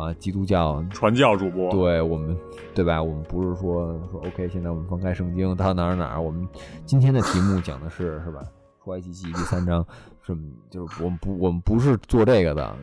[0.00, 2.36] 啊基督教传教主播，对我们
[2.74, 3.02] 对吧？
[3.02, 6.48] 我们不是说说 OK，现在我们翻开圣经到哪儿哪儿，我们
[6.86, 8.42] 今天的题目讲的是是吧？
[8.82, 9.84] 出埃及记第三章。
[10.22, 10.36] 是，
[10.70, 12.76] 就是我们不，我们不是做这个的，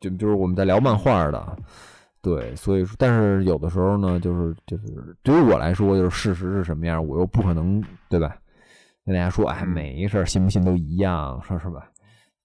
[0.00, 1.56] 就就是我们在聊漫画的，
[2.22, 8.36] 对，所以说，但是有的时候呢，就是就是对于我来说，就是事实是什么样，我又不可能，对吧？
[9.04, 11.90] 跟大家说，哎，没事，信不信都一样，说是吧？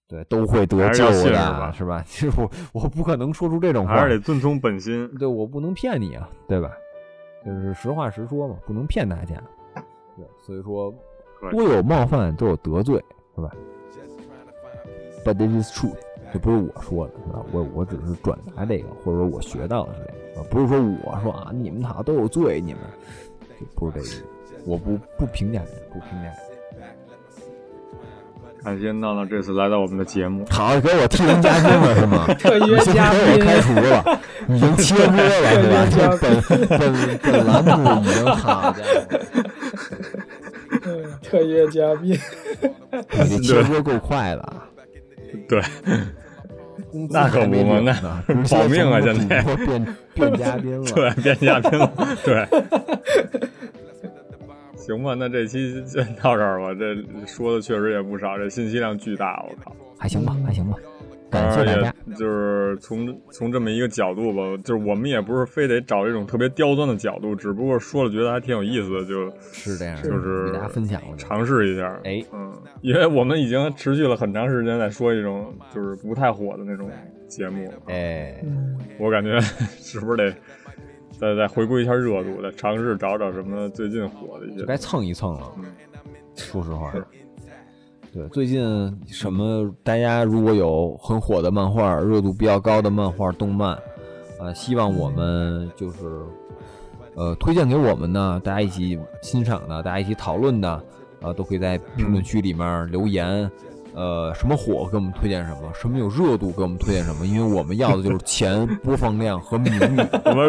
[0.08, 2.04] 对，都会得救的，是吧？
[2.08, 6.72] 其实我我不可能说出这种话，还是得遵从本心，对我不能骗你啊，对吧？
[7.46, 9.36] 就是实话实说嘛，不能骗大家，
[10.16, 10.94] 对，所以说
[11.52, 13.04] 多有冒犯，都有得罪，
[13.36, 13.52] 是吧
[15.24, 15.96] ？But this is true，
[16.32, 17.44] 这不是我说的，是吧？
[17.52, 20.02] 我我只是转达这个，或者说我学到的是
[20.36, 22.82] 这个，不是说我说啊，你们好都有罪，你们
[23.76, 25.62] 不是这个，我不不评价，
[25.92, 26.32] 不评价。
[28.66, 32.26] 感谢闹闹这次来到我们的节目，好，给我替人嘉宾了是吗？
[32.42, 34.20] 特约嘉宾，我开除了，
[34.50, 36.18] 已经切播了，是吧？
[36.20, 39.14] 本本本栏目已经好家伙，
[41.22, 42.20] 特约嘉宾，
[43.30, 44.54] 你这切播够快的。
[45.48, 45.62] 对，
[47.12, 47.94] 那可不嘛，那
[48.50, 49.00] 保命啊！
[49.00, 51.92] 现在变变嘉宾了，对，变嘉宾了，
[52.26, 52.48] 对。
[54.86, 56.74] 行吧，那这期就到这儿吧。
[56.74, 56.96] 这
[57.26, 60.78] 说的确实也不少，这信息量巨大，我靠，还行吧，还行吧。
[61.32, 61.94] 感谢大家。
[62.16, 72.00] 就是从从这么一个角度吧，就是我们也不是非得找这种特别刁钻的角度，只不过说了觉得还挺有意思的，就是这样，就是给大家分享，尝试一下。
[72.04, 76.90] 哎，嗯，因为我们已经持续了很长时间在说一种就是不太火的那种
[77.28, 77.74] 节目。
[77.88, 78.40] 哎，
[79.00, 79.40] 我感觉
[79.82, 80.34] 是不是得？
[81.20, 85.52] 再再回顾一下热度，再尝试找找什么最近火的一些，该蹭一蹭了。
[86.36, 86.94] 说实话，
[88.14, 88.62] 对最近
[89.08, 93.78] 什么，大家如果有很火的漫画，热度比较高的漫画、动漫，
[94.40, 96.22] 呃，希望我们就是
[97.16, 100.84] 呃推荐给我们呢，大家一起欣赏的，大家一起讨论的，
[101.22, 103.50] 呃，都可以在评论区里面留言。
[103.96, 105.72] 呃，什么火给我们推荐什么？
[105.74, 107.26] 什么有热度给我们推荐什么？
[107.26, 109.80] 因为我们要的就是钱、播放量和名誉。
[110.26, 110.48] 什么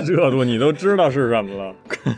[0.00, 1.74] 热度你都知道是什么了？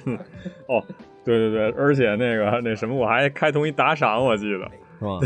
[0.70, 0.82] 哦，
[1.24, 4.70] 对对对，而且那个那什么，我还开通一打赏，我记得是吧？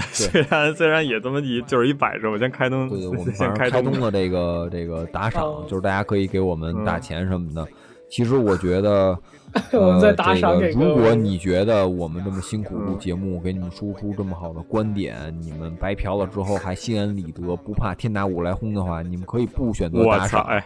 [0.11, 7.67] 虽然虽然也这么一就是一摆设，我先开通，对对，我们先开通了这个这个打赏，就是大家可以给我们打钱什么的。
[8.09, 9.17] 其实我觉得。
[9.73, 20.43] 我们在打赏给如果你觉得我们这么辛苦录节目，给你们输出这么好的观点，你们白嫖了之后还心安理得，不怕天打五来轰的话，你们可以不选择打赏。
[20.45, 20.63] 哎，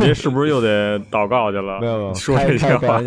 [0.00, 1.80] 你是不是又得祷告去了？
[1.80, 3.00] 没有没有，说这些话。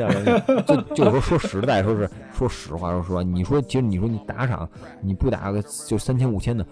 [0.66, 4.70] 就就说说实在，说是说实话，说实话，你说其实你说你打赏，
[5.02, 6.66] 你不打个就三千五千的，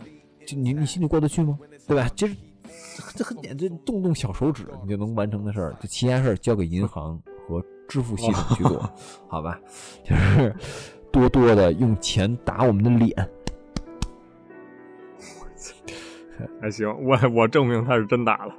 [0.48, 1.58] 就你你心里过得去吗？
[1.88, 2.08] 对吧？
[2.16, 2.36] 其实
[3.14, 7.62] 这很简单，动动小手指你就能完成的事儿，就其他事儿交给银行和。
[7.88, 8.90] 支付系统去做，
[9.28, 9.60] 好吧，
[10.04, 10.56] 就是
[11.12, 13.30] 多多的用钱打我们的脸，
[16.62, 18.54] 还行，我我证明他是真打了。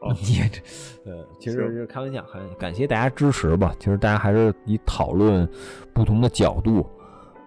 [0.22, 3.74] 你这，呃，其实是开玩笑，很感谢大家支持吧。
[3.80, 5.48] 其实大家还是以讨论
[5.92, 6.86] 不同的角度，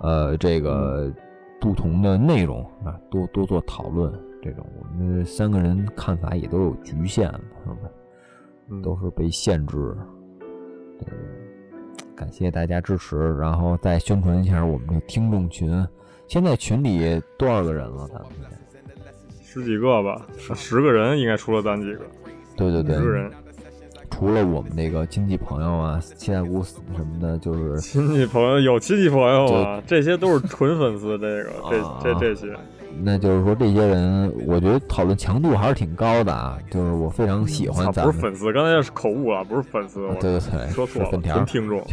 [0.01, 1.09] 呃，这个
[1.61, 4.11] 不同的内容啊，多多做讨论。
[4.41, 7.77] 这种我们三个人看法也都有局限，朋友
[8.67, 9.95] 们，都是被限制。
[12.15, 15.85] 感谢大家支持，然后再宣传一下我们的听众群。
[16.27, 18.07] 现在群里多少个人了？
[18.07, 18.29] 咱们
[19.43, 22.01] 十几个吧，十个人应该除了咱几个。
[22.55, 23.31] 对对对，十个人。
[24.09, 31.17] 除除了我们那个亲戚朋友啊、七大姑什么的，就是亲戚朋友有亲戚朋友啊，这些都是纯粉丝。
[31.17, 32.55] 这个这这这些。
[33.03, 36.57] 那就是说，这些人，我觉得讨论强度还是挺高的啊。
[36.69, 38.11] 就是我非常喜欢咱们。
[38.11, 40.07] 不是粉丝，刚才是口误了，不是粉丝。
[40.19, 41.09] 对对对，说错了。
[41.09, 41.83] 粉条听众。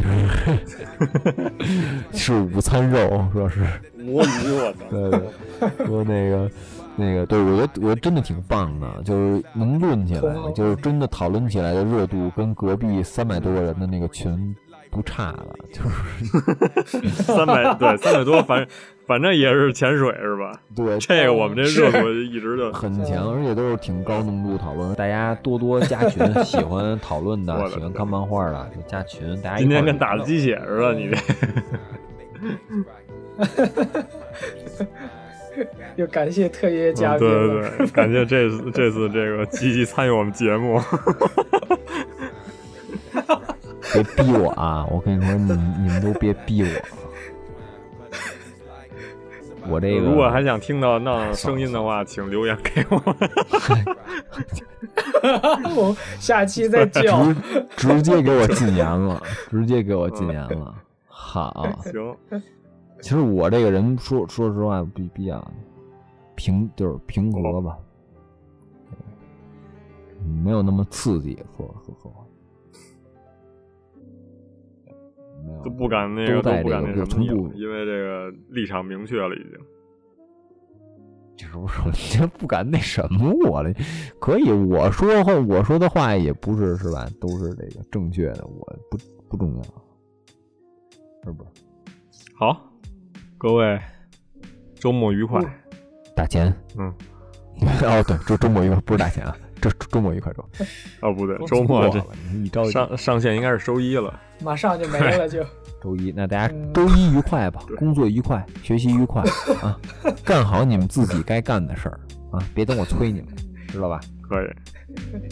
[2.13, 3.61] 是午餐肉，说是。
[3.99, 4.85] 摸鱼，我操！
[4.89, 6.51] 对对，说那个
[6.95, 10.21] 那个，对我觉得我觉得真的挺棒的，就是能论起来，
[10.55, 14.55] 就是真的讨论起来的热度，跟隔壁三百多个人的那个群
[14.89, 18.67] 不差了，就是 三百对三百多，反正。
[19.09, 20.61] 反正也是潜水是吧？
[20.75, 24.93] 对，这个我们这热度一直就很强，而且都是挺高浓度讨论。
[24.93, 29.35] 大家多多加群， 喜欢讨论的，喜欢看漫画的就加群。
[29.41, 31.17] 大家今天跟打了鸡血似的，你这。
[35.95, 40.79] 又感谢特约嘉宾，对对对，感谢这次这次这个积极参与我们节目。
[43.93, 44.85] 别逼我啊！
[44.89, 46.69] 我跟你说，你你们都别逼我。
[49.67, 53.01] 我这个如果还想听到那声音的话，请留言给我。
[55.75, 57.23] 我下期再叫，
[57.77, 60.73] 直接给我禁言了，直接给我禁言了。
[61.07, 62.15] 好，行。
[63.01, 65.45] 其实我这个人说说实话比比较
[66.35, 67.77] 平，就是平和吧，
[70.43, 71.37] 没有那么刺激。
[71.57, 72.07] 说说实
[75.63, 77.23] 都不敢那个，都不敢那什么，
[77.55, 79.51] 因为这个立场明确了，已经。
[81.37, 81.89] 就是我说，
[82.21, 83.73] 你不敢那什么我了，
[84.19, 87.07] 可以我说话，我说的话也不是是吧？
[87.21, 88.97] 都是这个正确的，我不
[89.29, 89.63] 不重要，
[91.23, 91.49] 是不是？
[92.35, 92.69] 好，
[93.37, 93.79] 各位
[94.75, 95.41] 周末愉快，
[96.13, 96.93] 打钱，嗯，
[97.83, 99.35] 哦对，周周末愉快不是打钱啊。
[99.61, 100.43] 这周末愉快周，
[101.01, 101.89] 哦不对，周末
[102.51, 105.43] 这上上线应该是周一了， 马上就没了就。
[105.81, 109.23] 周一，那大家周一愉快吧，工作愉快，学习愉快
[109.63, 109.79] 啊，
[110.25, 111.99] 干好你们自己该干的事儿
[112.31, 113.27] 啊，别等我催你们，
[113.69, 113.99] 知道吧？
[114.21, 114.47] 可以。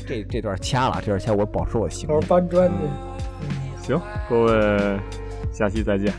[0.08, 2.20] 这这段掐了，这段掐我保持我形象。
[2.30, 3.88] 搬砖去。
[3.88, 5.00] 行，各位，
[5.52, 6.14] 下期再见。